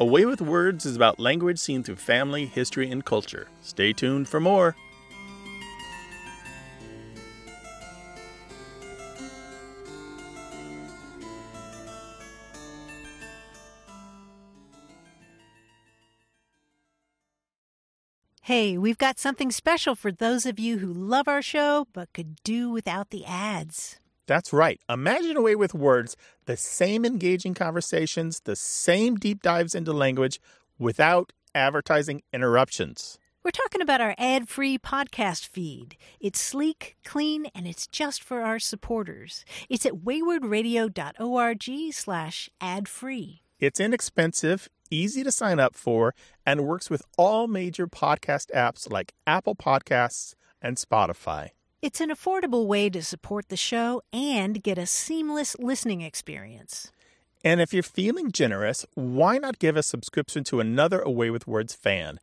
A 0.00 0.04
Way 0.04 0.26
with 0.26 0.40
Words 0.40 0.84
is 0.84 0.96
about 0.96 1.20
language 1.20 1.60
seen 1.60 1.84
through 1.84 1.96
family, 1.96 2.46
history, 2.46 2.90
and 2.90 3.04
culture. 3.04 3.46
Stay 3.60 3.92
tuned 3.92 4.28
for 4.28 4.40
more. 4.40 4.74
Hey, 18.42 18.76
we've 18.76 18.98
got 18.98 19.20
something 19.20 19.52
special 19.52 19.94
for 19.94 20.10
those 20.10 20.44
of 20.44 20.58
you 20.58 20.78
who 20.78 20.92
love 20.92 21.28
our 21.28 21.40
show 21.40 21.86
but 21.92 22.12
could 22.12 22.42
do 22.42 22.68
without 22.68 23.10
the 23.10 23.24
ads. 23.24 24.00
That's 24.26 24.52
right. 24.52 24.80
Imagine 24.88 25.36
A 25.36 25.42
Way 25.42 25.54
with 25.54 25.74
Words, 25.74 26.16
the 26.46 26.56
same 26.56 27.04
engaging 27.04 27.54
conversations, 27.54 28.40
the 28.44 28.56
same 28.56 29.16
deep 29.16 29.42
dives 29.42 29.74
into 29.74 29.92
language 29.92 30.40
without 30.78 31.32
advertising 31.54 32.22
interruptions. 32.32 33.18
We're 33.44 33.50
talking 33.50 33.82
about 33.82 34.00
our 34.00 34.14
ad 34.16 34.48
free 34.48 34.78
podcast 34.78 35.46
feed. 35.46 35.98
It's 36.18 36.40
sleek, 36.40 36.96
clean, 37.04 37.46
and 37.54 37.66
it's 37.66 37.86
just 37.86 38.22
for 38.22 38.40
our 38.40 38.58
supporters. 38.58 39.44
It's 39.68 39.84
at 39.84 39.96
waywordradio.org 39.96 41.92
slash 41.92 42.48
ad 42.62 42.88
free. 42.88 43.42
It's 43.60 43.80
inexpensive, 43.80 44.70
easy 44.90 45.22
to 45.22 45.30
sign 45.30 45.60
up 45.60 45.76
for, 45.76 46.14
and 46.46 46.64
works 46.64 46.88
with 46.88 47.02
all 47.18 47.46
major 47.46 47.86
podcast 47.86 48.50
apps 48.52 48.90
like 48.90 49.12
Apple 49.26 49.54
Podcasts 49.54 50.34
and 50.62 50.78
Spotify. 50.78 51.50
It's 51.84 52.00
an 52.00 52.08
affordable 52.08 52.66
way 52.66 52.88
to 52.88 53.02
support 53.02 53.50
the 53.50 53.58
show 53.58 54.00
and 54.10 54.62
get 54.62 54.78
a 54.78 54.86
seamless 54.86 55.54
listening 55.58 56.00
experience. 56.00 56.90
And 57.44 57.60
if 57.60 57.74
you're 57.74 57.82
feeling 57.82 58.32
generous, 58.32 58.86
why 58.94 59.36
not 59.36 59.58
give 59.58 59.76
a 59.76 59.82
subscription 59.82 60.44
to 60.44 60.60
another 60.60 61.00
A 61.00 61.10
Way 61.10 61.28
with 61.28 61.46
Words 61.46 61.74
fan? 61.74 62.20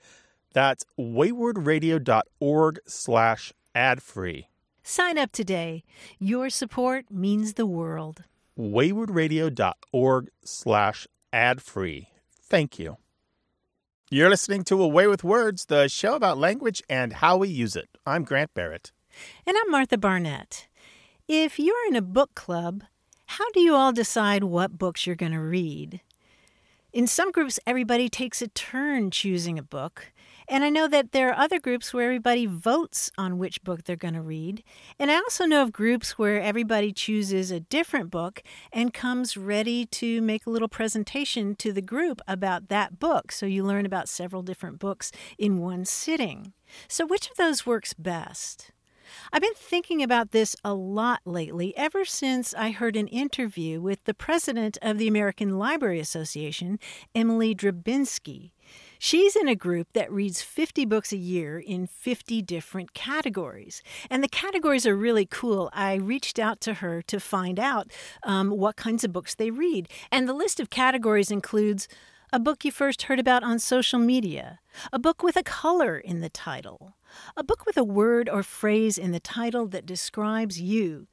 That's 0.52 0.84
waywordradio.org 0.98 2.80
slash 2.88 3.54
ad-free. 3.76 4.48
Sign 4.82 5.20
up 5.20 5.32
today. 5.32 5.84
Your 6.18 6.50
support 6.50 7.12
means 7.12 7.54
the 7.54 7.68
world. 7.68 8.24
waywordradio.org 8.58 10.30
slash 10.44 11.08
ad-free. 11.32 12.10
Thank 12.32 12.80
you. 12.80 12.98
You're 14.10 14.32
listening 14.32 14.64
to 14.64 14.82
A 14.82 14.88
Way 14.88 15.06
with 15.06 15.24
Words, 15.24 15.66
the 15.66 15.88
show 15.88 16.16
about 16.16 16.40
language 16.40 16.82
and 16.90 17.14
how 17.14 17.38
we 17.38 17.48
use 17.48 17.76
it. 17.76 17.90
I'm 18.08 18.24
Grant 18.24 18.56
Barrett. 18.56 18.92
And 19.46 19.58
I'm 19.58 19.72
Martha 19.72 19.98
Barnette. 19.98 20.68
If 21.28 21.60
you're 21.60 21.88
in 21.88 21.96
a 21.96 22.02
book 22.02 22.36
club, 22.36 22.84
how 23.26 23.50
do 23.52 23.60
you 23.60 23.74
all 23.74 23.94
decide 23.94 24.44
what 24.44 24.78
books 24.78 25.08
you're 25.08 25.16
going 25.16 25.32
to 25.32 25.40
read? 25.40 26.02
In 26.94 27.08
some 27.08 27.32
groups, 27.32 27.58
everybody 27.66 28.10
takes 28.10 28.42
a 28.42 28.50
turn 28.50 29.12
choosing 29.12 29.58
a 29.58 29.64
book. 29.64 30.12
And 30.50 30.66
I 30.66 30.70
know 30.70 30.90
that 30.90 31.14
there 31.14 31.30
are 31.30 31.40
other 31.40 31.58
groups 31.58 31.94
where 31.94 32.04
everybody 32.04 32.46
votes 32.46 33.10
on 33.18 33.38
which 33.38 33.64
book 33.64 33.86
they're 33.86 33.96
going 33.96 34.16
to 34.16 34.22
read. 34.22 34.62
And 35.00 35.10
I 35.10 35.16
also 35.16 35.46
know 35.46 35.64
of 35.64 35.72
groups 35.72 36.18
where 36.18 36.42
everybody 36.42 36.92
chooses 36.92 37.50
a 37.50 37.62
different 37.62 38.12
book 38.12 38.44
and 38.74 38.94
comes 38.94 39.38
ready 39.38 39.86
to 39.86 40.22
make 40.22 40.46
a 40.46 40.50
little 40.50 40.68
presentation 40.68 41.56
to 41.56 41.72
the 41.72 41.82
group 41.82 42.22
about 42.28 42.68
that 42.68 43.00
book. 43.00 43.32
So 43.32 43.46
you 43.46 43.64
learn 43.64 43.86
about 43.86 44.10
several 44.10 44.42
different 44.42 44.78
books 44.78 45.14
in 45.38 45.60
one 45.60 45.86
sitting. 45.86 46.52
So, 46.90 47.06
which 47.06 47.30
of 47.30 47.38
those 47.38 47.66
works 47.66 47.94
best? 47.94 48.72
I've 49.32 49.42
been 49.42 49.54
thinking 49.56 50.04
about 50.04 50.32
this 50.32 50.56
a 50.64 50.74
lot 50.74 51.22
lately, 51.26 51.76
ever 51.78 52.06
since 52.06 52.54
I 52.54 52.72
heard 52.72 52.96
an 52.96 53.08
interview 53.08 53.82
with 53.82 54.04
the 54.06 54.14
president 54.14 54.78
of 54.82 54.98
the 54.98 55.08
American 55.08 55.58
Library 55.58 56.00
Association, 56.00 56.80
Emily 57.16 57.56
Drabinski. 57.56 58.52
She's 59.00 59.36
in 59.36 59.48
a 59.48 59.56
group 59.56 59.88
that 59.94 60.12
reads 60.12 60.42
50 60.42 60.86
books 60.86 61.12
a 61.12 61.18
year 61.18 61.58
in 61.58 61.88
50 61.88 62.42
different 62.44 62.94
categories. 62.94 63.82
And 64.10 64.24
the 64.24 64.30
categories 64.30 64.86
are 64.86 64.96
really 64.96 65.26
cool. 65.26 65.70
I 65.74 65.96
reached 65.96 66.38
out 66.38 66.62
to 66.62 66.76
her 66.76 67.02
to 67.04 67.20
find 67.20 67.60
out 67.60 67.92
um, 68.24 68.52
what 68.52 68.76
kinds 68.76 69.04
of 69.04 69.12
books 69.12 69.34
they 69.34 69.50
read. 69.50 69.90
And 70.12 70.28
the 70.28 70.34
list 70.34 70.60
of 70.60 70.70
categories 70.70 71.32
includes 71.32 71.88
a 72.32 72.40
book 72.40 72.64
you 72.64 72.72
first 72.72 73.04
heard 73.04 73.20
about 73.20 73.44
on 73.44 73.60
social 73.60 74.00
media, 74.00 74.60
a 74.94 75.00
book 75.00 75.22
with 75.22 75.36
a 75.36 75.44
color 75.44 75.98
in 75.98 76.22
the 76.22 76.30
title, 76.30 76.96
a 77.38 77.44
book 77.44 77.66
with 77.66 77.78
a 77.78 77.84
word 77.84 78.30
or 78.30 78.44
phrase 78.44 78.98
in 78.98 79.12
the 79.12 79.20
title 79.20 79.68
that 79.68 79.86
describes 79.86 80.60
you, 80.62 81.08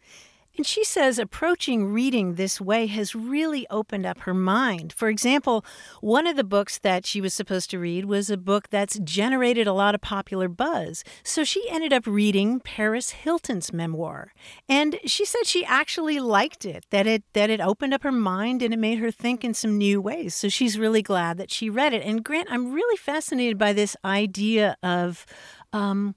And 0.59 0.67
she 0.67 0.83
says 0.83 1.21
approaching 1.21 1.85
reading 1.93 2.35
this 2.35 2.61
way 2.61 2.87
has 2.87 3.15
really 3.15 3.65
opened 3.71 4.05
up 4.05 4.19
her 4.23 4.35
mind. 4.35 4.93
For 4.93 5.09
example, 5.09 5.65
one 6.01 6.27
of 6.27 6.35
the 6.35 6.43
books 6.43 6.79
that 6.79 7.07
she 7.07 7.21
was 7.21 7.33
supposed 7.33 7.71
to 7.71 7.79
read 7.79 8.07
was 8.07 8.29
a 8.29 8.37
book 8.37 8.69
that's 8.69 8.99
generated 8.99 9.69
a 9.69 9.73
lot 9.73 9.95
of 9.95 10.01
popular 10.01 10.49
buzz. 10.49 11.05
So 11.23 11.45
she 11.45 11.65
ended 11.71 11.93
up 11.93 12.09
reading 12.09 12.59
Paris 12.59 13.11
Hilton's 13.11 13.73
memoir. 13.73 14.33
And 14.69 14.99
she 15.05 15.25
said 15.25 15.47
she 15.47 15.65
actually 15.65 16.19
liked 16.19 16.65
it, 16.65 16.85
that 16.91 17.07
it 17.07 17.23
that 17.35 17.51
it 17.51 17.61
opened 17.61 17.95
up 17.95 18.03
her 18.03 18.11
mind 18.11 18.61
and 18.61 18.75
it 18.75 18.79
made 18.79 18.99
her 18.99 19.13
think 19.13 19.45
in 19.45 19.55
some 19.55 19.79
new 19.79 20.01
ways. 20.01 20.35
So 20.35 20.49
she's 20.49 20.77
really 20.77 21.03
glad 21.03 21.39
that 21.39 21.53
she 21.53 21.71
read 21.71 21.93
it. 21.93 22.03
And 22.03 22.25
Grant, 22.25 22.49
I'm 22.51 22.73
really 22.73 22.97
fascinated 22.97 23.59
by 23.59 23.73
this 23.73 23.97
idea 24.05 24.77
of 24.83 25.25
um, 25.73 26.15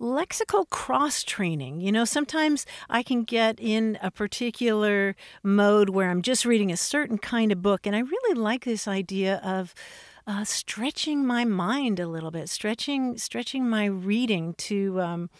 lexical 0.00 0.68
cross 0.68 1.22
training. 1.22 1.80
You 1.80 1.92
know, 1.92 2.04
sometimes 2.04 2.66
I 2.90 3.02
can 3.02 3.22
get 3.22 3.58
in 3.60 3.98
a 4.02 4.10
particular 4.10 5.14
mode 5.42 5.90
where 5.90 6.10
I'm 6.10 6.22
just 6.22 6.44
reading 6.44 6.72
a 6.72 6.76
certain 6.76 7.18
kind 7.18 7.52
of 7.52 7.62
book, 7.62 7.86
and 7.86 7.94
I 7.94 8.00
really 8.00 8.38
like 8.38 8.64
this 8.64 8.86
idea 8.88 9.40
of. 9.44 9.74
Uh, 10.24 10.44
stretching 10.44 11.26
my 11.26 11.44
mind 11.44 11.98
a 11.98 12.06
little 12.06 12.30
bit, 12.30 12.48
stretching 12.48 13.18
stretching 13.18 13.68
my 13.68 13.86
reading 13.86 14.54
to 14.54 15.00
um, 15.00 15.30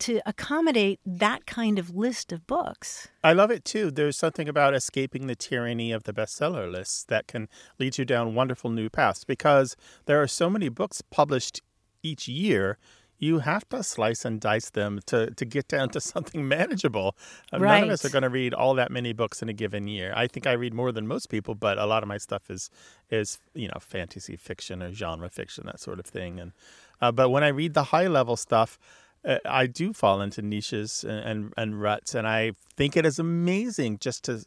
to 0.00 0.20
accommodate 0.26 0.98
that 1.06 1.46
kind 1.46 1.78
of 1.78 1.94
list 1.94 2.32
of 2.32 2.44
books. 2.48 3.06
I 3.22 3.34
love 3.34 3.52
it 3.52 3.64
too. 3.64 3.92
There's 3.92 4.16
something 4.16 4.48
about 4.48 4.74
escaping 4.74 5.28
the 5.28 5.36
tyranny 5.36 5.92
of 5.92 6.02
the 6.02 6.12
bestseller 6.12 6.68
lists 6.68 7.04
that 7.04 7.28
can 7.28 7.48
lead 7.78 7.98
you 7.98 8.04
down 8.04 8.34
wonderful 8.34 8.68
new 8.68 8.90
paths 8.90 9.22
because 9.22 9.76
there 10.06 10.20
are 10.20 10.26
so 10.26 10.50
many 10.50 10.68
books 10.68 11.02
published 11.02 11.60
each 12.02 12.26
year 12.26 12.78
you 13.22 13.38
have 13.38 13.68
to 13.68 13.84
slice 13.84 14.24
and 14.24 14.40
dice 14.40 14.70
them 14.70 14.98
to, 15.06 15.30
to 15.30 15.44
get 15.44 15.68
down 15.68 15.88
to 15.88 16.00
something 16.12 16.48
manageable. 16.48 17.16
Uh, 17.52 17.60
right. 17.60 17.78
None 17.78 17.84
of 17.84 17.90
us 17.90 18.04
are 18.04 18.08
going 18.10 18.24
to 18.24 18.28
read 18.28 18.52
all 18.52 18.74
that 18.74 18.90
many 18.90 19.12
books 19.12 19.40
in 19.42 19.48
a 19.48 19.52
given 19.52 19.86
year. 19.86 20.12
I 20.16 20.26
think 20.26 20.44
I 20.48 20.52
read 20.52 20.74
more 20.74 20.90
than 20.90 21.06
most 21.06 21.26
people, 21.28 21.54
but 21.54 21.78
a 21.78 21.86
lot 21.86 22.02
of 22.02 22.08
my 22.08 22.18
stuff 22.18 22.50
is 22.50 22.68
is 23.10 23.38
you 23.54 23.68
know 23.68 23.78
fantasy 23.78 24.34
fiction 24.34 24.82
or 24.82 24.92
genre 24.92 25.28
fiction 25.28 25.64
that 25.66 25.78
sort 25.78 26.00
of 26.00 26.06
thing. 26.06 26.40
And 26.40 26.52
uh, 27.00 27.12
but 27.12 27.28
when 27.30 27.44
I 27.44 27.48
read 27.48 27.74
the 27.74 27.84
high 27.84 28.08
level 28.08 28.36
stuff, 28.36 28.76
uh, 28.80 29.01
I 29.44 29.66
do 29.66 29.92
fall 29.92 30.20
into 30.20 30.42
niches 30.42 31.04
and, 31.04 31.20
and, 31.24 31.54
and 31.56 31.80
ruts, 31.80 32.14
and 32.14 32.26
I 32.26 32.52
think 32.76 32.96
it 32.96 33.06
is 33.06 33.18
amazing 33.18 33.98
just 33.98 34.24
to 34.24 34.42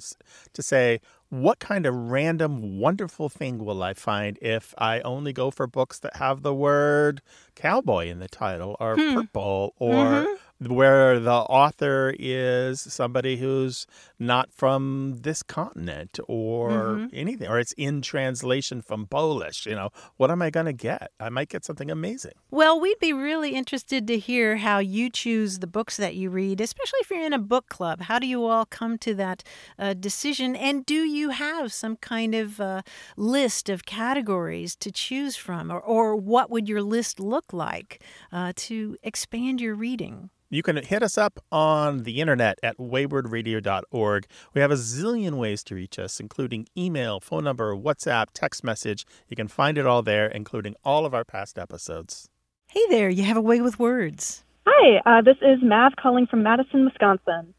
to 0.53 0.61
say 0.61 0.99
what 1.30 1.59
kind 1.59 1.86
of 1.86 1.95
random 1.95 2.80
wonderful 2.80 3.30
thing 3.30 3.63
will 3.63 3.82
I 3.82 3.93
find 3.93 4.38
if 4.41 4.73
I 4.78 4.99
only 5.01 5.34
go 5.34 5.49
for 5.51 5.65
books 5.67 5.99
that 5.99 6.17
have 6.17 6.41
the 6.41 6.53
word 6.53 7.21
cowboy 7.55 8.07
in 8.07 8.19
the 8.19 8.28
title 8.28 8.76
or 8.80 8.95
Hmm. 8.97 9.13
purple 9.15 9.73
or 9.80 10.05
Mhm. 10.05 10.38
Where 10.60 11.20
the 11.20 11.32
author 11.32 12.14
is 12.18 12.80
somebody 12.82 13.38
who's 13.38 13.86
not 14.18 14.51
from 14.53 15.18
this 15.22 15.43
continent 15.43 16.18
or 16.28 16.70
Mhm. 16.70 17.10
anything 17.12 17.47
or 17.49 17.60
it's 17.60 17.74
in 17.74 18.01
translation 18.01 18.82
from 18.82 19.06
Polish, 19.06 19.66
you 19.66 19.76
know, 19.76 19.89
what 20.18 20.32
am 20.32 20.41
I 20.41 20.49
going 20.49 20.66
to 20.66 20.74
get? 20.74 21.12
I 21.20 21.30
might 21.30 21.49
get 21.49 21.66
something 21.66 21.91
amazing. 21.91 22.32
Well, 22.51 22.80
we'd 22.80 22.99
be 22.99 23.12
really 23.12 23.51
interested 23.51 24.08
to 24.08 24.18
hear 24.18 24.58
how 24.58 24.80
you 24.80 25.10
choose 25.10 25.60
the 25.60 25.68
books 25.68 25.97
that 25.97 26.16
you 26.16 26.30
read, 26.30 26.62
especially 26.62 26.99
if 27.01 27.10
you're 27.10 27.26
in 27.26 27.34
a 27.34 27.39
book 27.39 27.68
club. 27.68 28.03
How 28.03 28.18
do 28.20 28.28
you 28.28 28.45
all 28.45 28.66
come 28.66 28.97
to 28.99 29.14
that 29.16 29.43
uh, 29.78 29.93
decision? 29.93 30.56
And 30.56 30.86
do 30.86 31.03
you 31.03 31.32
have 31.32 31.74
some 31.74 31.97
kind 31.97 32.34
of 32.34 32.62
uh, 32.62 32.82
list 33.18 33.68
of 33.70 33.86
categories 33.86 34.76
to 34.78 34.91
choose 34.91 35.36
from? 35.36 35.70
Or, 35.72 35.82
or 35.82 36.16
what 36.16 36.49
would 36.49 36.70
your 36.70 36.82
list 36.82 37.20
look 37.20 37.51
like 37.51 38.01
uh, 38.32 38.53
to 38.56 38.95
expand 39.03 39.60
your 39.60 39.76
reading? 39.76 40.30
You 40.56 40.64
can 40.64 40.78
hit 40.78 41.03
us 41.03 41.18
up 41.18 41.43
on 41.51 42.03
the 42.03 42.22
internet 42.22 42.60
at 42.64 42.78
waywordradio.org. 42.78 44.26
We 44.53 44.62
have 44.62 44.72
a 44.72 44.76
zillion 44.76 45.34
ways 45.34 45.66
to 45.66 45.76
reach 45.76 45.99
us, 45.99 46.22
including 46.22 46.66
email, 46.78 47.20
phone 47.20 47.43
number, 47.43 47.76
WhatsApp, 47.76 48.28
text 48.34 48.64
message. 48.64 49.06
You 49.28 49.36
can 49.36 49.49
find 49.49 49.78
it 49.78 49.86
all 49.86 50.01
there, 50.01 50.28
including 50.28 50.78
all 50.86 51.06
of 51.06 51.14
our 51.14 51.26
past 51.26 51.60
episodes. 51.60 52.30
Hey 52.70 52.80
there, 52.89 53.10
you 53.10 53.24
have 53.24 53.36
a 53.36 53.41
way 53.41 53.60
with 53.60 53.80
words. 53.80 54.45
Hi, 54.66 55.01
uh, 55.06 55.22
this 55.22 55.36
is 55.41 55.60
Mav 55.62 55.97
calling 55.97 56.26
from 56.26 56.41
Madison, 56.43 56.86
Wisconsin. 56.86 57.53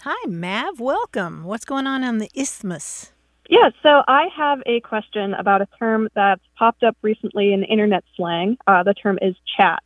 Hi, 0.00 0.26
Mav. 0.28 0.80
Welcome. 0.80 1.44
What's 1.44 1.64
going 1.64 1.86
on 1.86 2.02
on 2.02 2.18
the 2.18 2.28
isthmus? 2.34 3.12
Yeah, 3.50 3.70
so 3.84 4.02
I 4.08 4.26
have 4.36 4.58
a 4.66 4.80
question 4.80 5.34
about 5.34 5.62
a 5.62 5.68
term 5.78 6.08
that's 6.16 6.42
popped 6.58 6.82
up 6.82 6.96
recently 7.02 7.52
in 7.52 7.62
internet 7.62 8.02
slang. 8.16 8.56
Uh, 8.66 8.82
the 8.82 8.94
term 8.94 9.20
is 9.22 9.36
chat. 9.56 9.80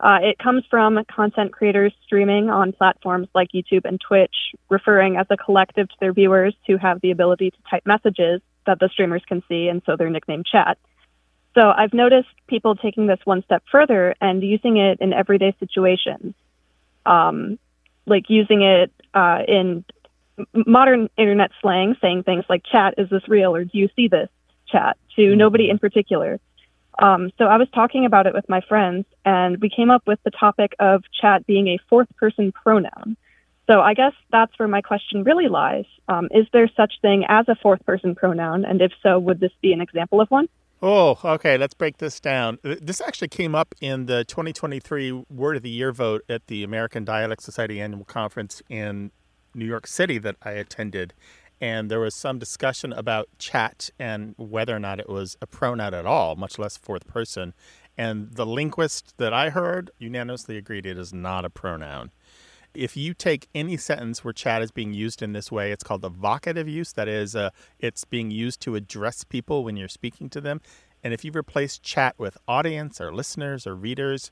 Uh, 0.00 0.18
it 0.22 0.38
comes 0.38 0.64
from 0.70 0.98
content 1.14 1.52
creators 1.52 1.92
streaming 2.04 2.48
on 2.48 2.72
platforms 2.72 3.28
like 3.34 3.50
YouTube 3.52 3.84
and 3.84 4.00
Twitch, 4.00 4.34
referring 4.70 5.18
as 5.18 5.26
a 5.28 5.36
collective 5.36 5.88
to 5.88 5.94
their 6.00 6.12
viewers 6.14 6.54
who 6.66 6.78
have 6.78 7.00
the 7.02 7.10
ability 7.10 7.50
to 7.50 7.56
type 7.70 7.84
messages 7.84 8.40
that 8.66 8.78
the 8.80 8.88
streamers 8.88 9.22
can 9.28 9.42
see, 9.46 9.68
and 9.68 9.82
so 9.84 9.96
they're 9.96 10.08
nicknamed 10.08 10.46
chat. 10.46 10.78
So 11.54 11.70
I've 11.70 11.92
noticed 11.92 12.28
people 12.46 12.76
taking 12.76 13.06
this 13.06 13.18
one 13.24 13.42
step 13.44 13.62
further 13.70 14.14
and 14.20 14.42
using 14.42 14.78
it 14.78 15.00
in 15.00 15.12
everyday 15.12 15.54
situations, 15.60 16.34
um, 17.04 17.58
like 18.06 18.30
using 18.30 18.62
it 18.62 18.92
uh, 19.12 19.40
in 19.46 19.84
modern 20.54 21.10
internet 21.18 21.50
slang, 21.60 21.96
saying 22.00 22.22
things 22.22 22.44
like 22.48 22.62
"chat, 22.64 22.94
is 22.96 23.10
this 23.10 23.28
real?" 23.28 23.54
or 23.54 23.64
"Do 23.64 23.76
you 23.76 23.90
see 23.96 24.08
this?" 24.08 24.30
chat 24.70 24.96
to 25.16 25.36
nobody 25.36 25.68
in 25.68 25.78
particular. 25.78 26.40
Um, 27.00 27.30
so 27.38 27.46
I 27.46 27.56
was 27.56 27.68
talking 27.74 28.04
about 28.04 28.26
it 28.26 28.34
with 28.34 28.48
my 28.48 28.60
friends, 28.60 29.06
and 29.24 29.58
we 29.60 29.70
came 29.70 29.90
up 29.90 30.02
with 30.06 30.18
the 30.22 30.30
topic 30.30 30.74
of 30.78 31.02
chat 31.20 31.46
being 31.46 31.68
a 31.68 31.78
fourth 31.88 32.08
person 32.16 32.52
pronoun. 32.52 33.16
So 33.66 33.80
I 33.80 33.94
guess 33.94 34.12
that's 34.30 34.56
where 34.58 34.68
my 34.68 34.82
question 34.82 35.24
really 35.24 35.48
lies. 35.48 35.86
Um, 36.08 36.28
is 36.32 36.46
there 36.52 36.68
such 36.76 36.94
thing 37.00 37.24
as 37.28 37.48
a 37.48 37.54
fourth 37.54 37.84
person 37.86 38.14
pronoun? 38.14 38.64
And 38.64 38.82
if 38.82 38.92
so, 39.02 39.18
would 39.18 39.40
this 39.40 39.52
be 39.62 39.72
an 39.72 39.80
example 39.80 40.20
of 40.20 40.30
one? 40.30 40.48
Oh, 40.82 41.18
okay. 41.24 41.56
Let's 41.56 41.74
break 41.74 41.98
this 41.98 42.20
down. 42.20 42.58
Uh, 42.64 42.76
This 42.80 43.00
actually 43.00 43.28
came 43.28 43.54
up 43.54 43.74
in 43.80 44.06
the 44.06 44.24
2023 44.24 45.24
Word 45.30 45.56
of 45.56 45.62
the 45.62 45.70
Year 45.70 45.92
vote 45.92 46.22
at 46.28 46.46
the 46.48 46.64
American 46.64 47.04
Dialect 47.04 47.42
Society 47.42 47.80
annual 47.80 48.04
conference 48.04 48.62
in 48.68 49.10
New 49.54 49.66
York 49.66 49.86
City 49.86 50.18
that 50.18 50.36
I 50.42 50.52
attended. 50.52 51.12
And 51.60 51.90
there 51.90 52.00
was 52.00 52.14
some 52.14 52.38
discussion 52.38 52.92
about 52.92 53.28
chat 53.38 53.90
and 53.98 54.34
whether 54.38 54.74
or 54.74 54.78
not 54.78 54.98
it 54.98 55.08
was 55.08 55.36
a 55.42 55.46
pronoun 55.46 55.92
at 55.92 56.06
all, 56.06 56.36
much 56.36 56.58
less 56.58 56.76
fourth 56.76 57.06
person. 57.06 57.52
And 57.98 58.32
the 58.32 58.46
linguist 58.46 59.18
that 59.18 59.34
I 59.34 59.50
heard 59.50 59.90
unanimously 59.98 60.56
agreed 60.56 60.86
it 60.86 60.96
is 60.96 61.12
not 61.12 61.44
a 61.44 61.50
pronoun. 61.50 62.12
If 62.72 62.96
you 62.96 63.14
take 63.14 63.48
any 63.54 63.76
sentence 63.76 64.24
where 64.24 64.32
chat 64.32 64.62
is 64.62 64.70
being 64.70 64.94
used 64.94 65.22
in 65.22 65.32
this 65.32 65.50
way, 65.52 65.72
it's 65.72 65.84
called 65.84 66.02
the 66.02 66.10
vocative 66.10 66.70
use. 66.70 66.92
That 66.92 67.08
is, 67.08 67.36
uh, 67.36 67.50
it's 67.78 68.04
being 68.04 68.30
used 68.30 68.60
to 68.62 68.76
address 68.76 69.24
people 69.24 69.64
when 69.64 69.76
you're 69.76 69.88
speaking 69.88 70.30
to 70.30 70.40
them. 70.40 70.60
And 71.02 71.12
if 71.12 71.24
you 71.24 71.32
replace 71.32 71.78
chat 71.78 72.14
with 72.16 72.38
audience 72.46 73.00
or 73.00 73.12
listeners 73.12 73.66
or 73.66 73.74
readers, 73.74 74.30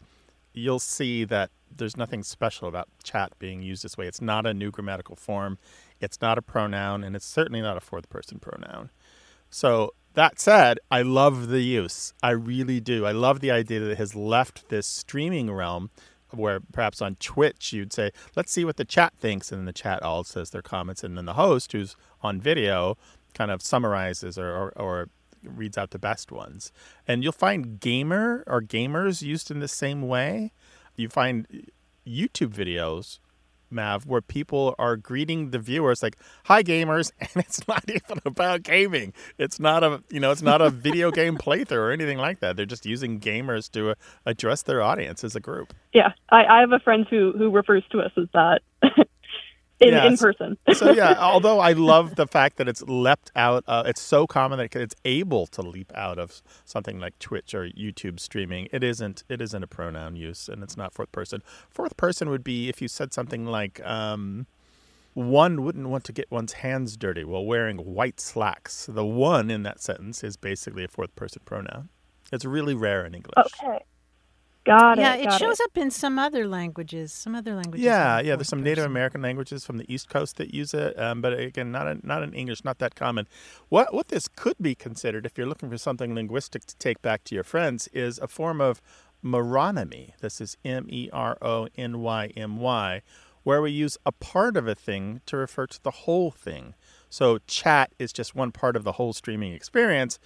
you'll 0.55 0.79
see 0.79 1.25
that 1.25 1.51
there's 1.77 1.97
nothing 1.97 2.23
special 2.23 2.69
about 2.69 2.89
chat 3.03 3.33
being 3.39 3.63
used 3.63 3.85
this 3.85 3.97
way. 3.97 4.07
It's 4.07 4.21
not 4.21 4.47
a 4.47 4.55
new 4.55 4.71
grammatical 4.71 5.17
form, 5.17 5.59
it's 6.01 6.21
not 6.21 6.39
a 6.39 6.43
pronoun, 6.43 7.05
and 7.05 7.17
it's 7.17 7.27
certainly 7.27 7.61
not 7.61 7.77
a 7.77 7.81
fourth 7.81 8.09
person 8.09 8.39
pronoun. 8.39 8.91
So, 9.51 9.95
that 10.15 10.41
said, 10.41 10.81
I 10.91 11.03
love 11.03 11.49
the 11.49 11.61
use. 11.61 12.13
I 12.23 12.31
really 12.31 12.81
do. 12.81 13.07
I 13.07 13.13
love 13.13 13.41
the 13.41 13.53
idea 13.53 13.79
that 13.81 13.91
it 13.93 13.99
has 13.99 14.17
left 14.17 14.69
this 14.69 14.87
streaming 14.87 15.53
realm 15.53 15.91
where 16.31 16.61
perhaps 16.61 17.01
on 17.01 17.17
Twitch 17.17 17.73
you'd 17.73 17.93
say, 17.93 18.11
let's 18.35 18.53
see 18.53 18.65
what 18.65 18.77
the 18.77 18.85
chat 18.85 19.15
thinks. 19.17 19.53
And 19.53 19.61
then 19.61 19.67
the 19.67 19.73
chat 19.73 20.03
all 20.03 20.25
says 20.25 20.51
their 20.51 20.63
comments. 20.63 21.05
And 21.05 21.17
then 21.17 21.25
the 21.25 21.35
host, 21.35 21.73
who's 21.73 21.97
on 22.23 22.41
video, 22.41 22.97
kind 23.35 23.51
of 23.51 23.63
summarizes 23.63 24.39
or, 24.39 24.49
or, 24.49 24.73
or 24.77 25.09
reads 25.43 25.79
out 25.79 25.91
the 25.91 25.99
best 25.99 26.33
ones. 26.33 26.73
And 27.07 27.23
you'll 27.23 27.33
find 27.33 27.81
gamer 27.81 28.45
or 28.47 28.61
gamers 28.61 29.23
used 29.23 29.51
in 29.51 29.61
the 29.61 29.69
same 29.69 30.03
way. 30.03 30.53
You 30.97 31.09
find 31.09 31.71
YouTube 32.07 32.53
videos, 32.53 33.21
Mav, 33.71 34.07
where 34.07 34.21
people 34.21 34.75
are 34.79 34.97
greeting 34.97 35.51
the 35.51 35.59
viewers 35.59 36.03
like, 36.03 36.17
"Hi, 36.45 36.63
gamers," 36.63 37.13
and 37.21 37.31
it's 37.37 37.67
not 37.69 37.85
even 37.89 38.21
about 38.25 38.63
gaming. 38.63 39.13
It's 39.39 39.61
not 39.61 39.83
a 39.85 40.03
you 40.11 40.21
know, 40.21 40.31
it's 40.31 40.43
not 40.43 40.61
a 40.61 40.71
video 40.89 41.11
game 41.11 41.37
playthrough 41.37 41.73
or 41.73 41.91
anything 41.91 42.19
like 42.19 42.41
that. 42.41 42.57
They're 42.57 42.67
just 42.67 42.87
using 42.87 43.21
gamers 43.21 43.71
to 43.73 43.91
uh, 43.91 43.95
address 44.27 44.63
their 44.63 44.83
audience 44.83 45.25
as 45.25 45.37
a 45.37 45.41
group. 45.41 45.75
Yeah, 45.93 46.13
I, 46.31 46.45
I 46.45 46.61
have 46.61 46.73
a 46.73 46.81
friend 46.81 47.07
who 47.09 47.33
who 47.37 47.51
refers 47.51 47.85
to 47.93 48.01
us 48.01 48.13
as 48.17 48.27
that 48.35 48.63
in 49.81 49.91
Yeah, 49.91 50.07
in 50.07 50.17
person. 50.17 50.57
so 50.75 50.93
yeah, 50.93 51.15
although 51.19 51.61
I 51.61 51.73
love 51.73 52.17
the 52.17 52.27
fact 52.27 52.57
that 52.57 52.69
it's 52.69 52.83
leapt 52.83 53.31
out, 53.37 53.65
uh, 53.67 53.85
it's 53.87 54.01
so 54.01 54.27
common 54.27 54.59
that 54.59 54.75
it's 54.75 54.95
able 55.05 55.47
to 55.49 55.63
leap 55.63 55.93
out 55.95 56.19
of 56.19 56.43
something 56.65 56.99
like 56.99 57.19
Twitch 57.19 57.55
or 57.55 57.69
YouTube 57.69 58.21
streaming. 58.21 58.69
It 58.73 58.83
isn't. 58.83 59.25
It 59.29 59.41
isn't 59.41 59.63
a 59.63 59.67
pronoun 59.67 60.17
use, 60.17 60.49
and 60.49 60.63
it's 60.63 60.77
not 60.77 60.93
fourth 60.93 61.13
person. 61.13 61.43
Fourth 61.71 61.97
person 61.97 62.31
would 62.31 62.45
be 62.45 62.69
if 62.69 62.83
you 62.83 62.89
said 62.89 63.13
something 63.13 63.47
like, 63.47 63.81
um, 63.85 64.47
"One 65.15 65.63
wouldn't 65.63 65.89
want 65.89 66.05
to 66.05 66.13
get 66.13 66.31
one's 66.31 66.55
hands 66.55 66.97
dirty 66.97 67.25
while 67.25 67.45
wearing 67.45 67.79
white 67.79 68.21
slacks." 68.21 68.87
The 68.87 69.07
one 69.07 69.51
in 69.51 69.63
that 69.63 69.81
sentence 69.81 70.25
is 70.25 70.37
basically 70.37 70.85
a 70.85 70.89
fourth 70.89 71.15
person 71.15 71.43
pronoun. 71.45 71.89
It's 72.33 72.45
really 72.45 72.75
rare 72.75 73.07
in 73.07 73.15
English. 73.15 73.35
Okay. 73.63 73.85
Got 74.69 74.99
yeah, 74.99 75.15
it. 75.15 75.23
it 75.23 75.25
got 75.25 75.41
shows 75.41 75.61
up 75.61 75.77
in 75.79 75.91
some 75.91 76.19
other 76.19 76.47
languages. 76.47 77.13
Some 77.13 77.35
other 77.35 77.55
languages. 77.55 77.85
Yeah, 77.85 78.21
yeah. 78.21 78.37
There's 78.37 78.49
some 78.49 78.63
Native 78.63 78.83
person. 78.83 78.91
American 78.93 79.23
languages 79.23 79.65
from 79.65 79.79
the 79.79 79.93
East 79.93 80.11
Coast 80.11 80.37
that 80.37 80.53
use 80.53 80.75
it, 80.75 80.99
um, 80.99 81.23
but 81.23 81.33
again, 81.33 81.73
not 81.73 81.89
in, 81.89 82.01
not 82.05 82.23
in 82.23 82.35
English, 82.35 82.65
not 82.65 82.79
that 82.79 82.95
common. 82.95 83.27
What 83.71 83.95
what 83.95 84.09
this 84.09 84.29
could 84.29 84.57
be 84.61 84.75
considered, 84.75 85.25
if 85.25 85.39
you're 85.39 85.47
looking 85.47 85.71
for 85.71 85.79
something 85.79 86.15
linguistic 86.15 86.67
to 86.67 86.77
take 86.77 87.01
back 87.01 87.25
to 87.25 87.35
your 87.35 87.45
friends, 87.45 87.89
is 87.95 88.19
a 88.19 88.29
form 88.29 88.61
of 88.61 88.83
meronymy. 89.25 90.13
This 90.21 90.41
is 90.41 90.59
M 90.65 90.87
E 90.91 91.09
R 91.13 91.39
O 91.41 91.69
N 91.77 92.01
Y 92.01 92.33
M 92.37 92.59
Y, 92.59 93.03
where 93.45 93.63
we 93.63 93.71
use 93.71 93.97
a 94.05 94.13
part 94.13 94.57
of 94.59 94.69
a 94.69 94.75
thing 94.75 95.23
to 95.27 95.39
refer 95.39 95.67
to 95.67 95.83
the 95.83 95.91
whole 95.91 96.31
thing. 96.31 96.75
So 97.11 97.39
chat 97.47 97.91
is 97.99 98.13
just 98.13 98.35
one 98.35 98.53
part 98.53 98.77
of 98.77 98.85
the 98.85 98.93
whole 98.93 99.15
streaming 99.15 99.55
experience, 99.55 100.19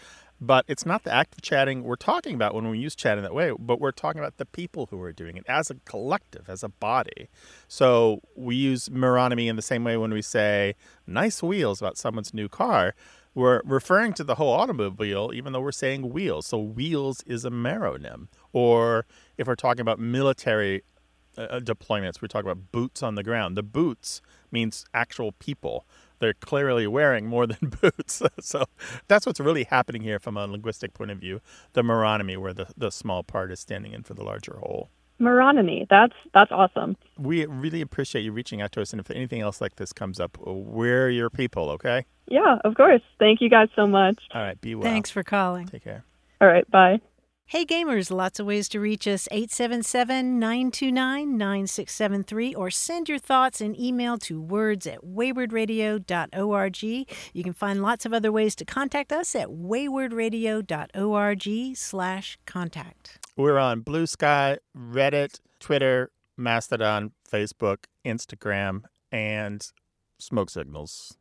but 0.43 0.64
it's 0.66 0.84
not 0.84 1.05
the 1.05 1.14
act 1.14 1.34
of 1.34 1.40
chatting 1.40 1.84
we're 1.84 1.95
talking 1.95 2.34
about 2.34 2.53
when 2.53 2.68
we 2.68 2.76
use 2.76 2.97
chat 2.97 3.16
in 3.16 3.22
that 3.22 3.32
way, 3.32 3.53
but 3.57 3.80
we're 3.80 3.93
talking 3.93 4.18
about 4.18 4.38
the 4.38 4.45
people 4.45 4.88
who 4.90 5.01
are 5.01 5.12
doing 5.12 5.36
it 5.36 5.45
as 5.47 5.70
a 5.70 5.76
collective, 5.84 6.49
as 6.49 6.64
a 6.64 6.68
body. 6.68 7.28
So 7.68 8.20
we 8.34 8.57
use 8.57 8.88
meronymy 8.88 9.47
in 9.47 9.55
the 9.55 9.62
same 9.62 9.84
way 9.84 9.97
when 9.97 10.12
we 10.12 10.20
say 10.20 10.74
nice 11.07 11.45
wheels 11.45 11.80
about 11.80 11.97
someone's 11.97 12.34
new 12.34 12.49
car. 12.49 12.97
We're 13.36 13.62
referring 13.64 14.14
to 14.14 14.24
the 14.24 14.34
whole 14.34 14.53
automobile, 14.53 15.30
even 15.32 15.53
though 15.53 15.61
we're 15.61 15.70
saying 15.70 16.11
wheels. 16.11 16.47
So 16.47 16.59
wheels 16.59 17.22
is 17.24 17.45
a 17.45 17.51
meronym. 17.51 18.26
Or 18.53 19.07
if 19.38 19.47
we're 19.47 19.55
talking 19.55 19.80
about 19.80 20.01
military 20.01 20.82
uh, 21.38 21.61
deployments, 21.61 22.20
we 22.20 22.26
talk 22.26 22.43
about 22.43 22.72
boots 22.72 23.01
on 23.01 23.14
the 23.14 23.22
ground. 23.22 23.57
The 23.57 23.62
boots 23.62 24.20
means 24.51 24.84
actual 24.93 25.30
people. 25.30 25.86
They're 26.22 26.34
clearly 26.34 26.86
wearing 26.86 27.26
more 27.26 27.48
than 27.48 27.72
boots. 27.80 28.22
so 28.40 28.64
that's 29.08 29.26
what's 29.26 29.40
really 29.40 29.64
happening 29.64 30.02
here 30.02 30.20
from 30.20 30.36
a 30.36 30.46
linguistic 30.46 30.94
point 30.94 31.10
of 31.10 31.18
view. 31.18 31.40
The 31.72 31.82
meronymy, 31.82 32.38
where 32.38 32.52
the, 32.54 32.68
the 32.76 32.92
small 32.92 33.24
part 33.24 33.50
is 33.50 33.58
standing 33.58 33.92
in 33.92 34.04
for 34.04 34.14
the 34.14 34.22
larger 34.22 34.56
whole. 34.60 34.88
Meronymy. 35.20 35.88
That's 35.90 36.14
that's 36.32 36.52
awesome. 36.52 36.96
We 37.18 37.44
really 37.46 37.80
appreciate 37.80 38.22
you 38.22 38.30
reaching 38.30 38.62
out 38.62 38.70
to 38.72 38.82
us. 38.82 38.92
And 38.92 39.00
if 39.00 39.10
anything 39.10 39.40
else 39.40 39.60
like 39.60 39.76
this 39.76 39.92
comes 39.92 40.20
up, 40.20 40.38
we're 40.38 41.10
your 41.10 41.28
people, 41.28 41.70
okay? 41.70 42.06
Yeah, 42.28 42.58
of 42.64 42.76
course. 42.76 43.02
Thank 43.18 43.40
you 43.40 43.50
guys 43.50 43.68
so 43.74 43.88
much. 43.88 44.18
All 44.32 44.42
right, 44.42 44.60
be 44.60 44.76
well. 44.76 44.84
Thanks 44.84 45.10
for 45.10 45.24
calling. 45.24 45.66
Take 45.66 45.84
care. 45.84 46.04
All 46.40 46.46
right, 46.48 46.68
bye. 46.70 47.00
Hey 47.47 47.64
gamers, 47.66 48.11
lots 48.11 48.40
of 48.40 48.47
ways 48.47 48.66
to 48.70 48.80
reach 48.80 49.07
us 49.07 49.28
877 49.30 50.38
929 50.38 51.36
9673 51.36 52.55
or 52.55 52.70
send 52.70 53.11
your 53.11 53.18
thoughts 53.18 53.61
and 53.61 53.78
email 53.78 54.16
to 54.18 54.40
words 54.40 54.86
at 54.86 55.05
waywordradio.org. 55.05 56.82
You 56.82 57.45
can 57.45 57.53
find 57.53 57.82
lots 57.82 58.07
of 58.07 58.14
other 58.14 58.32
ways 58.32 58.55
to 58.57 58.64
contact 58.64 59.12
us 59.12 59.34
at 59.34 59.49
waywordradio.org 59.49 61.76
slash 61.76 62.38
contact. 62.47 63.18
We're 63.36 63.59
on 63.59 63.80
Blue 63.80 64.07
Sky, 64.07 64.57
Reddit, 64.74 65.40
Twitter, 65.61 66.11
Mastodon, 66.38 67.12
Facebook, 67.30 67.84
Instagram, 68.07 68.84
and 69.11 69.70
Smoke 70.18 70.49
Signals. 70.49 71.18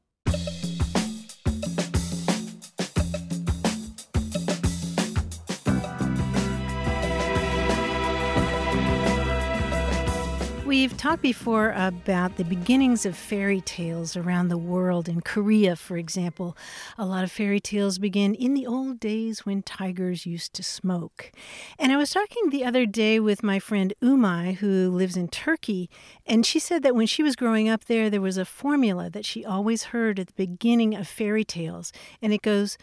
We've 10.81 10.97
talked 10.97 11.21
before 11.21 11.75
about 11.75 12.37
the 12.37 12.43
beginnings 12.43 13.05
of 13.05 13.15
fairy 13.15 13.61
tales 13.61 14.17
around 14.17 14.47
the 14.47 14.57
world. 14.57 15.07
In 15.07 15.21
Korea, 15.21 15.75
for 15.75 15.95
example, 15.95 16.57
a 16.97 17.05
lot 17.05 17.23
of 17.23 17.31
fairy 17.31 17.59
tales 17.59 17.99
begin 17.99 18.33
in 18.33 18.55
the 18.55 18.65
old 18.65 18.99
days 18.99 19.45
when 19.45 19.61
tigers 19.61 20.25
used 20.25 20.55
to 20.55 20.63
smoke. 20.63 21.31
And 21.77 21.91
I 21.91 21.97
was 21.97 22.09
talking 22.09 22.49
the 22.49 22.65
other 22.65 22.87
day 22.87 23.19
with 23.19 23.43
my 23.43 23.59
friend 23.59 23.93
Umay, 24.01 24.55
who 24.55 24.89
lives 24.89 25.15
in 25.15 25.27
Turkey, 25.27 25.87
and 26.25 26.47
she 26.47 26.57
said 26.57 26.81
that 26.81 26.95
when 26.95 27.05
she 27.05 27.21
was 27.21 27.35
growing 27.35 27.69
up 27.69 27.85
there, 27.85 28.09
there 28.09 28.19
was 28.19 28.39
a 28.39 28.43
formula 28.43 29.07
that 29.11 29.23
she 29.23 29.45
always 29.45 29.83
heard 29.83 30.19
at 30.19 30.29
the 30.29 30.33
beginning 30.33 30.95
of 30.95 31.07
fairy 31.07 31.43
tales, 31.43 31.93
and 32.23 32.33
it 32.33 32.41
goes, 32.41 32.79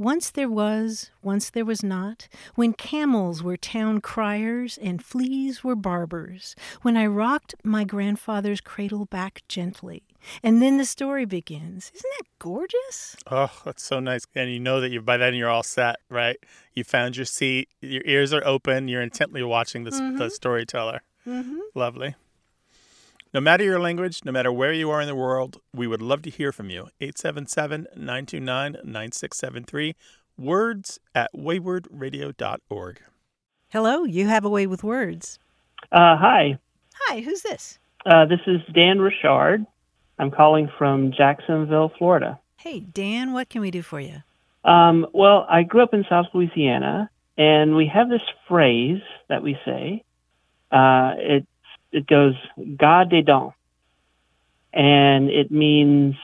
once 0.00 0.30
there 0.30 0.48
was, 0.48 1.10
once 1.22 1.50
there 1.50 1.64
was 1.66 1.82
not, 1.82 2.26
when 2.54 2.72
camels 2.72 3.42
were 3.42 3.56
town 3.56 4.00
criers 4.00 4.78
and 4.80 5.04
fleas 5.04 5.62
were 5.62 5.76
barbers, 5.76 6.56
when 6.80 6.96
I 6.96 7.04
rocked 7.04 7.54
my 7.62 7.84
grandfather's 7.84 8.62
cradle 8.62 9.04
back 9.04 9.42
gently. 9.46 10.02
And 10.42 10.62
then 10.62 10.78
the 10.78 10.86
story 10.86 11.26
begins. 11.26 11.92
Isn't 11.94 12.10
that 12.18 12.26
gorgeous? 12.38 13.14
Oh, 13.30 13.50
that's 13.64 13.82
so 13.82 14.00
nice. 14.00 14.26
And 14.34 14.50
you 14.50 14.58
know 14.58 14.80
that 14.80 14.90
you 14.90 15.02
by 15.02 15.18
then 15.18 15.34
you're 15.34 15.50
all 15.50 15.62
set, 15.62 15.96
right? 16.08 16.36
You 16.72 16.82
found 16.82 17.16
your 17.18 17.26
seat, 17.26 17.68
your 17.82 18.02
ears 18.06 18.32
are 18.32 18.46
open, 18.46 18.88
you're 18.88 19.02
intently 19.02 19.42
watching 19.42 19.84
this, 19.84 20.00
Mhm. 20.00 20.16
the 20.16 20.30
storyteller. 20.30 21.02
Mm-hmm. 21.26 21.58
Lovely. 21.74 22.14
No 23.32 23.40
matter 23.40 23.62
your 23.62 23.78
language, 23.78 24.24
no 24.24 24.32
matter 24.32 24.50
where 24.50 24.72
you 24.72 24.90
are 24.90 25.00
in 25.00 25.06
the 25.06 25.14
world, 25.14 25.60
we 25.74 25.86
would 25.86 26.02
love 26.02 26.22
to 26.22 26.30
hear 26.30 26.50
from 26.52 26.68
you. 26.68 26.88
877 27.00 27.86
929 27.94 28.72
9673. 28.84 29.94
Words 30.36 30.98
at 31.14 31.30
waywordradio.org. 31.34 33.00
Hello, 33.68 34.04
you 34.04 34.26
have 34.26 34.44
a 34.44 34.48
way 34.48 34.66
with 34.66 34.82
words. 34.82 35.38
Uh, 35.92 36.16
hi, 36.16 36.58
Hi, 37.06 37.20
who's 37.20 37.42
this? 37.42 37.78
uh, 38.04 38.24
this 38.26 38.40
is 38.46 38.60
Dan 38.74 38.98
Richard. 39.00 39.64
I'm 40.18 40.30
calling 40.30 40.68
from 40.76 41.12
Jacksonville, 41.12 41.92
Florida. 41.98 42.38
Hey, 42.56 42.80
Dan, 42.80 43.32
what 43.32 43.48
can 43.48 43.60
we 43.60 43.70
do 43.70 43.80
for 43.82 44.00
you? 44.00 44.22
Um, 44.64 45.06
well, 45.14 45.46
I 45.48 45.62
grew 45.62 45.82
up 45.82 45.94
in 45.94 46.04
South 46.08 46.26
Louisiana, 46.34 47.08
and 47.38 47.74
we 47.76 47.86
have 47.86 48.08
this 48.10 48.22
phrase 48.48 49.00
that 49.28 49.42
we 49.42 49.56
say. 49.64 50.02
Uh, 50.70 51.12
it 51.16 51.46
it 51.92 52.06
goes 52.06 52.34
"God 52.76 53.10
des 53.10 53.22
dents," 53.22 53.54
and 54.72 55.30
it 55.30 55.50
means 55.50 56.16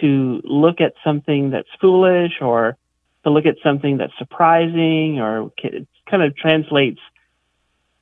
to 0.00 0.40
look 0.44 0.80
at 0.80 0.94
something 1.04 1.50
that's 1.50 1.68
foolish, 1.80 2.40
or 2.40 2.76
to 3.24 3.30
look 3.30 3.46
at 3.46 3.56
something 3.62 3.98
that's 3.98 4.16
surprising, 4.18 5.20
or 5.20 5.52
it 5.62 5.86
kind 6.10 6.22
of 6.22 6.36
translates 6.36 7.00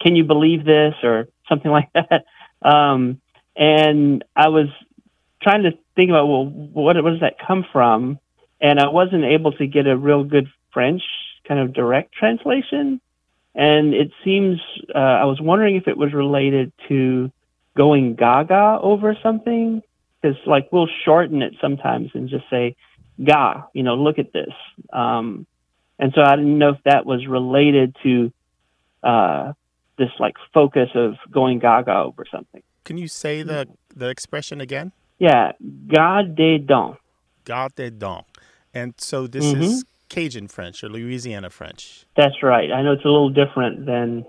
"Can 0.01 0.16
you 0.16 0.25
believe 0.25 0.64
this?" 0.64 0.95
or 1.03 1.29
something 1.49 1.71
like 1.79 1.93
that. 1.95 2.25
Um, 2.62 3.21
and 3.57 4.25
I 4.37 4.49
was 4.49 4.68
trying 5.43 5.64
to 5.64 5.73
think 5.97 6.11
about 6.11 6.27
well, 6.27 6.47
what 6.47 7.03
what 7.03 7.11
does 7.11 7.21
that 7.21 7.39
come 7.39 7.64
from? 7.73 8.18
and 8.61 8.79
I 8.79 8.89
wasn't 8.89 9.25
able 9.25 9.53
to 9.53 9.66
get 9.66 9.87
a 9.87 9.97
real 9.97 10.25
good 10.25 10.49
French 10.73 11.03
kind 11.47 11.61
of 11.61 11.73
direct 11.73 12.12
translation. 12.12 13.01
And 13.55 13.94
it 13.94 14.12
seems 14.24 14.61
uh, 14.94 14.98
I 14.98 15.24
was 15.24 15.40
wondering 15.40 15.76
if 15.76 15.88
it 15.88 15.96
was 15.96 16.12
related 16.12 16.72
to 16.88 17.30
going 17.76 18.14
gaga 18.14 18.78
over 18.80 19.16
something, 19.22 19.82
because 20.22 20.36
like 20.46 20.68
we'll 20.72 20.88
shorten 21.05 21.42
it 21.42 21.55
sometimes 21.61 22.11
and 22.14 22.28
just 22.28 22.44
say 22.48 22.76
"ga," 23.22 23.64
you 23.74 23.82
know, 23.82 23.96
look 23.96 24.18
at 24.18 24.32
this. 24.32 24.55
Um, 24.92 25.46
and 25.98 26.12
so 26.14 26.22
I 26.22 26.36
didn't 26.36 26.59
know 26.59 26.70
if 26.70 26.82
that 26.84 27.05
was 27.07 27.26
related 27.26 27.96
to 28.03 28.32
uh, 29.03 29.53
this 29.98 30.11
like 30.18 30.36
focus 30.55 30.90
of 30.94 31.14
going 31.30 31.59
gaga 31.59 31.94
over 31.94 32.24
something. 32.30 32.62
Can 32.84 32.98
you 32.98 33.09
say 33.09 33.42
the, 33.42 33.66
the 33.94 34.09
expression 34.09 34.61
again? 34.61 34.92
Yeah, 35.18 35.53
"God 35.88 36.36
des 36.36 36.59
dents." 36.59 36.98
God 37.44 37.74
des 37.74 37.90
dents. 37.90 38.26
And 38.72 38.94
so 38.98 39.26
this 39.26 39.53
Mhm. 39.53 39.61
is 39.62 39.84
Cajun 40.11 40.49
French 40.49 40.85
or 40.85 40.91
Louisiana 40.91 41.49
French. 41.49 42.05
That's 42.17 42.43
right. 42.43 42.71
I 42.71 42.83
know 42.83 42.93
it's 42.93 43.05
a 43.05 43.09
little 43.09 43.31
different 43.31 43.87
than 43.87 44.27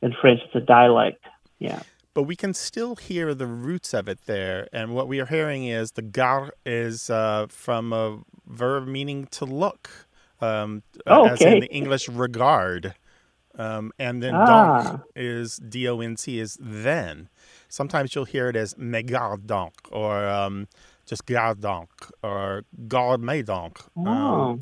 than 0.00 0.14
French. 0.20 0.40
It's 0.46 0.54
a 0.54 0.60
dialect. 0.60 1.22
Yeah. 1.58 1.82
But 2.14 2.22
we 2.22 2.36
can 2.36 2.54
still 2.54 2.96
hear 2.96 3.34
the 3.34 3.46
roots 3.46 3.92
of 3.92 4.08
it 4.08 4.20
there. 4.24 4.68
And 4.72 4.94
what 4.94 5.06
we 5.06 5.20
are 5.20 5.26
hearing 5.26 5.66
is 5.66 5.90
the 5.92 6.00
gar 6.02 6.54
is 6.64 7.10
uh, 7.10 7.46
from 7.50 7.92
a 7.92 8.20
verb 8.46 8.86
meaning 8.86 9.26
to 9.32 9.44
look, 9.44 9.90
um, 10.40 10.82
Oh, 11.06 11.26
as 11.26 11.42
in 11.42 11.60
the 11.60 11.66
English 11.70 12.08
regard. 12.08 12.94
Um, 13.58 13.90
and 13.98 14.22
then 14.22 14.34
Ah. 14.34 14.82
donc 14.82 15.02
is 15.14 15.56
D 15.56 15.88
O 15.88 16.00
N 16.00 16.16
C 16.16 16.38
is 16.38 16.56
then. 16.60 17.28
Sometimes 17.68 18.14
you'll 18.14 18.26
hear 18.26 18.48
it 18.48 18.56
as 18.56 18.76
mais 18.78 19.02
garde 19.02 19.46
donc 19.46 19.74
or 19.90 20.26
um, 20.26 20.68
just 21.06 21.26
garde 21.26 21.60
donc 21.60 21.88
or 22.22 22.64
garde 22.86 23.22
me 23.22 23.42
donc. 23.42 23.80
Um, 23.96 24.06
Oh. 24.08 24.60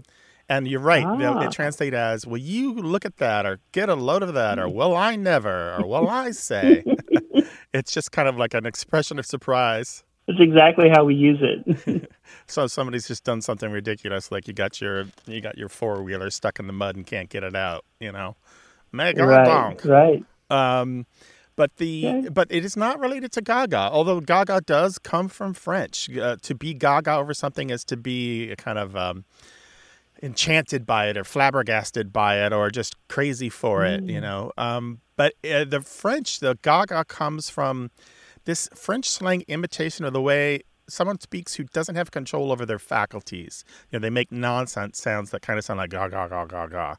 And 0.57 0.69
you're 0.69 0.81
right. 0.81 1.05
Ah. 1.07 1.41
It 1.41 1.53
translates 1.53 1.95
as, 1.97 2.27
"Will 2.27 2.39
you 2.39 2.75
look 2.75 3.05
at 3.05 3.17
that?" 3.19 3.47
or 3.47 3.61
"Get 3.73 3.89
a 3.89 3.95
load 3.95 4.23
of 4.23 4.35
that?" 4.35 4.59
or 4.59 4.69
"Will 4.69 4.95
I 4.97 5.17
never?" 5.17 5.75
or 5.75 5.87
"Will 5.87 6.09
I 6.09 6.31
say?" 6.33 6.85
it's 7.73 7.93
just 7.93 8.13
kind 8.13 8.29
of 8.29 8.37
like 8.37 8.55
an 8.55 8.67
expression 8.67 9.19
of 9.19 9.27
surprise. 9.27 10.05
That's 10.27 10.41
exactly 10.41 10.89
how 10.89 11.05
we 11.05 11.15
use 11.15 11.41
it. 11.43 12.11
So 12.47 12.67
somebody's 12.67 13.07
just 13.07 13.25
done 13.25 13.41
something 13.41 13.71
ridiculous, 13.71 14.31
like 14.33 14.49
you 14.49 14.55
got 14.55 14.81
your 14.81 15.07
you 15.27 15.41
got 15.41 15.57
your 15.57 15.69
four 15.69 16.03
wheeler 16.03 16.31
stuck 16.31 16.59
in 16.59 16.67
the 16.67 16.73
mud 16.73 16.97
and 16.97 17.07
can't 17.07 17.29
get 17.29 17.43
it 17.43 17.55
out. 17.55 17.85
You 18.01 18.13
know, 18.13 18.37
mega 18.93 19.25
right. 19.25 19.47
donk. 19.47 19.85
Right. 19.85 20.25
Um, 20.51 21.07
but 21.57 21.77
the 21.77 22.07
Okay. 22.07 22.29
but 22.29 22.49
it 22.51 22.65
is 22.65 22.77
not 22.77 22.99
related 22.99 23.33
to 23.33 23.41
Gaga. 23.43 23.91
Although 23.93 24.21
Gaga 24.21 24.63
does 24.63 24.99
come 24.99 25.29
from 25.29 25.55
French. 25.55 26.11
Uh, 26.17 26.37
to 26.43 26.55
be 26.55 26.75
Gaga 26.75 27.15
over 27.17 27.33
something 27.35 27.71
is 27.71 27.85
to 27.85 27.97
be 27.97 28.51
a 28.51 28.57
kind 28.57 28.79
of 28.79 28.97
um, 28.97 29.25
enchanted 30.23 30.87
by 30.87 31.09
it 31.09 31.17
or 31.17 31.25
flabbergasted 31.25 32.13
by 32.13 32.45
it 32.45 32.53
or 32.53 32.71
just 32.71 32.95
crazy 33.09 33.49
for 33.49 33.85
it, 33.85 34.03
you 34.05 34.21
know. 34.21 34.53
Um, 34.57 35.01
but 35.17 35.35
uh, 35.45 35.65
the 35.65 35.81
French, 35.81 36.41
the 36.41 36.59
gaga 36.63 37.05
comes 37.05 37.51
from 37.51 37.91
this 38.45 38.69
French 38.75 39.09
slang 39.09 39.43
imitation 39.49 40.05
of 40.05 40.13
the 40.13 40.21
way 40.21 40.61
someone 40.87 41.19
speaks 41.19 41.55
who 41.55 41.65
doesn't 41.65 41.95
have 41.95 42.11
control 42.11 42.53
over 42.53 42.67
their 42.67 42.79
faculties. 42.79 43.65
You 43.91 43.99
know, 43.99 44.03
they 44.03 44.11
make 44.11 44.31
nonsense 44.31 45.01
sounds 45.01 45.31
that 45.31 45.43
kind 45.43 45.59
of 45.59 45.65
sound 45.65 45.79
like 45.79 45.91
ga 45.91 46.09
ga 46.09 46.29
ga 46.29 46.45
ga 46.45 46.67
ga. 46.67 46.95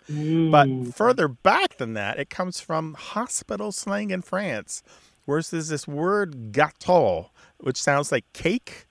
But 0.52 0.68
further 0.96 1.28
back 1.28 1.78
than 1.78 1.94
that, 1.94 2.18
it 2.20 2.30
comes 2.30 2.60
from 2.60 2.96
hospital 2.96 3.72
slang 3.72 4.10
in 4.10 4.22
France, 4.24 4.82
where 5.26 5.42
there's 5.42 5.70
this 5.70 5.88
word 5.88 6.52
gâteau, 6.52 7.30
which 7.60 7.82
sounds 7.82 8.12
like 8.12 8.26
cake. 8.34 8.85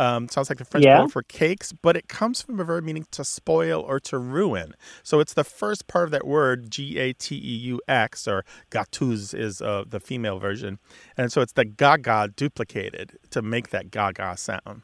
Um, 0.00 0.28
sounds 0.28 0.48
like 0.48 0.58
the 0.58 0.64
French 0.64 0.86
Yeah. 0.86 1.02
word 1.02 1.12
for 1.12 1.22
cakes, 1.22 1.72
but 1.72 1.94
it 1.94 2.08
comes 2.08 2.40
from 2.40 2.58
a 2.58 2.64
verb 2.64 2.84
meaning 2.84 3.06
to 3.10 3.22
spoil 3.22 3.80
or 3.82 4.00
to 4.00 4.18
ruin. 4.18 4.74
So 5.02 5.20
it's 5.20 5.34
the 5.34 5.44
first 5.44 5.86
part 5.88 6.04
of 6.06 6.10
that 6.12 6.26
word, 6.26 6.70
G 6.70 6.98
A 6.98 7.12
T 7.12 7.34
E 7.36 7.56
U 7.72 7.80
X, 7.86 8.26
or 8.26 8.44
gâteuse 8.70 9.34
is 9.38 9.60
uh, 9.60 9.84
the 9.86 10.00
female 10.00 10.38
version. 10.38 10.78
And 11.18 11.30
so 11.30 11.42
it's 11.42 11.52
the 11.52 11.66
gaga 11.66 12.30
duplicated 12.34 13.18
to 13.30 13.42
make 13.42 13.68
that 13.70 13.90
gaga 13.90 14.36
sound. 14.38 14.82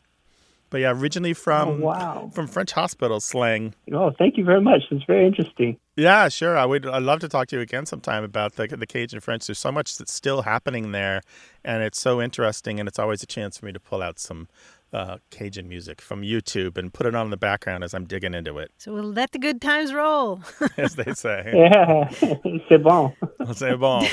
But 0.68 0.80
yeah, 0.80 0.90
originally 0.90 1.32
from 1.32 1.68
Oh, 1.68 1.86
wow. 1.86 2.30
from 2.34 2.48
French 2.48 2.72
hospital 2.72 3.20
slang. 3.20 3.74
Oh, 3.92 4.10
thank 4.18 4.36
you 4.36 4.44
very 4.44 4.60
much. 4.60 4.82
It's 4.90 5.04
very 5.04 5.24
interesting. 5.24 5.78
Yeah, 5.94 6.28
sure. 6.28 6.58
I 6.58 6.66
would. 6.66 6.84
I'd 6.86 7.04
love 7.04 7.20
to 7.20 7.28
talk 7.28 7.46
to 7.48 7.56
you 7.56 7.62
again 7.62 7.86
sometime 7.86 8.24
about 8.24 8.56
the 8.56 8.66
the 8.66 8.84
Cajun 8.86 9.20
French. 9.20 9.46
There's 9.46 9.60
so 9.60 9.70
much 9.72 9.96
that's 9.96 10.12
still 10.12 10.42
happening 10.42 10.90
there, 10.90 11.22
and 11.64 11.82
it's 11.84 12.00
so 12.00 12.20
interesting. 12.20 12.80
And 12.80 12.88
it's 12.88 12.98
always 12.98 13.22
a 13.22 13.26
chance 13.26 13.56
for 13.56 13.64
me 13.66 13.72
to 13.72 13.80
pull 13.80 14.02
out 14.02 14.18
some 14.18 14.48
uh, 14.96 15.18
Cajun 15.30 15.68
music 15.68 16.00
from 16.00 16.22
YouTube 16.22 16.78
and 16.78 16.92
put 16.92 17.04
it 17.06 17.14
on 17.14 17.26
in 17.26 17.30
the 17.30 17.36
background 17.36 17.84
as 17.84 17.92
I'm 17.92 18.06
digging 18.06 18.32
into 18.34 18.56
it, 18.58 18.70
So 18.78 18.94
we'll 18.94 19.12
let 19.12 19.32
the 19.32 19.38
good 19.38 19.60
times 19.60 19.92
roll. 19.92 20.40
as 20.78 20.94
they 20.96 21.12
say. 21.12 21.52
Yeah, 21.54 22.08
c'est 22.68 22.82
bon. 22.82 23.12
C'est 23.52 23.76
bon. 23.78 24.04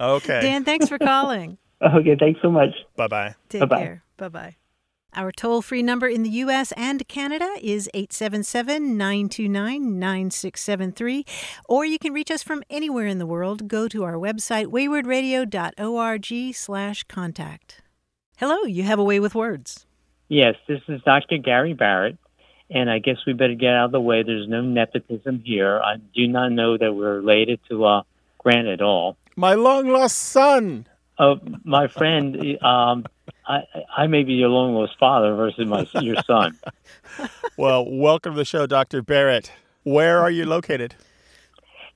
Okay. 0.00 0.40
Dan, 0.40 0.64
thanks 0.64 0.88
for 0.88 0.98
calling. 0.98 1.58
Okay, 1.82 2.16
thanks 2.18 2.40
so 2.42 2.50
much. 2.50 2.70
Bye 2.96 3.08
bye. 3.08 3.34
Take 3.48 3.60
Bye-bye. 3.62 3.78
care. 3.80 4.02
Bye 4.16 4.28
bye. 4.28 4.56
Our 5.14 5.32
toll 5.32 5.60
free 5.62 5.82
number 5.82 6.06
in 6.06 6.22
the 6.22 6.30
U.S. 6.44 6.72
and 6.76 7.06
Canada 7.08 7.48
is 7.60 7.88
877 7.94 8.96
929 8.96 9.98
9673. 9.98 11.24
Or 11.68 11.84
you 11.84 11.98
can 11.98 12.12
reach 12.12 12.30
us 12.30 12.44
from 12.44 12.62
anywhere 12.70 13.06
in 13.06 13.18
the 13.18 13.26
world. 13.26 13.66
Go 13.66 13.88
to 13.88 14.04
our 14.04 14.14
website, 14.14 14.66
waywordradio.org 14.66 16.54
slash 16.54 17.02
contact. 17.04 17.82
Hello, 18.36 18.62
you 18.62 18.84
have 18.84 19.00
a 19.00 19.04
way 19.04 19.18
with 19.18 19.34
words. 19.34 19.86
Yes, 20.30 20.54
this 20.68 20.80
is 20.86 21.02
Dr. 21.02 21.38
Gary 21.38 21.72
Barrett, 21.72 22.16
and 22.70 22.88
I 22.88 23.00
guess 23.00 23.16
we 23.26 23.32
better 23.32 23.56
get 23.56 23.74
out 23.74 23.86
of 23.86 23.90
the 23.90 24.00
way. 24.00 24.22
There's 24.22 24.46
no 24.46 24.60
nepotism 24.60 25.42
here. 25.44 25.80
I 25.80 25.96
do 25.96 26.28
not 26.28 26.52
know 26.52 26.78
that 26.78 26.94
we're 26.94 27.16
related 27.16 27.58
to 27.68 27.84
uh, 27.84 28.02
Grant 28.38 28.68
at 28.68 28.80
all. 28.80 29.16
My 29.34 29.54
long 29.54 29.88
lost 29.88 30.16
son. 30.16 30.86
Oh, 31.18 31.40
my 31.64 31.88
friend, 31.88 32.62
um, 32.62 33.06
I, 33.44 33.64
I 33.96 34.06
may 34.06 34.22
be 34.22 34.34
your 34.34 34.50
long 34.50 34.72
lost 34.72 34.96
father 35.00 35.34
versus 35.34 35.66
my 35.66 35.84
your 36.00 36.22
son. 36.22 36.56
Well, 37.56 37.84
welcome 37.90 38.34
to 38.34 38.38
the 38.38 38.44
show, 38.44 38.66
Dr. 38.66 39.02
Barrett. 39.02 39.50
Where 39.82 40.20
are 40.20 40.30
you 40.30 40.46
located? 40.46 40.94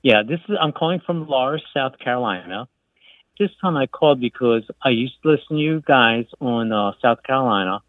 Yeah, 0.03 0.23
this 0.27 0.41
is. 0.49 0.57
I'm 0.61 0.73
calling 0.73 0.99
from 0.99 1.27
Loris, 1.27 1.63
South 1.73 1.97
Carolina. 1.99 2.67
This 3.39 3.49
time 3.61 3.77
I 3.77 3.87
called 3.87 4.19
because 4.19 4.63
I 4.83 4.89
used 4.89 5.15
to 5.23 5.29
listen 5.29 5.55
to 5.55 5.63
you 5.63 5.81
guys 5.87 6.25
on 6.41 6.71
uh, 6.73 6.91
South 7.01 7.23
Carolina, 7.23 7.81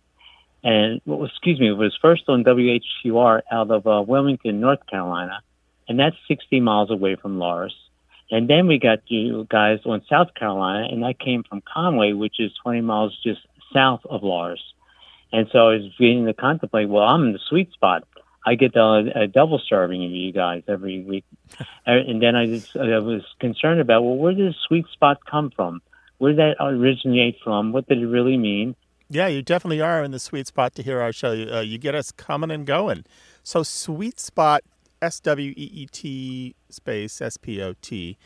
and 0.62 1.00
well, 1.06 1.24
excuse 1.24 1.60
me, 1.60 1.68
it 1.68 1.76
was 1.76 1.96
first 2.00 2.24
on 2.28 2.44
WHQR 2.44 3.42
out 3.50 3.70
of 3.70 3.86
uh, 3.86 4.02
Wilmington, 4.06 4.60
North 4.60 4.86
Carolina, 4.86 5.40
and 5.88 5.98
that's 5.98 6.16
60 6.28 6.60
miles 6.60 6.90
away 6.90 7.16
from 7.16 7.38
Loris. 7.38 7.74
And 8.30 8.50
then 8.50 8.66
we 8.66 8.78
got 8.78 9.00
you 9.06 9.46
guys 9.48 9.78
on 9.86 10.02
South 10.10 10.34
Carolina, 10.34 10.88
and 10.90 11.02
that 11.02 11.20
came 11.20 11.44
from 11.48 11.62
Conway, 11.62 12.12
which 12.12 12.40
is 12.40 12.52
20 12.64 12.80
miles 12.80 13.16
just 13.22 13.40
south 13.72 14.00
of 14.08 14.22
Loris. 14.22 14.60
And 15.32 15.46
so 15.52 15.68
I 15.68 15.74
was 15.74 15.92
beginning 15.98 16.26
to 16.26 16.34
contemplate, 16.34 16.88
well, 16.88 17.04
I'm 17.04 17.24
in 17.24 17.32
the 17.32 17.38
sweet 17.48 17.72
spot. 17.72 18.04
I 18.44 18.54
get 18.54 18.76
a, 18.76 19.10
a 19.14 19.26
double 19.26 19.60
serving 19.68 20.04
of 20.04 20.10
you 20.10 20.32
guys 20.32 20.62
every 20.68 21.02
week. 21.02 21.24
And 21.86 22.08
and 22.08 22.22
then 22.22 22.34
I, 22.34 22.46
just, 22.46 22.76
I 22.76 22.98
was 22.98 23.22
concerned 23.38 23.80
about, 23.80 24.02
well, 24.02 24.16
where 24.16 24.34
did 24.34 24.50
the 24.52 24.56
sweet 24.66 24.86
spot 24.92 25.18
come 25.24 25.52
from? 25.54 25.80
Where 26.18 26.32
did 26.32 26.40
that 26.40 26.56
originate 26.58 27.36
from? 27.44 27.72
What 27.72 27.86
did 27.86 27.98
it 27.98 28.06
really 28.06 28.36
mean? 28.36 28.74
Yeah, 29.08 29.28
you 29.28 29.42
definitely 29.42 29.80
are 29.80 30.02
in 30.02 30.10
the 30.10 30.18
sweet 30.18 30.48
spot 30.48 30.74
to 30.74 30.82
hear 30.82 31.00
our 31.00 31.12
show. 31.12 31.32
You, 31.32 31.52
uh, 31.52 31.60
you 31.60 31.78
get 31.78 31.94
us 31.94 32.10
coming 32.10 32.50
and 32.50 32.66
going. 32.66 33.04
So, 33.44 33.62
sweet 33.62 34.18
spot, 34.18 34.62
S 35.00 35.20
W 35.20 35.52
E 35.56 35.70
E 35.72 35.86
T 35.90 36.54
space 36.70 37.20
S 37.20 37.36
P 37.36 37.62
O 37.62 37.74
T. 37.80 38.18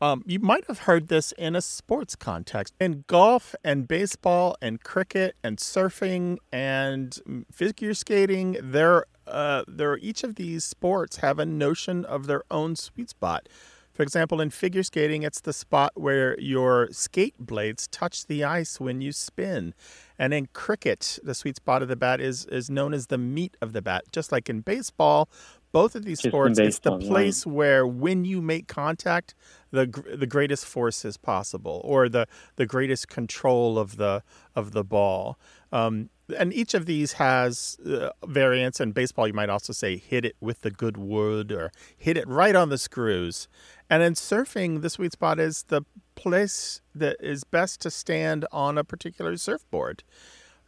Um, 0.00 0.22
you 0.26 0.38
might 0.38 0.66
have 0.66 0.80
heard 0.80 1.08
this 1.08 1.32
in 1.32 1.54
a 1.54 1.62
sports 1.62 2.16
context. 2.16 2.74
In 2.80 3.04
golf 3.06 3.54
and 3.62 3.86
baseball 3.86 4.56
and 4.60 4.82
cricket 4.82 5.36
and 5.42 5.58
surfing 5.58 6.38
and 6.52 7.46
figure 7.52 7.94
skating, 7.94 8.58
there, 8.62 9.04
uh, 9.26 9.64
there 9.68 9.96
each 9.98 10.24
of 10.24 10.34
these 10.34 10.64
sports 10.64 11.18
have 11.18 11.38
a 11.38 11.46
notion 11.46 12.04
of 12.04 12.26
their 12.26 12.42
own 12.50 12.76
sweet 12.76 13.10
spot. 13.10 13.48
For 13.94 14.02
example, 14.02 14.40
in 14.40 14.50
figure 14.50 14.82
skating, 14.82 15.22
it's 15.22 15.40
the 15.40 15.52
spot 15.52 15.92
where 15.94 16.38
your 16.40 16.88
skate 16.90 17.36
blades 17.38 17.86
touch 17.86 18.26
the 18.26 18.42
ice 18.42 18.80
when 18.80 19.00
you 19.00 19.12
spin. 19.12 19.72
And 20.18 20.34
in 20.34 20.48
cricket, 20.52 21.20
the 21.22 21.34
sweet 21.34 21.56
spot 21.56 21.80
of 21.80 21.86
the 21.86 21.96
bat 21.96 22.20
is, 22.20 22.44
is 22.46 22.68
known 22.68 22.92
as 22.92 23.06
the 23.06 23.18
meat 23.18 23.56
of 23.62 23.72
the 23.72 23.80
bat. 23.80 24.04
Just 24.10 24.32
like 24.32 24.50
in 24.50 24.62
baseball, 24.62 25.28
both 25.70 25.94
of 25.94 26.04
these 26.04 26.20
Just 26.20 26.30
sports, 26.30 26.58
it's 26.58 26.80
the 26.80 26.90
baseball, 26.90 27.08
place 27.08 27.46
where 27.46 27.86
when 27.86 28.24
you 28.24 28.42
make 28.42 28.68
contact, 28.68 29.34
the 29.72 29.86
the 30.16 30.26
greatest 30.26 30.66
force 30.66 31.04
is 31.04 31.16
possible, 31.16 31.80
or 31.84 32.08
the 32.08 32.28
the 32.54 32.64
greatest 32.64 33.08
control 33.08 33.76
of 33.76 33.96
the 33.96 34.22
of 34.54 34.70
the 34.70 34.84
ball. 34.84 35.36
Um, 35.72 36.10
and 36.38 36.52
each 36.52 36.74
of 36.74 36.86
these 36.86 37.14
has 37.14 37.76
uh, 37.86 38.10
variants. 38.26 38.80
In 38.80 38.92
baseball, 38.92 39.26
you 39.26 39.32
might 39.32 39.50
also 39.50 39.72
say 39.72 39.96
hit 39.96 40.24
it 40.24 40.36
with 40.40 40.62
the 40.62 40.70
good 40.70 40.96
wood, 40.96 41.52
or 41.52 41.70
hit 41.96 42.16
it 42.16 42.26
right 42.28 42.54
on 42.54 42.68
the 42.68 42.78
screws. 42.78 43.48
And 43.90 44.02
in 44.02 44.14
surfing, 44.14 44.82
the 44.82 44.90
sweet 44.90 45.12
spot 45.12 45.38
is 45.38 45.64
the 45.64 45.82
place 46.14 46.80
that 46.94 47.16
is 47.20 47.44
best 47.44 47.80
to 47.82 47.90
stand 47.90 48.46
on 48.50 48.78
a 48.78 48.84
particular 48.84 49.36
surfboard. 49.36 50.02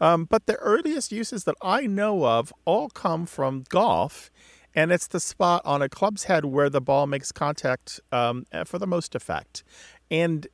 Um, 0.00 0.24
but 0.24 0.46
the 0.46 0.56
earliest 0.56 1.10
uses 1.10 1.44
that 1.44 1.56
I 1.62 1.86
know 1.86 2.26
of 2.26 2.52
all 2.66 2.90
come 2.90 3.24
from 3.24 3.64
golf, 3.68 4.30
and 4.74 4.92
it's 4.92 5.06
the 5.06 5.20
spot 5.20 5.62
on 5.64 5.80
a 5.80 5.88
club's 5.88 6.24
head 6.24 6.44
where 6.44 6.68
the 6.68 6.82
ball 6.82 7.06
makes 7.06 7.32
contact 7.32 7.98
um, 8.12 8.44
for 8.66 8.78
the 8.78 8.86
most 8.86 9.14
effect. 9.14 9.64
And 10.10 10.46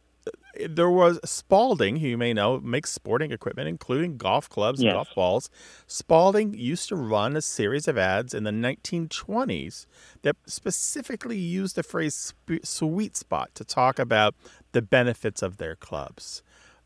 there 0.68 0.90
was 0.90 1.18
Spalding, 1.24 1.96
who 1.96 2.06
you 2.08 2.18
may 2.18 2.32
know 2.32 2.60
makes 2.60 2.90
sporting 2.92 3.32
equipment, 3.32 3.68
including 3.68 4.16
golf 4.18 4.48
clubs 4.48 4.80
and 4.80 4.86
Yes. 4.86 4.94
golf 4.94 5.08
balls. 5.14 5.50
Spalding 5.86 6.54
used 6.54 6.88
to 6.90 6.96
run 6.96 7.36
a 7.36 7.42
series 7.42 7.88
of 7.88 7.96
ads 7.98 8.34
in 8.34 8.44
the 8.44 8.50
1920s 8.52 9.86
that 10.22 10.36
specifically 10.46 11.38
used 11.38 11.76
the 11.76 11.82
phrase 11.82 12.14
sp- 12.14 12.64
sweet 12.64 13.16
spot 13.16 13.50
to 13.54 13.64
talk 13.64 13.98
about 13.98 14.34
the 14.72 14.82
benefits 14.82 15.42
of 15.42 15.56
their 15.56 15.74
clubs. 15.76 16.42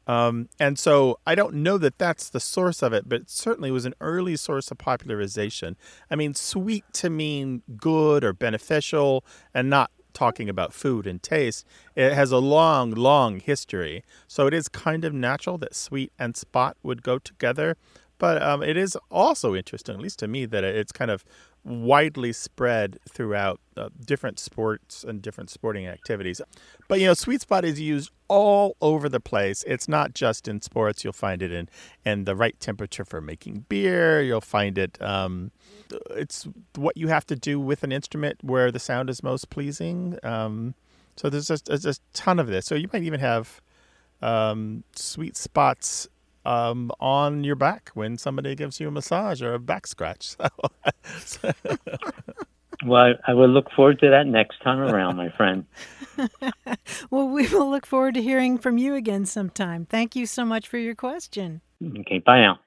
Um, 0.09 0.49
and 0.61 0.79
so 0.79 1.19
I 1.27 1.35
don't 1.35 1.55
know 1.55 1.79
that 1.79 1.99
that's 1.99 2.29
the 2.31 2.39
source 2.39 2.81
of 2.81 2.93
it, 2.93 3.09
but 3.09 3.23
it 3.23 3.31
certainly 3.31 3.73
was 3.73 3.85
an 3.85 3.95
early 4.01 4.37
source 4.37 4.71
of 4.71 4.79
popularization. 4.79 5.77
I 6.09 6.15
mean, 6.15 6.33
sweet 6.35 6.85
to 6.95 7.11
mean 7.11 7.63
good 7.77 8.23
or 8.23 8.33
beneficial 8.33 9.25
and 9.53 9.69
not 9.69 9.91
talking 10.17 10.49
about 10.49 10.73
food 10.73 11.07
and 11.07 11.23
taste. 11.23 11.67
It 11.95 12.15
has 12.15 12.33
a 12.33 12.39
long, 12.39 12.91
long 12.91 13.39
history. 13.39 14.03
So 14.27 14.47
it 14.47 14.55
is 14.55 14.67
kind 14.67 15.05
of 15.05 15.13
natural 15.13 15.59
that 15.59 15.75
sweet 15.75 16.11
and 16.19 16.35
spot 16.37 16.77
would 16.83 17.03
go 17.03 17.19
together. 17.19 17.77
But 18.19 18.43
um, 18.43 18.63
it 18.63 18.79
is 18.79 18.97
also 19.11 19.55
interesting, 19.55 19.95
at 19.95 20.01
least 20.01 20.19
to 20.21 20.27
me, 20.27 20.47
that 20.47 20.65
it's 20.65 20.91
kind 20.91 21.11
of 21.11 21.23
widely 21.67 22.33
spread 22.33 22.97
throughout 23.09 23.61
uh, 23.77 23.89
different 24.05 24.39
sports 24.39 25.03
and 25.03 25.21
different 25.21 25.51
sporting 25.51 25.87
activities. 25.87 26.41
But 26.89 27.01
you 27.01 27.07
know, 27.07 27.15
sweet 27.15 27.41
spot 27.41 27.65
is 27.65 27.81
used 27.81 28.11
all 28.29 28.77
over 28.81 29.09
the 29.09 29.19
place. 29.21 29.65
It's 29.67 29.89
not 29.89 30.15
just 30.15 30.47
in 30.47 30.63
sports. 30.63 31.03
You'll 31.03 31.13
find 31.13 31.43
it 31.43 31.53
in 31.53 31.69
in 32.05 32.25
the 32.25 32.37
right 32.37 32.59
temperature 32.61 33.05
for 33.05 33.21
making 33.21 33.67
beer. 33.69 34.23
You'll 34.23 34.41
find 34.41 34.79
it. 34.79 35.01
Um, 35.03 35.51
it's 36.11 36.47
what 36.77 36.97
you 36.97 37.09
have 37.09 37.27
to 37.27 37.37
do 37.37 37.59
with 37.59 37.83
an 37.83 37.91
instrument 37.93 38.43
where 38.43 38.71
the 38.71 38.79
sound 38.79 39.11
is 39.11 39.23
most 39.23 39.51
pleasing. 39.51 40.19
Um, 40.23 40.75
so 41.17 41.29
there's 41.29 41.49
just 41.49 41.67
there's 41.67 41.85
a 41.85 41.95
ton 42.13 42.39
of 42.39 42.47
this. 42.47 42.67
So 42.67 42.77
you 42.77 42.89
might 42.93 43.03
even 43.03 43.21
have 43.21 43.61
um, 44.23 44.85
sweet 44.95 45.37
spots 45.37 46.09
um, 46.47 46.91
on 47.01 47.45
your 47.45 47.57
back 47.57 47.91
when 47.95 48.17
somebody 48.17 48.55
gives 48.55 48.81
you 48.81 48.89
a 48.89 48.91
massage 48.91 49.43
or 49.43 49.55
a 49.55 49.59
back 49.59 49.87
scratch. 49.87 50.37
So, 51.19 51.53
Well, 52.85 53.15
I, 53.27 53.31
I 53.31 53.35
will 53.35 53.49
look 53.49 53.71
forward 53.75 54.01
to 54.01 54.11
that 54.11 54.27
next 54.27 54.63
time 54.63 54.79
around, 54.79 55.17
my 55.17 55.31
friend. 55.31 55.65
Well, 57.11 57.29
we 57.29 57.47
will 57.49 57.71
look 57.71 57.87
forward 57.87 58.15
to 58.15 58.23
hearing 58.23 58.59
from 58.59 58.79
you 58.79 58.95
again 58.95 59.27
sometime. 59.27 59.87
Thank 59.87 60.17
you 60.17 60.27
so 60.27 60.45
much 60.45 60.67
for 60.69 60.79
your 60.79 60.95
question. 60.95 61.61
Okay, 61.83 62.19
bye 62.19 62.41
now. 62.41 62.59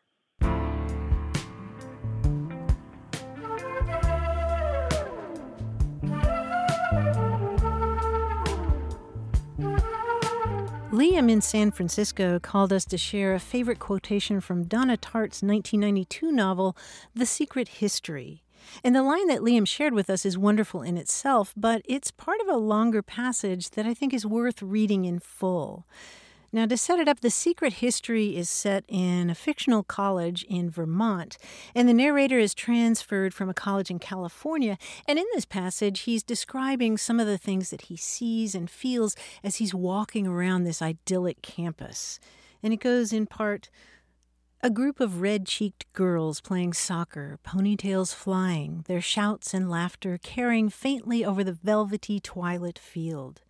Liam 11.00 11.32
in 11.32 11.40
San 11.40 11.72
Francisco 11.72 12.40
called 12.40 12.74
us 12.74 12.84
to 12.84 12.98
share 12.98 13.34
a 13.34 13.40
favorite 13.40 13.80
quotation 13.80 14.42
from 14.42 14.66
Donna 14.66 14.98
Tartt's 14.98 15.42
1992 15.42 16.30
novel, 16.30 16.76
The 17.16 17.26
Secret 17.26 17.70
History. 17.70 18.44
And 18.84 18.94
the 18.94 19.02
line 19.02 19.30
that 19.30 19.40
Liam 19.40 19.66
shared 19.66 19.94
with 19.94 20.10
us 20.10 20.26
is 20.26 20.38
wonderful 20.38 20.82
in 20.82 20.98
itself, 20.98 21.54
but 21.56 21.84
it's 21.86 22.12
part 22.12 22.42
of 22.42 22.50
a 22.50 22.58
longer 22.58 23.02
passage 23.02 23.70
that 23.70 23.86
I 23.86 23.94
think 23.94 24.14
is 24.14 24.26
worth 24.26 24.62
reading 24.62 25.06
in 25.06 25.20
full. 25.20 25.88
Now, 26.52 26.66
to 26.66 26.78
set 26.78 26.98
it 26.98 27.08
up, 27.08 27.20
the 27.20 27.30
secret 27.30 27.74
history 27.74 28.36
is 28.36 28.50
set 28.50 28.84
in 28.88 29.30
a 29.30 29.36
fictional 29.36 29.84
college 29.84 30.44
in 30.50 30.72
Vermont, 30.72 31.38
and 31.76 31.88
the 31.88 31.94
narrator 31.94 32.40
is 32.40 32.56
transferred 32.56 33.36
from 33.36 33.50
a 33.50 33.54
college 33.54 33.92
in 33.92 34.00
California. 34.00 34.80
And 35.08 35.20
in 35.20 35.26
this 35.34 35.46
passage, 35.46 36.02
he's 36.02 36.24
describing 36.24 36.98
some 36.98 37.20
of 37.20 37.28
the 37.28 37.38
things 37.38 37.70
that 37.70 37.84
he 37.84 37.96
sees 37.96 38.56
and 38.56 38.68
feels 38.68 39.16
as 39.44 39.58
he's 39.58 39.76
walking 39.76 40.26
around 40.26 40.64
this 40.64 40.82
idyllic 40.82 41.44
campus. 41.44 42.20
And 42.64 42.74
it 42.74 42.80
goes 42.80 43.14
in 43.14 43.28
part 43.28 43.70
a 44.62 44.72
group 44.72 45.00
of 45.00 45.22
red 45.22 45.46
cheeked 45.46 45.86
girls 45.94 46.42
playing 46.42 46.74
soccer, 46.74 47.38
ponytails 47.46 48.14
flying, 48.14 48.84
their 48.88 49.02
shouts 49.02 49.54
and 49.54 49.70
laughter 49.70 50.18
carrying 50.22 50.70
faintly 50.70 51.24
over 51.24 51.44
the 51.44 51.54
velvety 51.54 52.20
twilit 52.20 52.80
field 52.80 53.42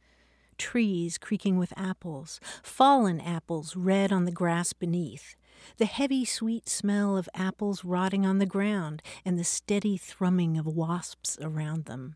trees 0.60 1.18
creaking 1.18 1.58
with 1.58 1.74
apples, 1.76 2.40
fallen 2.62 3.20
apples 3.20 3.76
red 3.76 4.12
on 4.12 4.26
the 4.26 4.32
grass 4.32 4.74
beneath, 4.74 5.36
the 5.78 5.86
heavy 5.86 6.26
sweet 6.26 6.70
smell 6.70 7.18
of 7.18 7.28
apples 7.34 7.84
rotting 7.84 8.26
on 8.26 8.38
the 8.38 8.46
ground, 8.46 9.02
and 9.26 9.40
the 9.40 9.44
steady 9.44 9.98
thrumming 9.98 10.58
of 10.58 10.68
wasps 10.68 11.38
around 11.42 11.86
them. 11.86 12.16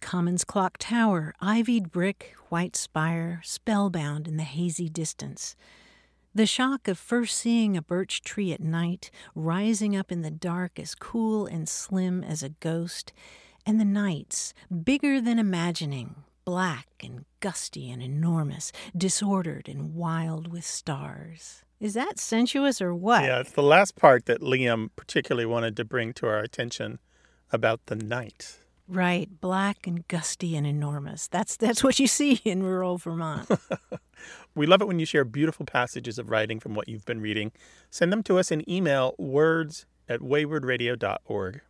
Commons 0.00 0.44
Clock 0.44 0.76
Tower, 0.78 1.34
ivied 1.40 1.90
brick, 1.90 2.34
white 2.48 2.76
spire, 2.76 3.40
spellbound 3.44 4.26
in 4.26 4.36
the 4.36 4.42
hazy 4.42 4.88
distance. 4.88 5.54
The 6.34 6.46
shock 6.46 6.88
of 6.88 6.98
first 6.98 7.38
seeing 7.38 7.76
a 7.76 7.82
birch 7.82 8.22
tree 8.22 8.52
at 8.52 8.60
night, 8.60 9.10
rising 9.34 9.94
up 9.94 10.10
in 10.10 10.22
the 10.22 10.30
dark 10.32 10.80
as 10.80 10.94
cool 10.94 11.46
and 11.46 11.68
slim 11.68 12.24
as 12.24 12.42
a 12.42 12.48
ghost, 12.48 13.12
and 13.64 13.80
the 13.80 13.84
nights, 13.84 14.52
bigger 14.84 15.20
than 15.20 15.38
imagining, 15.38 16.16
black 16.44 16.86
and 17.02 17.24
gusty 17.40 17.90
and 17.90 18.02
enormous, 18.02 18.72
disordered 18.96 19.68
and 19.68 19.94
wild 19.94 20.50
with 20.50 20.64
stars. 20.64 21.64
Is 21.80 21.94
that 21.94 22.18
sensuous 22.18 22.80
or 22.80 22.94
what? 22.94 23.24
Yeah, 23.24 23.40
it's 23.40 23.52
the 23.52 23.62
last 23.62 23.96
part 23.96 24.26
that 24.26 24.40
Liam 24.40 24.90
particularly 24.96 25.46
wanted 25.46 25.76
to 25.76 25.84
bring 25.84 26.12
to 26.14 26.26
our 26.26 26.38
attention 26.38 26.98
about 27.52 27.86
the 27.86 27.96
night. 27.96 28.58
Right, 28.86 29.28
black 29.40 29.86
and 29.86 30.06
gusty 30.08 30.56
and 30.56 30.66
enormous. 30.66 31.26
That's 31.28 31.56
that's 31.56 31.82
what 31.82 31.98
you 31.98 32.06
see 32.06 32.40
in 32.44 32.62
rural 32.62 32.98
Vermont. 32.98 33.48
we 34.54 34.66
love 34.66 34.82
it 34.82 34.88
when 34.88 34.98
you 34.98 35.06
share 35.06 35.24
beautiful 35.24 35.64
passages 35.64 36.18
of 36.18 36.30
writing 36.30 36.60
from 36.60 36.74
what 36.74 36.88
you've 36.88 37.06
been 37.06 37.20
reading. 37.20 37.52
Send 37.90 38.12
them 38.12 38.22
to 38.24 38.38
us 38.38 38.50
in 38.50 38.68
email 38.70 39.14
words 39.18 39.86
at 40.06 40.20
waywordradio.org. 40.20 41.60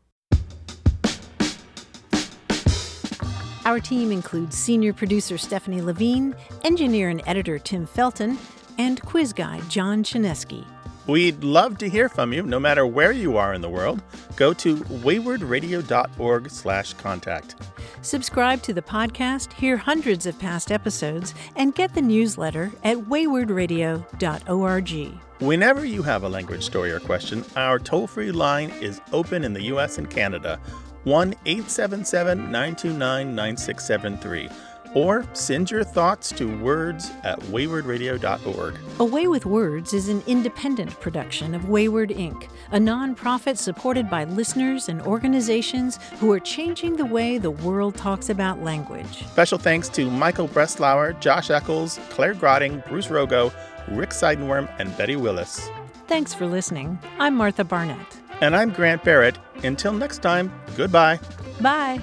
Our 3.65 3.81
team 3.81 4.12
includes 4.12 4.57
senior 4.57 4.93
producer 4.93 5.39
Stephanie 5.39 5.81
Levine, 5.81 6.35
engineer 6.65 7.09
and 7.09 7.23
editor 7.27 7.59
Tim 7.59 7.87
Felton, 7.87 8.39
and 8.77 9.01
quiz 9.03 9.33
guy 9.33 9.61
John 9.69 10.05
Chaneski. 10.05 10.67
We'd 11.07 11.45
love 11.45 11.77
to 11.79 11.89
hear 11.89 12.09
from 12.09 12.33
you, 12.33 12.43
no 12.43 12.59
matter 12.59 12.87
where 12.87 13.12
you 13.12 13.37
are 13.37 13.53
in 13.53 13.61
the 13.61 13.69
world. 13.69 14.03
Go 14.37 14.55
to 14.55 14.77
waywordradio.org 14.77 16.51
slash 16.51 16.95
contact. 16.95 17.57
Subscribe 18.01 18.62
to 18.62 18.73
the 18.73 18.83
podcast, 18.83 19.53
hear 19.53 19.77
hundreds 19.77 20.27
of 20.27 20.39
past 20.39 20.73
episodes, 20.73 21.35
and 21.57 21.75
get 21.75 21.95
the 21.95 22.03
newsletter 22.03 22.73
at 22.85 22.97
waywordradio.org. 22.97 25.21
Whenever 25.41 25.85
you 25.85 26.03
have 26.03 26.23
a 26.23 26.29
language 26.29 26.65
story 26.65 26.91
or 26.91 27.01
question, 27.01 27.45
our 27.57 27.79
toll-free 27.79 28.33
line 28.33 28.71
is 28.81 29.01
open 29.12 29.45
in 29.45 29.53
the 29.53 29.65
US 29.65 29.99
and 29.99 30.09
Canada. 30.09 30.59
1 31.05 31.35
877 31.47 32.39
929 32.51 33.35
9673 33.35 34.49
or 34.95 35.27
send 35.33 35.71
your 35.71 35.85
thoughts 35.85 36.31
to 36.31 36.57
words 36.59 37.11
at 37.25 37.39
waywordradio.org. 37.41 38.79
Away 39.01 39.27
with 39.27 39.45
Words 39.45 39.93
is 39.93 40.09
an 40.09 40.23
independent 40.27 40.99
production 41.01 41.55
of 41.55 41.63
Wayword 41.63 42.17
Inc., 42.17 42.49
a 42.71 42.79
nonprofit 42.79 43.59
supported 43.59 44.09
by 44.09 44.25
listeners 44.25 44.89
and 44.89 45.03
organizations 45.03 45.99
who 46.21 46.33
are 46.33 46.41
changing 46.41 46.97
the 46.97 47.05
way 47.05 47.39
the 47.39 47.51
world 47.51 47.97
talks 47.97 48.31
about 48.31 48.63
language. 48.63 49.27
Special 49.27 49.59
thanks 49.59 49.89
to 49.91 50.09
Michael 50.11 50.49
Breslauer, 50.49 51.19
Josh 51.21 51.51
Eccles, 51.51 51.99
Claire 52.11 52.35
Grotting, 52.35 52.83
Bruce 52.89 53.09
Rogo, 53.09 53.53
Rick 53.89 54.11
Seidenworm, 54.11 54.73
and 54.79 54.97
Betty 54.97 55.17
Willis. 55.17 55.69
Thanks 56.07 56.35
for 56.35 56.47
listening. 56.47 56.99
I'm 57.19 57.35
Martha 57.35 57.65
Barnette. 57.65 58.17
And 58.41 58.55
I'm 58.55 58.71
Grant 58.71 59.05
Barrett. 59.05 59.39
Until 59.63 59.93
next 59.93 60.19
time, 60.19 60.53
goodbye. 60.77 61.19
Bye. 61.61 62.01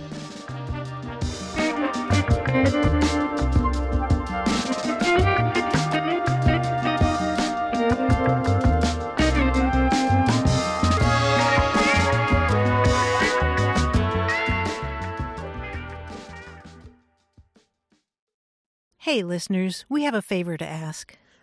Hey, 18.97 19.23
listeners, 19.23 19.83
we 19.89 20.03
have 20.03 20.13
a 20.13 20.21
favor 20.21 20.55
to 20.57 20.65
ask. 20.65 21.17